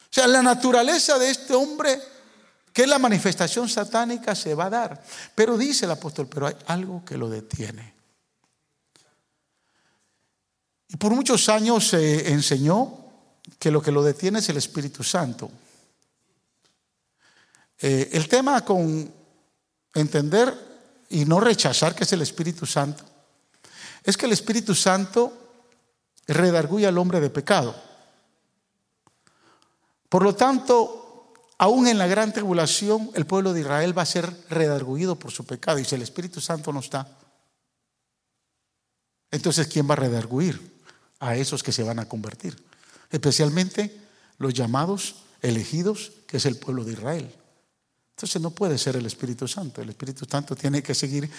sea, 0.09 0.27
la 0.27 0.43
naturaleza 0.43 1.19
de 1.19 1.29
este 1.29 1.55
hombre, 1.55 2.01
que 2.73 2.85
es 2.85 2.89
la 2.89 2.99
manifestación 2.99 3.69
satánica, 3.69 4.35
se 4.35 4.55
va 4.55 4.65
a 4.65 4.71
dar. 4.71 5.05
Pero 5.35 5.59
dice 5.59 5.85
el 5.85 5.91
apóstol, 5.91 6.27
pero 6.27 6.47
hay 6.47 6.57
algo 6.69 7.05
que 7.05 7.19
lo 7.19 7.29
detiene. 7.29 7.96
Y 10.89 10.97
por 10.97 11.13
muchos 11.13 11.49
años 11.49 11.89
se 11.89 12.33
enseñó 12.33 13.07
que 13.59 13.71
lo 13.71 13.83
que 13.83 13.93
lo 13.93 14.03
detiene 14.03 14.39
es 14.39 14.49
el 14.49 14.57
Espíritu 14.57 15.03
Santo. 15.03 15.51
Eh, 17.79 18.11
el 18.13 18.29
tema 18.29 18.65
con 18.65 19.13
entender 19.95 20.55
y 21.11 21.25
no 21.25 21.41
rechazar 21.41 21.95
que 21.95 22.05
es 22.05 22.13
el 22.13 22.23
Espíritu 22.23 22.67
Santo 22.67 23.05
es 24.07 24.17
que 24.17 24.27
el 24.27 24.33
Espíritu 24.33 24.75
Santo 24.75 25.33
redarguye 26.29 26.87
al 26.87 26.97
hombre 26.97 27.21
de 27.21 27.29
pecado. 27.29 27.75
Por 30.09 30.23
lo 30.23 30.35
tanto, 30.37 31.35
aún 31.59 31.89
en 31.89 31.99
la 31.99 32.07
gran 32.07 32.33
tribulación, 32.33 33.11
el 33.15 33.27
pueblo 33.27 33.53
de 33.53 33.61
Israel 33.61 33.99
va 33.99 34.03
a 34.03 34.07
ser 34.07 34.33
redarguido 34.49 35.19
por 35.19 35.33
su 35.33 35.45
pecado. 35.45 35.81
Y 35.81 35.85
si 35.85 35.97
el 35.97 36.03
Espíritu 36.03 36.41
Santo 36.41 36.73
no 36.73 36.81
está, 36.81 37.19
entonces 39.33 39.67
¿quién 39.67 39.91
va 39.91 39.95
a 39.95 39.97
redarguir? 39.97 40.76
A 41.21 41.37
esos 41.37 41.63
que 41.63 41.73
se 41.73 41.83
van 41.83 41.99
a 41.99 42.09
convertir, 42.09 42.57
especialmente 43.11 43.97
los 44.39 44.55
llamados 44.55 45.17
elegidos, 45.43 46.13
que 46.27 46.37
es 46.39 46.47
el 46.47 46.57
pueblo 46.57 46.85
de 46.85 46.93
Israel. 46.93 47.35
Entonces 48.11 48.41
no 48.41 48.51
puede 48.51 48.79
ser 48.79 48.97
el 48.97 49.07
Espíritu 49.07 49.47
Santo, 49.47 49.83
el 49.83 49.91
Espíritu 49.91 50.25
Santo 50.25 50.57
tiene 50.57 50.83
que 50.83 50.95
seguir 50.95 51.31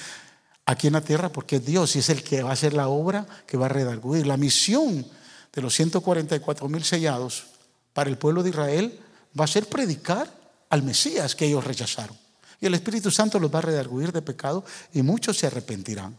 aquí 0.66 0.88
en 0.88 0.94
la 0.94 1.02
tierra 1.02 1.30
porque 1.30 1.58
es 1.58 1.66
Dios 1.66 1.96
y 1.96 2.00
es 2.00 2.10
el 2.10 2.24
que 2.24 2.44
va 2.44 2.52
a 2.52 2.54
hacer 2.54 2.74
la 2.74 2.88
obra 2.88 3.26
que 3.48 3.58
va 3.58 3.66
a 3.66 3.70
redarguir. 3.70 4.28
La 4.28 4.38
misión 4.38 5.06
de 5.54 5.62
los 5.62 5.74
144 5.74 6.70
mil 6.70 6.84
sellados 6.84 7.46
para 7.94 8.10
el 8.10 8.18
pueblo 8.18 8.44
de 8.44 8.52
Israel 8.52 9.00
va 9.40 9.46
a 9.46 9.48
ser 9.48 9.68
predicar 9.68 10.32
al 10.70 10.84
Mesías 10.84 11.36
que 11.36 11.46
ellos 11.46 11.64
rechazaron. 11.64 12.16
Y 12.60 12.66
el 12.66 12.74
Espíritu 12.74 13.12
Santo 13.12 13.40
los 13.40 13.54
va 13.54 13.60
a 13.60 13.64
redarguir 13.64 14.12
de 14.12 14.22
pecado 14.22 14.64
y 14.94 15.02
muchos 15.02 15.38
se 15.38 15.48
arrepentirán. 15.48 16.18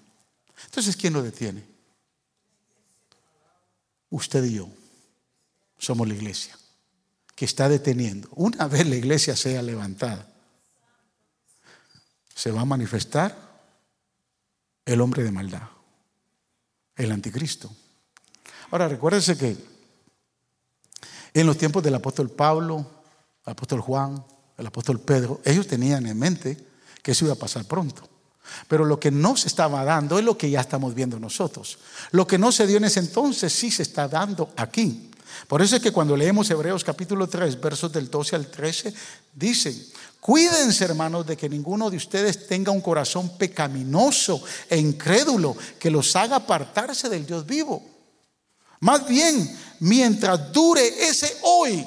Entonces, 0.65 0.97
¿quién 0.97 1.13
lo 1.13 1.23
detiene? 1.23 1.78
Usted 4.11 4.45
y 4.45 4.55
yo 4.55 4.69
somos 5.79 6.09
la 6.09 6.15
iglesia 6.15 6.57
que 7.35 7.45
está 7.45 7.69
deteniendo. 7.69 8.29
Una 8.33 8.67
vez 8.67 8.87
la 8.87 8.97
iglesia 8.97 9.37
sea 9.37 9.63
levantada, 9.63 10.29
se 12.35 12.51
va 12.51 12.63
a 12.63 12.65
manifestar 12.65 13.37
el 14.85 15.01
hombre 15.01 15.23
de 15.23 15.31
maldad, 15.31 15.69
el 16.97 17.13
anticristo. 17.13 17.71
Ahora, 18.71 18.89
recuérdense 18.89 19.37
que 19.37 19.57
en 21.35 21.47
los 21.47 21.57
tiempos 21.57 21.83
del 21.83 21.95
apóstol 21.95 22.31
Pablo, 22.31 22.87
el 23.45 23.53
apóstol 23.53 23.81
Juan, 23.81 24.25
el 24.57 24.67
apóstol 24.67 25.01
Pedro, 25.01 25.41
ellos 25.45 25.67
tenían 25.67 26.07
en 26.07 26.19
mente 26.19 26.67
que 27.03 27.13
eso 27.13 27.25
iba 27.25 27.35
a 27.35 27.39
pasar 27.39 27.65
pronto. 27.67 28.09
Pero 28.67 28.85
lo 28.85 28.99
que 28.99 29.11
no 29.11 29.37
se 29.37 29.49
estaba 29.49 29.85
dando 29.85 30.19
es 30.19 30.25
lo 30.25 30.37
que 30.37 30.51
ya 30.51 30.61
estamos 30.61 30.95
viendo 30.95 31.19
nosotros. 31.19 31.79
Lo 32.11 32.27
que 32.27 32.39
no 32.39 32.53
se 32.53 32.67
dio 32.67 32.77
en 32.79 32.85
ese 32.85 33.01
entonces 33.01 33.53
sí 33.53 33.71
se 33.71 33.83
está 33.83 34.09
dando 34.09 34.51
aquí. 34.57 35.11
Por 35.47 35.63
eso 35.63 35.77
es 35.77 35.83
que 35.83 35.93
cuando 35.93 36.17
leemos 36.17 36.51
Hebreos 36.51 36.85
capítulo 36.85 37.29
3, 37.29 37.61
versos 37.61 37.93
del 37.93 38.11
12 38.11 38.37
al 38.37 38.51
13, 38.51 38.95
dicen, 39.35 39.87
cuídense 40.21 40.85
hermanos 40.85 41.27
de 41.27 41.37
que 41.37 41.49
ninguno 41.49 41.91
de 41.91 41.97
ustedes 41.97 42.47
tenga 42.47 42.73
un 42.73 42.81
corazón 42.81 43.37
pecaminoso 43.37 44.43
e 44.69 44.79
incrédulo 44.79 45.57
que 45.79 45.91
los 45.91 46.15
haga 46.17 46.37
apartarse 46.37 47.09
del 47.09 47.27
Dios 47.27 47.47
vivo. 47.47 47.83
Más 48.81 49.07
bien, 49.07 49.59
mientras 49.81 50.53
dure 50.53 50.87
ese 51.09 51.37
hoy, 51.43 51.87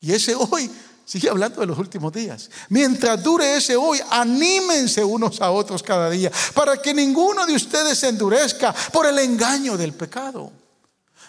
y 0.00 0.12
ese 0.12 0.34
hoy 0.34 0.70
Sigue 1.08 1.30
hablando 1.30 1.62
de 1.62 1.66
los 1.66 1.78
últimos 1.78 2.12
días. 2.12 2.50
Mientras 2.68 3.22
dure 3.22 3.56
ese 3.56 3.74
hoy, 3.74 3.98
anímense 4.10 5.02
unos 5.02 5.40
a 5.40 5.50
otros 5.50 5.82
cada 5.82 6.10
día 6.10 6.30
para 6.52 6.82
que 6.82 6.92
ninguno 6.92 7.46
de 7.46 7.54
ustedes 7.54 7.98
se 7.98 8.10
endurezca 8.10 8.74
por 8.92 9.06
el 9.06 9.18
engaño 9.18 9.78
del 9.78 9.94
pecado. 9.94 10.52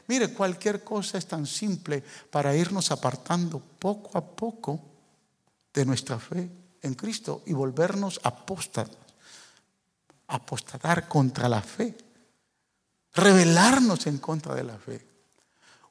Mire, 0.07 0.33
cualquier 0.33 0.83
cosa 0.83 1.17
es 1.17 1.25
tan 1.27 1.47
simple 1.47 2.03
para 2.29 2.53
irnos 2.53 2.91
apartando 2.91 3.61
poco 3.79 4.17
a 4.17 4.21
poco 4.21 4.81
de 5.73 5.85
nuestra 5.85 6.19
fe 6.19 6.49
en 6.81 6.93
Cristo 6.95 7.43
y 7.45 7.53
volvernos 7.53 8.19
apóstatas, 8.21 8.97
apostatar 10.27 11.07
contra 11.07 11.47
la 11.47 11.61
fe, 11.61 11.97
rebelarnos 13.13 14.07
en 14.07 14.17
contra 14.17 14.55
de 14.55 14.63
la 14.65 14.77
fe. 14.77 15.07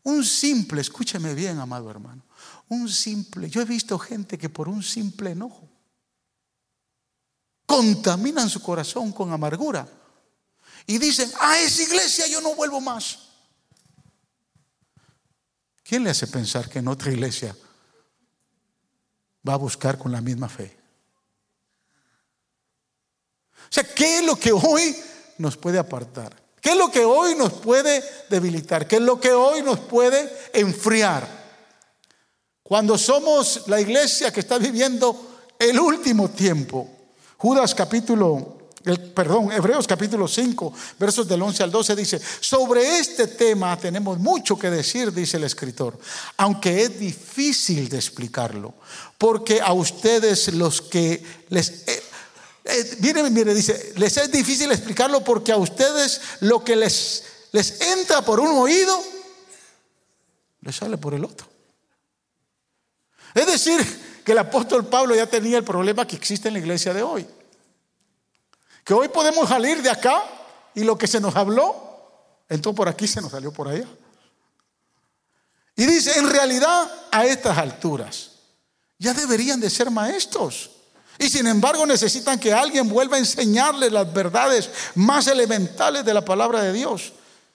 Un 0.03 0.25
simple, 0.25 0.83
escúcheme 0.83 1.33
bien, 1.33 1.59
amado 1.59 1.91
hermano, 1.91 2.23
un 2.69 2.89
simple, 2.89 3.49
yo 3.49 3.61
he 3.63 3.65
visto 3.65 3.99
gente 3.99 4.39
que 4.39 4.49
por 4.49 4.69
un 4.69 4.83
simple 4.83 5.31
enojo 5.31 5.69
contaminan 7.67 8.49
su 8.49 8.61
corazón 8.63 9.13
con 9.13 9.33
amargura 9.33 9.89
y 10.87 10.99
dicen, 10.99 11.31
a 11.41 11.59
esa 11.59 11.83
iglesia 11.83 12.27
yo 12.29 12.41
no 12.41 12.55
vuelvo 12.55 12.81
más. 12.81 13.29
¿quién 15.89 16.05
le 16.05 16.11
hace 16.11 16.27
pensar 16.27 16.69
que 16.69 16.81
en 16.81 16.89
otra 16.89 17.11
iglesia 17.11 17.57
va 19.49 19.55
a 19.55 19.57
buscar 19.57 19.97
con 19.97 20.13
la 20.13 20.21
misma 20.21 20.49
fe? 20.49 20.77
O 23.57 23.71
sea, 23.73 23.85
¿qué 23.85 24.19
es 24.19 24.27
lo 24.27 24.37
que 24.37 24.53
hoy 24.53 24.95
nos 25.39 25.57
puede 25.57 25.79
apartar? 25.79 26.37
¿Qué 26.61 26.71
es 26.71 26.77
lo 26.77 26.91
que 26.91 27.05
hoy 27.05 27.35
nos 27.37 27.55
puede 27.55 28.05
debilitar? 28.29 28.87
¿Qué 28.87 28.97
es 28.97 29.03
lo 29.03 29.19
que 29.19 29.33
hoy 29.33 29.63
nos 29.63 29.79
puede 29.81 30.31
enfriar? 30.53 31.38
Cuando 32.69 32.99
somos 32.99 33.63
la 33.67 33.81
iglesia 33.81 34.31
que 34.31 34.41
está 34.41 34.59
viviendo 34.59 35.39
el 35.59 35.81
último 35.81 36.29
tiempo. 36.29 36.87
Judas 37.39 37.75
capítulo, 37.75 38.59
perdón, 39.15 39.51
Hebreos 39.51 39.87
capítulo 39.87 40.29
5, 40.29 40.75
versos 40.99 41.27
del 41.27 41.41
11 41.41 41.63
al 41.63 41.71
12 41.71 41.97
dice, 41.97 42.21
sobre 42.41 42.99
este 42.99 43.27
tema 43.29 43.75
tenemos 43.79 44.19
mucho 44.19 44.59
que 44.59 44.69
decir, 44.69 45.15
dice 45.15 45.39
el 45.39 45.45
escritor, 45.45 45.99
aunque 46.37 46.83
es 46.83 47.01
difícil 47.01 47.89
de 47.89 47.97
explicarlo, 47.97 48.75
porque 49.17 49.63
a 49.63 49.73
ustedes 49.73 50.53
los 50.53 50.83
que 50.83 51.25
les... 51.49 51.85
Eh, 51.87 52.03
mire, 53.01 53.31
mire, 53.31 53.55
dice, 53.55 53.95
les 53.97 54.15
es 54.19 54.31
difícil 54.31 54.71
explicarlo 54.71 55.25
porque 55.25 55.53
a 55.53 55.57
ustedes 55.57 56.21
lo 56.41 56.63
que 56.63 56.77
les, 56.77 57.25
les 57.53 57.81
entra 57.81 58.21
por 58.21 58.41
un 58.41 58.59
oído, 58.59 59.03
les 60.61 60.77
sale 60.77 60.99
por 60.99 61.15
el 61.15 61.25
otro. 61.25 61.58
Es 63.39 63.47
decir, 63.47 64.23
que 64.25 64.33
el 64.33 64.39
apóstol 64.39 64.85
Pablo 64.87 65.15
ya 65.15 65.27
tenía 65.27 65.59
el 65.59 65.65
problema 65.65 66.05
que 66.07 66.17
existe 66.17 66.49
en 66.49 66.55
la 66.55 66.61
iglesia 66.61 66.93
de 66.93 67.05
hoy. 67.05 67.25
Que 68.83 68.93
hoy 68.93 69.09
podemos 69.09 69.49
salir 69.49 69.81
de 69.81 69.91
acá 69.91 70.25
y 70.75 70.83
lo 70.83 70.99
que 70.99 71.07
se 71.07 71.21
nos 71.21 71.37
habló, 71.37 71.77
entonces 72.49 72.77
por 72.77 72.89
aquí 72.89 73.07
se 73.07 73.21
nos 73.21 73.31
salió 73.31 73.53
por 73.53 73.69
allá. 73.69 73.87
Y 75.77 75.87
dice, 75.87 76.19
en 76.19 76.29
realidad 76.29 76.91
a 77.13 77.27
estas 77.27 77.57
alturas 77.59 78.33
ya 78.99 79.15
deberían 79.15 79.61
de 79.61 79.71
ser 79.71 79.89
maestros. 79.89 80.71
Y 81.17 81.29
sin 81.29 81.47
embargo 81.47 81.87
necesitan 81.87 82.41
que 82.41 82.53
alguien 82.53 82.89
vuelva 82.89 83.17
a 83.17 83.21
enseñarles 83.21 83.93
las 83.93 84.13
verdades 84.13 84.69
más 84.97 85.29
elementales 85.29 86.05
de 86.05 86.15
la 86.15 86.25
palabra 86.25 86.61
de 86.63 86.73
Dios. 86.73 87.13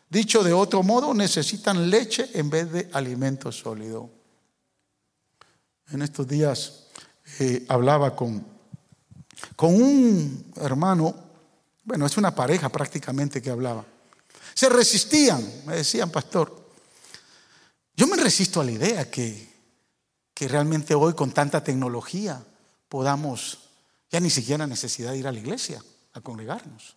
Dicho 0.10 0.44
de 0.44 0.54
otro 0.54 0.82
modo, 0.82 1.14
necesitan 1.14 1.90
leche 1.90 2.30
en 2.36 2.50
vez 2.50 2.72
de 2.72 2.90
alimento 2.94 3.52
sólido. 3.52 4.23
En 5.94 6.02
estos 6.02 6.28
días 6.28 6.86
eh, 7.40 7.66
hablaba 7.70 8.16
con, 8.16 8.44
con 9.56 9.76
un 9.76 10.52
hermano, 10.56 11.16
bueno, 11.84 12.08
es 12.08 12.18
una 12.18 12.34
pareja 12.34 12.70
prácticamente 12.70 13.44
que 13.44 13.52
hablaba. 13.52 13.86
Se 14.56 14.70
resistían, 14.70 15.48
me 15.68 15.76
decían, 15.76 16.10
pastor. 16.10 16.64
Yo 17.96 18.08
me 18.08 18.18
resisto 18.18 18.60
a 18.60 18.64
la 18.64 18.72
idea 18.72 19.12
que, 19.12 19.54
que 20.34 20.48
realmente 20.48 20.96
hoy 20.96 21.14
con 21.14 21.32
tanta 21.32 21.64
tecnología 21.64 22.44
podamos 22.90 23.60
ya 24.10 24.20
ni 24.20 24.32
siquiera 24.32 24.66
necesidad 24.66 25.12
de 25.12 25.20
ir 25.20 25.28
a 25.28 25.32
la 25.32 25.40
iglesia, 25.40 25.84
a 26.14 26.22
congregarnos. 26.22 26.96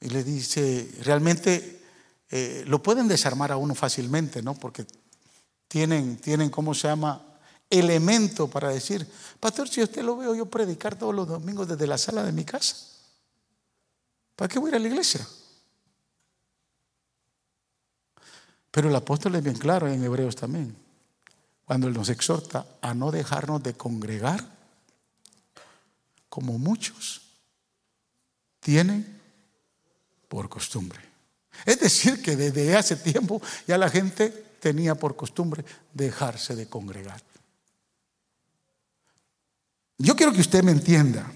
Y 0.00 0.08
le 0.08 0.24
dice, 0.24 0.90
realmente 1.02 1.80
eh, 2.28 2.64
lo 2.66 2.82
pueden 2.82 3.06
desarmar 3.06 3.52
a 3.52 3.56
uno 3.56 3.76
fácilmente, 3.76 4.42
¿no? 4.42 4.54
Porque 4.54 4.84
tienen, 5.72 6.18
tienen, 6.18 6.50
¿cómo 6.50 6.74
se 6.74 6.86
llama? 6.86 7.18
Elemento 7.70 8.46
para 8.46 8.68
decir, 8.68 9.10
pastor, 9.40 9.66
si 9.70 9.82
usted 9.82 10.02
lo 10.02 10.18
veo 10.18 10.34
yo 10.34 10.44
predicar 10.44 10.98
todos 10.98 11.14
los 11.14 11.26
domingos 11.26 11.66
desde 11.66 11.86
la 11.86 11.96
sala 11.96 12.22
de 12.24 12.30
mi 12.30 12.44
casa, 12.44 12.76
¿para 14.36 14.50
qué 14.50 14.58
voy 14.58 14.68
a 14.68 14.72
ir 14.72 14.76
a 14.76 14.78
la 14.80 14.88
iglesia? 14.88 15.26
Pero 18.70 18.90
el 18.90 18.94
apóstol 18.94 19.34
es 19.36 19.42
bien 19.42 19.56
claro 19.56 19.88
en 19.88 20.04
Hebreos 20.04 20.36
también 20.36 20.76
cuando 21.64 21.88
Él 21.88 21.94
nos 21.94 22.10
exhorta 22.10 22.66
a 22.82 22.92
no 22.92 23.10
dejarnos 23.10 23.62
de 23.62 23.72
congregar, 23.72 24.46
como 26.28 26.58
muchos 26.58 27.22
tienen 28.60 29.22
por 30.28 30.50
costumbre. 30.50 31.00
Es 31.64 31.80
decir, 31.80 32.20
que 32.20 32.36
desde 32.36 32.76
hace 32.76 32.96
tiempo 32.96 33.40
ya 33.66 33.78
la 33.78 33.88
gente 33.88 34.51
tenía 34.62 34.94
por 34.94 35.16
costumbre 35.16 35.64
dejarse 35.92 36.54
de 36.54 36.68
congregar. 36.68 37.20
Yo 39.98 40.14
quiero 40.14 40.32
que 40.32 40.40
usted 40.40 40.62
me 40.62 40.70
entienda, 40.70 41.30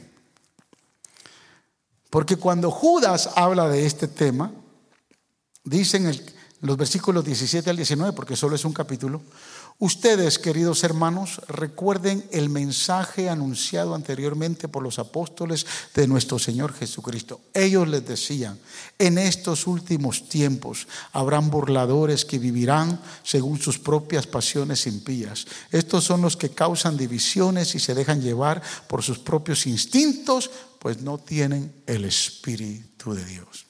porque 2.09 2.37
cuando 2.37 2.71
Judas 2.71 3.31
habla 3.35 3.69
de 3.69 3.85
este 3.85 4.07
tema, 4.07 4.53
dice 5.65 5.97
en 5.97 6.25
los 6.61 6.77
versículos 6.77 7.25
17 7.25 7.69
al 7.69 7.77
19, 7.77 8.13
porque 8.13 8.37
solo 8.37 8.55
es 8.55 8.65
un 8.65 8.73
capítulo, 8.73 9.21
Ustedes, 9.79 10.39
queridos 10.39 10.85
hermanos, 10.85 11.43
recuerden 11.49 12.27
el 12.33 12.49
mensaje 12.49 13.29
anunciado 13.29 13.95
anteriormente 13.95 14.69
por 14.69 14.83
los 14.83 14.99
apóstoles 14.99 15.67
de 15.95 16.09
nuestro 16.09 16.39
Señor 16.39 16.73
Jesucristo. 16.73 17.43
Ellos 17.53 17.87
les 17.87 18.07
decían, 18.07 18.59
en 18.99 19.19
estos 19.19 19.67
últimos 19.67 20.31
tiempos 20.31 20.89
habrán 21.13 21.51
burladores 21.51 22.25
que 22.25 22.39
vivirán 22.39 22.99
según 23.23 23.59
sus 23.59 23.79
propias 23.79 24.27
pasiones 24.27 24.87
impías. 24.87 25.47
Estos 25.71 26.05
son 26.05 26.23
los 26.23 26.39
que 26.39 26.49
causan 26.49 26.97
divisiones 26.97 27.75
y 27.75 27.79
se 27.79 27.95
dejan 27.95 28.23
llevar 28.23 28.63
por 28.89 29.03
sus 29.03 29.19
propios 29.19 29.67
instintos, 29.67 30.51
pues 30.79 31.03
no 31.03 31.19
tienen 31.19 31.83
el 31.87 32.07
Espíritu 32.07 33.13
de 33.13 33.27
Dios. 33.27 33.67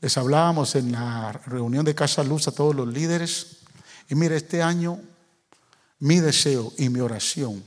Les 0.00 0.18
hablábamos 0.18 0.74
en 0.74 0.90
la 0.90 1.30
reunión 1.46 1.84
de 1.84 1.94
Casa 1.94 2.24
Luz 2.24 2.48
a 2.48 2.52
todos 2.52 2.74
los 2.74 2.88
líderes 2.88 3.53
y 4.08 4.14
mire, 4.14 4.36
este 4.36 4.62
año 4.62 5.00
mi 5.98 6.20
deseo 6.20 6.72
y 6.76 6.88
mi 6.88 7.00
oración, 7.00 7.64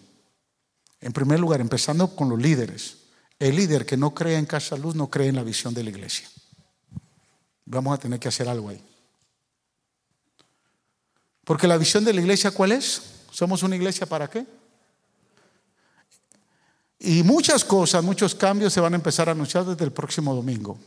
en 1.02 1.14
primer 1.14 1.40
lugar, 1.40 1.62
empezando 1.62 2.16
con 2.16 2.30
los 2.30 2.40
líderes, 2.40 2.98
el 3.40 3.56
líder 3.56 3.86
que 3.86 3.98
no 3.98 4.14
cree 4.14 4.38
en 4.38 4.46
Casa 4.46 4.76
Luz 4.78 4.96
no 4.96 5.10
cree 5.10 5.28
en 5.28 5.36
la 5.36 5.44
visión 5.44 5.74
de 5.74 5.84
la 5.84 5.90
iglesia. 5.90 6.30
Vamos 7.66 7.94
a 7.94 8.00
tener 8.00 8.20
que 8.20 8.28
hacer 8.28 8.48
algo 8.48 8.70
ahí. 8.70 8.84
Porque 11.44 11.68
la 11.68 11.78
visión 11.78 12.04
de 12.04 12.14
la 12.14 12.22
iglesia, 12.22 12.52
¿cuál 12.52 12.72
es? 12.72 13.02
¿Somos 13.32 13.64
una 13.64 13.76
iglesia 13.76 14.06
para 14.06 14.30
qué? 14.30 14.46
Y 17.00 17.24
muchas 17.24 17.64
cosas, 17.64 18.04
muchos 18.04 18.34
cambios 18.34 18.74
se 18.74 18.82
van 18.82 18.94
a 18.94 18.98
empezar 18.98 19.30
a 19.30 19.34
anunciar 19.34 19.66
desde 19.66 19.86
el 19.86 19.92
próximo 19.92 20.34
domingo. 20.34 20.78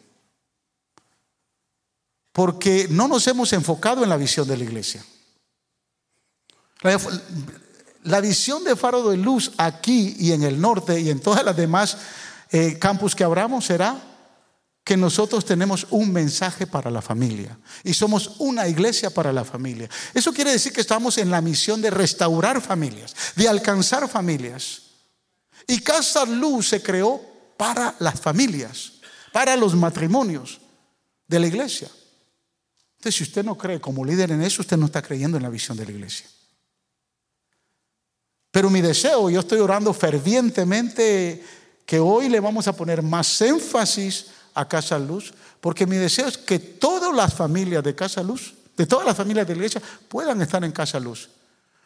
Porque 2.32 2.88
no 2.90 3.08
nos 3.08 3.26
hemos 3.26 3.52
enfocado 3.52 4.02
en 4.02 4.08
la 4.08 4.16
visión 4.16 4.46
de 4.46 4.56
la 4.56 4.64
iglesia. 4.64 5.04
La, 8.02 8.20
visión 8.20 8.64
de 8.64 8.76
faro 8.76 9.10
de 9.10 9.16
luz 9.16 9.52
aquí 9.58 10.16
y 10.18 10.32
en 10.32 10.42
el 10.42 10.60
norte 10.60 10.98
y 11.00 11.10
en 11.10 11.20
todas 11.20 11.44
las 11.44 11.56
demás 11.56 11.98
eh, 12.50 12.78
campus 12.78 13.14
que 13.14 13.24
abramos 13.24 13.66
será 13.66 14.00
que 14.82 14.96
nosotros 14.96 15.44
tenemos 15.44 15.86
un 15.90 16.10
mensaje 16.10 16.66
para 16.66 16.90
la 16.90 17.02
familia 17.02 17.58
y 17.84 17.94
somos 17.94 18.36
una 18.38 18.66
iglesia 18.66 19.10
para 19.10 19.32
la 19.32 19.44
familia. 19.44 19.88
Eso 20.14 20.32
quiere 20.32 20.52
decir 20.52 20.72
que 20.72 20.80
estamos 20.80 21.18
en 21.18 21.30
la 21.30 21.40
misión 21.40 21.80
de 21.82 21.90
restaurar 21.90 22.60
familias, 22.60 23.14
de 23.36 23.48
alcanzar 23.48 24.08
familias. 24.08 24.82
Y 25.66 25.80
Casa 25.80 26.24
Luz 26.24 26.68
se 26.70 26.82
creó 26.82 27.20
para 27.56 27.94
las 27.98 28.18
familias, 28.20 28.94
para 29.32 29.54
los 29.54 29.74
matrimonios 29.74 30.60
de 31.28 31.38
la 31.38 31.46
iglesia. 31.46 31.88
Entonces, 32.96 33.14
si 33.14 33.22
usted 33.22 33.44
no 33.44 33.56
cree 33.56 33.80
como 33.80 34.04
líder 34.04 34.32
en 34.32 34.42
eso, 34.42 34.62
usted 34.62 34.76
no 34.76 34.86
está 34.86 35.02
creyendo 35.02 35.36
en 35.36 35.42
la 35.42 35.50
visión 35.50 35.76
de 35.76 35.84
la 35.84 35.92
iglesia. 35.92 36.26
Pero 38.50 38.70
mi 38.70 38.80
deseo, 38.80 39.30
yo 39.30 39.40
estoy 39.40 39.60
orando 39.60 39.92
fervientemente 39.92 41.44
que 41.86 41.98
hoy 42.00 42.28
le 42.28 42.40
vamos 42.40 42.66
a 42.68 42.72
poner 42.74 43.02
más 43.02 43.40
énfasis 43.40 44.26
a 44.54 44.66
Casa 44.66 44.98
Luz, 44.98 45.32
porque 45.60 45.86
mi 45.86 45.96
deseo 45.96 46.26
es 46.26 46.38
que 46.38 46.58
todas 46.58 47.14
las 47.14 47.34
familias 47.34 47.84
de 47.84 47.94
Casa 47.94 48.22
Luz, 48.22 48.54
de 48.76 48.86
todas 48.86 49.06
las 49.06 49.16
familias 49.16 49.46
de 49.46 49.54
la 49.54 49.58
iglesia, 49.58 49.82
puedan 50.08 50.40
estar 50.42 50.64
en 50.64 50.72
Casa 50.72 50.98
Luz. 50.98 51.28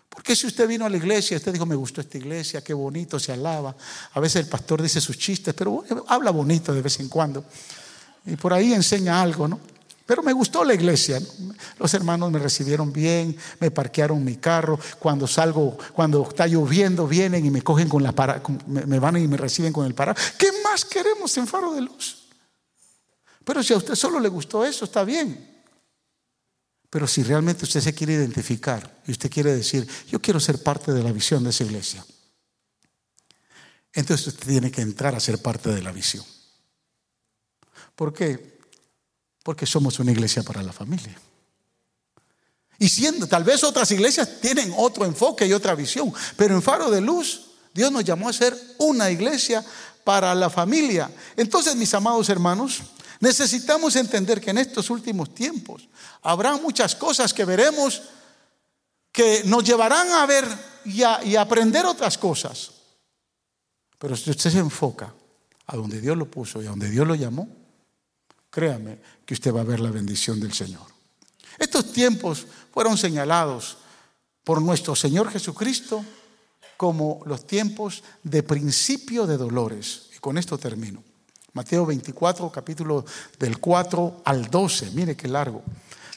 Porque 0.09 0.37
si 0.37 0.47
usted 0.47 0.69
vino 0.69 0.87
a 0.87 0.89
la 0.89 0.97
iglesia, 0.97 1.37
usted 1.37 1.53
dijo, 1.53 1.67
me 1.67 1.75
gustó 1.75 2.01
esta 2.01 2.17
iglesia, 2.17 2.63
qué 2.63 2.73
bonito, 2.73 3.19
se 3.19 3.33
alaba. 3.33 3.75
A 4.13 4.21
veces 4.21 4.45
el 4.45 4.49
pastor 4.49 4.81
dice 4.81 5.01
sus 5.01 5.19
chistes, 5.19 5.53
pero 5.55 5.85
habla 6.07 6.31
bonito 6.31 6.73
de 6.73 6.81
vez 6.81 7.01
en 7.01 7.09
cuando. 7.09 7.45
Y 8.25 8.37
por 8.37 8.55
ahí 8.55 8.73
enseña 8.73 9.21
algo, 9.21 9.49
¿no? 9.49 9.59
Pero 10.07 10.23
me 10.23 10.33
gustó 10.33 10.65
la 10.65 10.75
iglesia. 10.75 11.21
Los 11.79 11.95
hermanos 11.95 12.31
me 12.31 12.39
recibieron 12.39 12.93
bien, 12.93 13.37
me 13.59 13.71
parquearon 13.71 14.23
mi 14.23 14.37
carro. 14.37 14.79
Cuando 14.99 15.27
salgo, 15.27 15.79
cuando 15.95 16.29
está 16.29 16.47
lloviendo, 16.47 17.07
vienen 17.07 17.47
y 17.47 17.51
me 17.51 17.63
cogen 17.63 17.89
con 17.89 18.03
la 18.03 18.13
para, 18.13 18.43
me 18.67 18.99
van 18.99 19.17
y 19.17 19.27
me 19.27 19.39
reciben 19.39 19.73
con 19.73 19.87
el 19.87 19.95
para. 19.95 20.15
¿Qué 20.15 20.49
más 20.63 20.85
queremos 20.85 21.35
en 21.39 21.47
Faro 21.47 21.73
de 21.73 21.81
Luz? 21.81 22.29
Pero 23.45 23.63
si 23.63 23.73
a 23.73 23.79
usted 23.79 23.95
solo 23.95 24.21
le 24.21 24.29
gustó 24.29 24.65
eso, 24.65 24.85
está 24.85 25.05
bien. 25.05 25.55
Pero 26.91 27.07
si 27.07 27.23
realmente 27.23 27.65
usted 27.65 27.81
se 27.81 27.95
quiere 27.95 28.13
identificar 28.13 29.03
y 29.07 29.13
usted 29.13 29.31
quiere 29.31 29.55
decir, 29.55 29.89
yo 30.09 30.21
quiero 30.21 30.39
ser 30.39 30.63
parte 30.63 30.93
de 30.93 31.03
la 31.03 31.13
visión 31.13 31.43
de 31.43 31.51
esa 31.51 31.65
iglesia, 31.65 32.05
entonces 33.93 34.29
usted 34.29 34.47
tiene 34.47 34.71
que 34.71 34.83
entrar 34.83 35.15
a 35.15 35.21
ser 35.21 35.41
parte 35.41 35.71
de 35.71 35.83
la 35.83 35.93
visión. 35.93 36.25
¿Por 37.95 38.13
qué? 38.13 38.54
Porque 39.45 39.67
somos 39.67 40.01
una 40.01 40.11
iglesia 40.11 40.43
para 40.43 40.61
la 40.61 40.73
familia. 40.73 41.17
Y 42.81 42.89
siendo, 42.89 43.29
tal 43.29 43.45
vez 43.45 43.63
otras 43.63 43.89
iglesias 43.93 44.41
tienen 44.41 44.75
otro 44.77 45.05
enfoque 45.05 45.47
y 45.47 45.53
otra 45.53 45.77
visión, 45.77 46.13
pero 46.37 46.57
en 46.57 46.63
Faro 46.63 46.91
de 46.91 47.01
Luz, 47.01 47.43
Dios 47.73 47.93
nos 47.93 48.05
llamó 48.05 48.29
a 48.29 48.33
ser 48.33 48.57
una 48.79 49.11
iglesia 49.11 49.65
para 50.03 50.35
la 50.35 50.51
familia. 50.51 51.11
Entonces, 51.37 51.77
mis 51.77 51.95
amados 51.95 52.29
hermanos, 52.29 52.83
necesitamos 53.21 53.95
entender 53.97 54.41
que 54.41 54.51
en 54.51 54.59
estos 54.59 54.91
últimos 54.91 55.35
tiempos 55.35 55.89
habrá 56.23 56.57
muchas 56.57 56.97
cosas 56.97 57.33
que 57.33 57.45
veremos 57.45 58.03
que 59.15 59.43
nos 59.45 59.63
llevarán 59.63 60.11
a 60.11 60.27
ver 60.27 60.45
y 60.85 61.03
a, 61.03 61.21
aprender 61.41 61.87
otras 61.87 62.19
cosas. 62.19 62.73
Pero 63.99 64.17
si 64.17 64.31
usted 64.31 64.51
se 64.51 64.59
enfoca 64.59 65.15
a 65.67 65.77
donde 65.77 66.01
Dios 66.01 66.17
lo 66.17 66.29
puso 66.31 66.61
y 66.61 66.67
a 66.67 66.71
donde 66.71 66.91
Dios 66.91 67.07
lo 67.07 67.15
llamó, 67.15 67.49
créame 68.55 68.99
que 69.27 69.35
usted 69.35 69.53
va 69.53 69.63
a 69.63 69.65
ver 69.65 69.81
la 69.81 69.91
bendición 69.91 70.39
del 70.39 70.53
Señor. 70.53 70.87
Estos 71.59 71.93
tiempos 71.93 72.47
fueron 72.73 72.97
señalados 72.97 73.79
por 74.45 74.63
nuestro 74.63 74.95
Señor 74.95 75.31
Jesucristo 75.31 76.05
como 76.77 77.21
los 77.27 77.47
tiempos 77.47 78.05
de 78.23 78.45
principio 78.45 79.27
de 79.27 79.37
dolores. 79.37 80.11
Y 80.15 80.19
con 80.19 80.39
esto 80.39 80.57
termino. 80.57 81.03
Mateo 81.53 81.85
24, 81.87 82.51
capítulo 82.51 83.05
del 83.39 83.59
4 83.59 84.23
al 84.25 84.49
12. 84.49 84.91
Mire 84.93 85.17
qué 85.17 85.27
largo. 85.27 85.63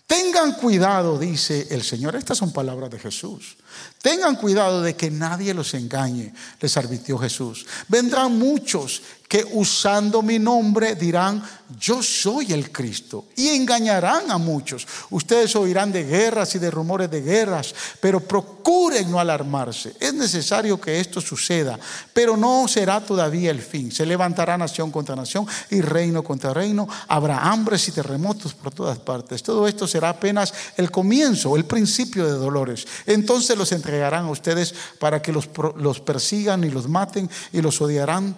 Tengan 0.05 0.53
cuidado, 0.53 1.17
dice 1.17 1.67
el 1.71 1.83
Señor. 1.83 2.15
Estas 2.15 2.38
son 2.38 2.53
palabras 2.53 2.89
de 2.91 2.99
Jesús. 2.99 3.57
Tengan 4.01 4.36
cuidado 4.36 4.82
de 4.82 4.95
que 4.95 5.11
nadie 5.11 5.53
los 5.53 5.74
engañe, 5.74 6.34
les 6.61 6.78
advirtió 6.78 7.18
Jesús. 7.18 7.65
Vendrán 7.88 8.38
muchos 8.38 9.01
que 9.28 9.45
usando 9.53 10.22
mi 10.22 10.39
nombre 10.39 10.95
dirán, 10.95 11.43
yo 11.78 12.01
soy 12.01 12.53
el 12.53 12.72
Cristo, 12.72 13.26
y 13.36 13.49
engañarán 13.49 14.32
a 14.32 14.38
muchos. 14.38 14.88
Ustedes 15.09 15.53
oirán 15.57 15.91
de 15.91 16.05
guerras 16.05 16.55
y 16.55 16.59
de 16.59 16.72
rumores 16.72 17.11
de 17.11 17.22
guerras, 17.22 17.76
pero 17.99 18.22
procuren 18.22 19.11
no 19.11 19.20
alarmarse. 19.20 19.93
Es 19.99 20.13
necesario 20.13 20.80
que 20.80 21.01
esto 21.01 21.20
suceda, 21.20 21.78
pero 22.13 22.38
no 22.38 22.70
será 22.70 23.01
todavía 23.01 23.51
el 23.51 23.61
fin. 23.61 23.91
Se 23.91 24.05
levantará 24.05 24.57
nación 24.57 24.91
contra 24.91 25.15
nación 25.15 25.45
y 25.72 25.82
reino 25.82 26.24
contra 26.24 26.53
reino. 26.53 26.88
Habrá 27.09 27.39
hambres 27.39 27.86
y 27.89 27.91
terremotos 27.91 28.53
por 28.53 28.74
todas 28.74 28.97
partes. 28.99 29.43
Todo 29.43 29.68
esto 29.68 29.88
será 29.88 30.09
apenas 30.09 30.53
el 30.78 30.89
comienzo, 30.89 31.57
el 31.57 31.65
principio 31.65 32.26
de 32.26 32.32
dolores. 32.32 32.88
Entonces 33.05 33.57
los 33.58 33.72
entregarán 33.72 34.26
a 34.26 34.32
ustedes 34.32 34.74
para 34.99 35.22
que 35.22 35.34
los, 35.34 35.49
los 35.76 35.99
persigan 35.99 36.64
y 36.64 36.70
los 36.70 36.88
maten 36.88 37.30
y 37.51 37.62
los 37.62 37.82
odiarán 37.82 38.36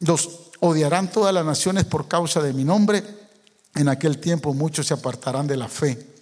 los 0.00 0.50
odiarán 0.60 1.10
todas 1.10 1.32
las 1.32 1.44
naciones 1.44 1.84
por 1.84 2.08
causa 2.08 2.42
de 2.42 2.52
mi 2.52 2.64
nombre. 2.64 3.02
En 3.74 3.88
aquel 3.88 4.18
tiempo 4.18 4.54
muchos 4.54 4.86
se 4.86 4.94
apartarán 4.94 5.46
de 5.46 5.56
la 5.56 5.68
fe. 5.68 6.14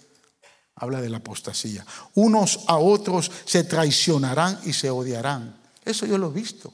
Habla 0.75 1.01
de 1.01 1.09
la 1.09 1.17
apostasía. 1.17 1.85
Unos 2.15 2.65
a 2.67 2.77
otros 2.77 3.31
se 3.45 3.63
traicionarán 3.63 4.59
y 4.65 4.73
se 4.73 4.89
odiarán. 4.89 5.55
Eso 5.83 6.05
yo 6.05 6.17
lo 6.17 6.27
he 6.29 6.33
visto. 6.33 6.73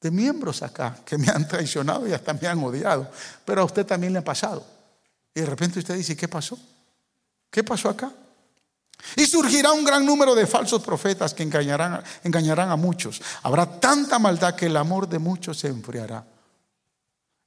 De 0.00 0.10
miembros 0.10 0.62
acá 0.62 0.98
que 1.04 1.16
me 1.16 1.28
han 1.28 1.48
traicionado 1.48 2.06
y 2.06 2.12
hasta 2.12 2.34
me 2.34 2.46
han 2.46 2.62
odiado. 2.62 3.10
Pero 3.44 3.62
a 3.62 3.64
usted 3.64 3.86
también 3.86 4.12
le 4.12 4.18
ha 4.18 4.24
pasado. 4.24 4.66
Y 5.34 5.40
de 5.40 5.46
repente 5.46 5.78
usted 5.78 5.96
dice, 5.96 6.16
¿qué 6.16 6.28
pasó? 6.28 6.58
¿Qué 7.50 7.64
pasó 7.64 7.88
acá? 7.88 8.12
Y 9.14 9.26
surgirá 9.26 9.72
un 9.72 9.84
gran 9.84 10.04
número 10.04 10.34
de 10.34 10.46
falsos 10.46 10.82
profetas 10.82 11.32
que 11.32 11.42
engañarán, 11.42 12.02
engañarán 12.24 12.70
a 12.70 12.76
muchos. 12.76 13.22
Habrá 13.42 13.78
tanta 13.78 14.18
maldad 14.18 14.56
que 14.56 14.66
el 14.66 14.76
amor 14.76 15.08
de 15.08 15.18
muchos 15.18 15.58
se 15.58 15.68
enfriará. 15.68 16.26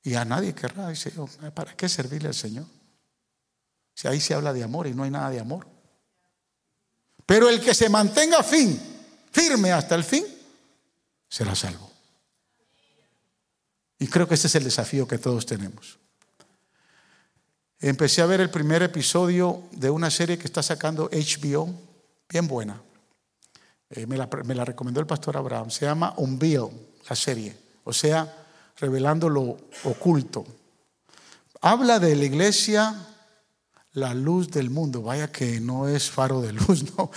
Y 0.03 0.16
a 0.16 0.24
nadie 0.24 0.55
querrá, 0.55 0.88
dice, 0.89 1.12
¿para 1.53 1.76
qué 1.76 1.89
servirle 1.89 2.30
al 2.30 2.36
Señor? 2.36 2.66
Si 3.93 4.07
ahí 4.07 4.22
se 4.22 4.34
habla 4.34 4.53
de 4.53 4.64
amor 4.64 4.88
y 4.88 4.93
no 4.93 5.03
hay 5.03 5.12
nada 5.12 5.30
de 5.30 5.39
amor. 5.39 5.68
Pero 7.26 7.49
el 7.49 7.60
que 7.60 7.74
se 7.74 7.89
mantenga 7.89 8.41
fin, 8.41 8.80
firme 9.32 9.72
hasta 9.72 9.95
el 9.95 10.03
fin, 10.03 10.26
será 11.28 11.53
salvo. 11.53 11.91
Y 13.99 14.07
creo 14.07 14.28
que 14.28 14.36
ese 14.36 14.47
es 14.47 14.55
el 14.55 14.64
desafío 14.64 15.07
que 15.07 15.18
todos 15.18 15.45
tenemos. 15.45 15.99
Empecé 17.82 18.22
a 18.22 18.26
ver 18.26 18.42
el 18.42 18.50
primer 18.50 18.84
episodio 18.84 19.64
de 19.72 19.90
una 19.90 20.12
serie 20.12 20.38
que 20.38 20.46
está 20.46 20.62
sacando 20.62 21.10
HBO, 21.14 21.74
bien 22.30 22.46
buena. 22.46 22.82
Eh, 23.90 24.06
me, 24.06 24.18
la, 24.18 24.66
recomendó 24.66 25.00
el 25.00 25.08
pastor 25.08 25.38
Abraham. 25.38 25.72
Se 25.72 25.86
llama 25.86 26.14
Unveil, 26.18 26.68
la 27.10 27.16
serie. 27.16 27.56
O 27.86 27.94
sea, 27.94 28.46
revelando 28.78 29.30
lo 29.30 29.58
oculto. 29.86 30.46
Habla 31.62 32.00
de 32.00 32.18
la 32.18 32.26
iglesia, 32.26 32.96
la 33.94 34.14
luz 34.14 34.52
del 34.52 34.70
mundo. 34.70 35.02
Vaya 35.02 35.32
que 35.32 35.62
no 35.62 35.88
es 35.88 36.12
faro 36.12 36.42
de 36.42 36.52
luz, 36.52 36.84
¿no? 36.98 37.10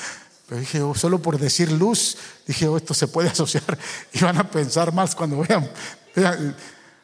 Pero 0.47 0.61
dije, 0.61 0.81
oh, 0.81 0.95
solo 0.95 1.21
por 1.21 1.39
decir 1.39 1.73
luz, 1.73 2.17
dije, 2.47 2.69
oh, 2.69 2.77
esto 2.77 2.95
se 2.95 3.09
puede 3.09 3.29
asociar. 3.31 3.77
Y 4.13 4.21
van 4.21 4.37
a 4.37 4.49
pensar 4.49 4.93
más 4.93 5.17
cuando 5.17 5.39
vean 5.39 5.69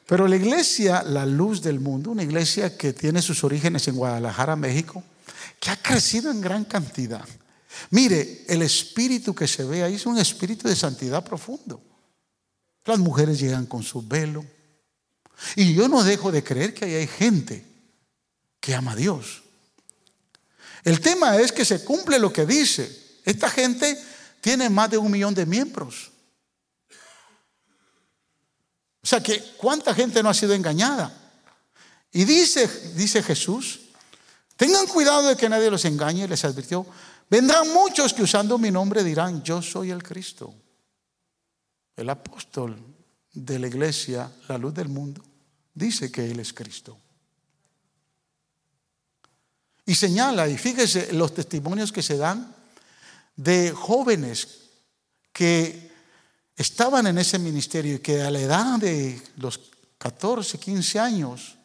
pero 0.08 0.26
la 0.26 0.36
iglesia, 0.36 1.02
la 1.02 1.26
luz 1.26 1.60
del 1.60 1.80
mundo, 1.80 2.10
una 2.10 2.22
iglesia 2.22 2.78
que 2.78 2.94
tiene 2.94 3.20
sus 3.20 3.44
orígenes 3.44 3.88
en 3.88 3.96
Guadalajara, 3.96 4.56
México, 4.56 5.04
que 5.60 5.68
ha 5.68 5.76
crecido 5.76 6.30
en 6.30 6.40
gran 6.40 6.64
cantidad. 6.64 7.28
Mire, 7.90 8.46
el 8.48 8.62
espíritu 8.62 9.34
que 9.34 9.46
se 9.46 9.64
ve 9.64 9.82
ahí 9.82 9.96
es 9.96 10.06
un 10.06 10.16
espíritu 10.16 10.66
de 10.66 10.74
santidad 10.74 11.22
profundo. 11.22 11.82
Las 12.86 12.98
mujeres 12.98 13.38
llegan 13.38 13.66
con 13.66 13.82
su 13.82 14.00
velo. 14.00 14.46
Y 15.56 15.74
yo 15.74 15.88
no 15.88 16.02
dejo 16.02 16.32
de 16.32 16.42
creer 16.42 16.72
que 16.72 16.86
hay 16.86 17.06
gente 17.06 17.66
que 18.60 18.74
ama 18.74 18.92
a 18.92 18.96
Dios. 18.96 19.42
El 20.84 21.00
tema 21.00 21.36
es 21.36 21.52
que 21.52 21.66
se 21.66 21.84
cumple 21.84 22.18
lo 22.18 22.32
que 22.32 22.46
dice. 22.46 23.20
Esta 23.26 23.50
gente 23.50 23.94
tiene 24.40 24.70
más 24.70 24.88
de 24.88 24.96
un 24.96 25.10
millón 25.10 25.34
de 25.34 25.44
miembros. 25.44 26.12
O 29.02 29.06
sea 29.06 29.22
que 29.22 29.54
cuánta 29.56 29.94
gente 29.94 30.22
no 30.22 30.28
ha 30.28 30.34
sido 30.34 30.54
engañada. 30.54 31.12
Y 32.12 32.24
dice, 32.24 32.68
dice 32.94 33.22
Jesús, 33.22 33.80
tengan 34.56 34.86
cuidado 34.86 35.28
de 35.28 35.36
que 35.36 35.48
nadie 35.48 35.70
los 35.70 35.84
engañe, 35.84 36.26
les 36.26 36.44
advirtió, 36.44 36.86
vendrán 37.28 37.72
muchos 37.72 38.12
que 38.12 38.22
usando 38.22 38.58
mi 38.58 38.70
nombre 38.70 39.04
dirán, 39.04 39.42
yo 39.42 39.62
soy 39.62 39.90
el 39.90 40.02
Cristo. 40.02 40.54
El 41.96 42.10
apóstol 42.10 42.76
de 43.32 43.58
la 43.58 43.66
iglesia, 43.66 44.30
la 44.48 44.58
luz 44.58 44.74
del 44.74 44.88
mundo, 44.88 45.22
dice 45.74 46.10
que 46.10 46.30
Él 46.30 46.40
es 46.40 46.52
Cristo. 46.52 46.98
Y 49.84 49.94
señala, 49.94 50.48
y 50.48 50.58
fíjese 50.58 51.12
los 51.12 51.32
testimonios 51.34 51.92
que 51.92 52.02
se 52.02 52.18
dan 52.18 52.54
de 53.36 53.72
jóvenes 53.72 54.70
que 55.32 55.87
estaban 56.58 57.06
en 57.06 57.18
ese 57.18 57.38
ministerio 57.38 57.94
y 57.94 57.98
que 58.00 58.20
a 58.20 58.30
la 58.30 58.40
edad 58.40 58.78
de 58.80 59.22
los 59.36 59.60
14, 59.96 60.58
15 60.58 60.98
años, 60.98 61.56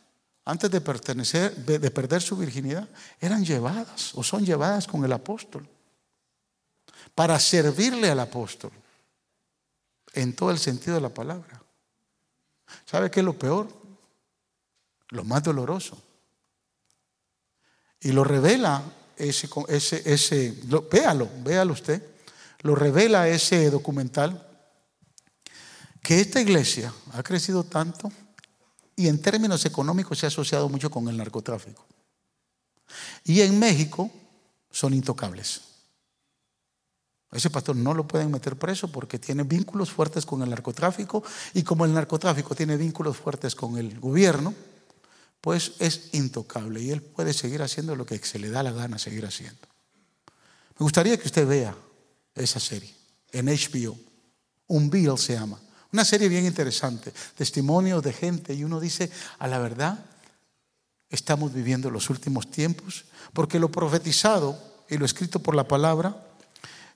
antes 0.45 0.69
de 0.69 0.81
pertenecer, 0.81 1.55
de 1.55 1.91
perder 1.91 2.21
su 2.21 2.37
virginidad, 2.37 2.87
eran 3.19 3.43
llevadas 3.43 4.11
o 4.13 4.23
son 4.23 4.45
llevadas 4.45 4.85
con 4.85 5.03
el 5.03 5.11
apóstol 5.11 5.67
para 7.15 7.39
servirle 7.39 8.09
al 8.09 8.19
apóstol 8.19 8.71
en 10.13 10.35
todo 10.35 10.51
el 10.51 10.59
sentido 10.59 10.95
de 10.95 11.01
la 11.01 11.09
palabra. 11.09 11.59
¿Sabe 12.85 13.09
qué 13.09 13.21
es 13.21 13.25
lo 13.25 13.37
peor? 13.37 13.67
Lo 15.09 15.23
más 15.23 15.41
doloroso. 15.41 15.97
Y 17.99 18.11
lo 18.11 18.23
revela 18.23 18.83
ese, 19.17 19.49
ese, 19.69 20.13
ese 20.13 20.55
véalo, 20.91 21.29
véalo 21.43 21.73
usted, 21.73 22.03
lo 22.61 22.75
revela 22.75 23.27
ese 23.27 23.71
documental 23.71 24.52
que 26.03 26.19
esta 26.19 26.41
iglesia 26.41 26.93
ha 27.13 27.23
crecido 27.23 27.63
tanto 27.63 28.11
y 28.95 29.07
en 29.07 29.21
términos 29.21 29.65
económicos 29.65 30.19
se 30.19 30.25
ha 30.25 30.27
asociado 30.27 30.67
mucho 30.69 30.91
con 30.91 31.07
el 31.07 31.17
narcotráfico. 31.17 31.85
Y 33.23 33.41
en 33.41 33.57
México 33.57 34.11
son 34.69 34.93
intocables. 34.93 35.61
ese 37.31 37.49
pastor 37.49 37.75
no 37.75 37.93
lo 37.93 38.07
pueden 38.07 38.29
meter 38.29 38.57
preso 38.57 38.91
porque 38.91 39.17
tiene 39.17 39.43
vínculos 39.43 39.89
fuertes 39.89 40.25
con 40.25 40.43
el 40.43 40.49
narcotráfico 40.49 41.23
y 41.53 41.63
como 41.63 41.85
el 41.85 41.93
narcotráfico 41.93 42.53
tiene 42.53 42.77
vínculos 42.77 43.17
fuertes 43.17 43.55
con 43.55 43.77
el 43.77 43.99
gobierno, 43.99 44.53
pues 45.41 45.73
es 45.79 46.09
intocable 46.11 46.81
y 46.81 46.91
él 46.91 47.01
puede 47.01 47.33
seguir 47.33 47.63
haciendo 47.63 47.95
lo 47.95 48.05
que 48.05 48.17
se 48.19 48.39
le 48.39 48.49
da 48.49 48.61
la 48.61 48.71
gana 48.71 48.99
seguir 48.99 49.25
haciendo. 49.25 49.67
Me 50.77 50.83
gustaría 50.83 51.17
que 51.17 51.27
usted 51.27 51.47
vea 51.47 51.75
esa 52.35 52.59
serie 52.59 52.93
en 53.31 53.47
HBO. 53.47 53.97
Un 54.67 54.89
Bill 54.89 55.17
se 55.17 55.33
llama. 55.33 55.59
Una 55.93 56.03
serie 56.03 56.27
bien 56.27 56.45
interesante, 56.45 57.13
testimonios 57.37 58.01
de 58.01 58.13
gente 58.13 58.55
y 58.55 58.63
uno 58.63 58.79
dice, 58.79 59.11
a 59.37 59.47
la 59.47 59.59
verdad, 59.59 60.03
estamos 61.07 61.53
viviendo 61.53 61.91
los 61.91 62.09
últimos 62.09 62.49
tiempos, 62.49 63.05
porque 63.31 63.59
lo 63.59 63.69
profetizado 63.69 64.57
y 64.89 64.97
lo 64.97 65.05
escrito 65.05 65.39
por 65.39 65.55
la 65.55 65.67
palabra 65.67 66.17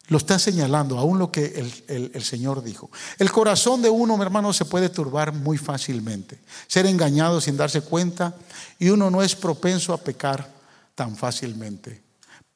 Lo 0.07 0.17
está 0.17 0.39
señalando, 0.39 0.97
aún 0.97 1.19
lo 1.19 1.31
que 1.31 1.45
el, 1.87 2.11
el, 2.13 2.23
Señor 2.23 2.63
dijo. 2.63 2.89
El 3.19 3.29
corazón 3.29 3.81
de 3.81 3.89
uno, 3.89 4.15
mi 4.15 4.23
hermano, 4.23 4.53
se 4.53 4.65
puede 4.65 4.87
turbar 4.89 5.33
muy 5.33 5.57
fácilmente, 5.57 6.39
ser 6.65 6.85
engañado 6.85 7.41
sin 7.41 7.57
darse 7.57 7.81
cuenta, 7.81 8.33
y 8.79 8.89
uno 8.89 9.11
no 9.11 9.21
es 9.21 9.35
propenso 9.35 9.93
a 9.93 9.97
pecar 9.97 10.49
tan 10.95 11.17
fácilmente. 11.17 12.06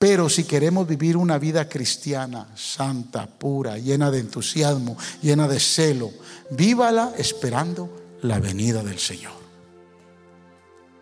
Pero 0.01 0.29
si 0.29 0.45
queremos 0.45 0.87
vivir 0.87 1.15
una 1.15 1.37
vida 1.37 1.69
cristiana, 1.69 2.47
santa, 2.55 3.27
pura, 3.27 3.77
llena 3.77 4.09
de 4.09 4.17
entusiasmo, 4.17 4.97
llena 5.21 5.47
de 5.47 5.59
celo, 5.59 6.09
vívala 6.49 7.13
esperando 7.19 8.17
la 8.23 8.39
venida 8.39 8.81
del 8.83 8.97
Señor. 8.97 9.33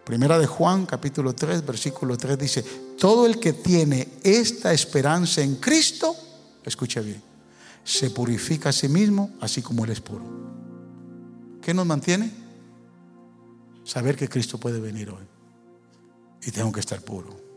Primera 0.03 0.37
de 0.37 0.47
Juan, 0.47 0.85
capítulo 0.85 1.33
3, 1.33 1.65
versículo 1.65 2.17
3 2.17 2.37
dice, 2.37 2.61
todo 2.97 3.25
el 3.25 3.39
que 3.39 3.53
tiene 3.53 4.05
esta 4.21 4.73
esperanza 4.73 5.41
en 5.41 5.55
Cristo, 5.55 6.13
escucha 6.65 6.99
bien, 6.99 7.21
se 7.85 8.09
purifica 8.09 8.67
a 8.67 8.73
sí 8.73 8.89
mismo, 8.89 9.29
así 9.39 9.61
como 9.61 9.85
Él 9.85 9.91
es 9.91 10.01
puro. 10.01 10.25
¿Qué 11.61 11.73
nos 11.73 11.85
mantiene? 11.85 12.33
Saber 13.85 14.17
que 14.17 14.27
Cristo 14.27 14.57
puede 14.57 14.81
venir 14.81 15.09
hoy. 15.09 15.23
Y 16.41 16.51
tengo 16.51 16.73
que 16.73 16.81
estar 16.81 17.01
puro. 17.01 17.48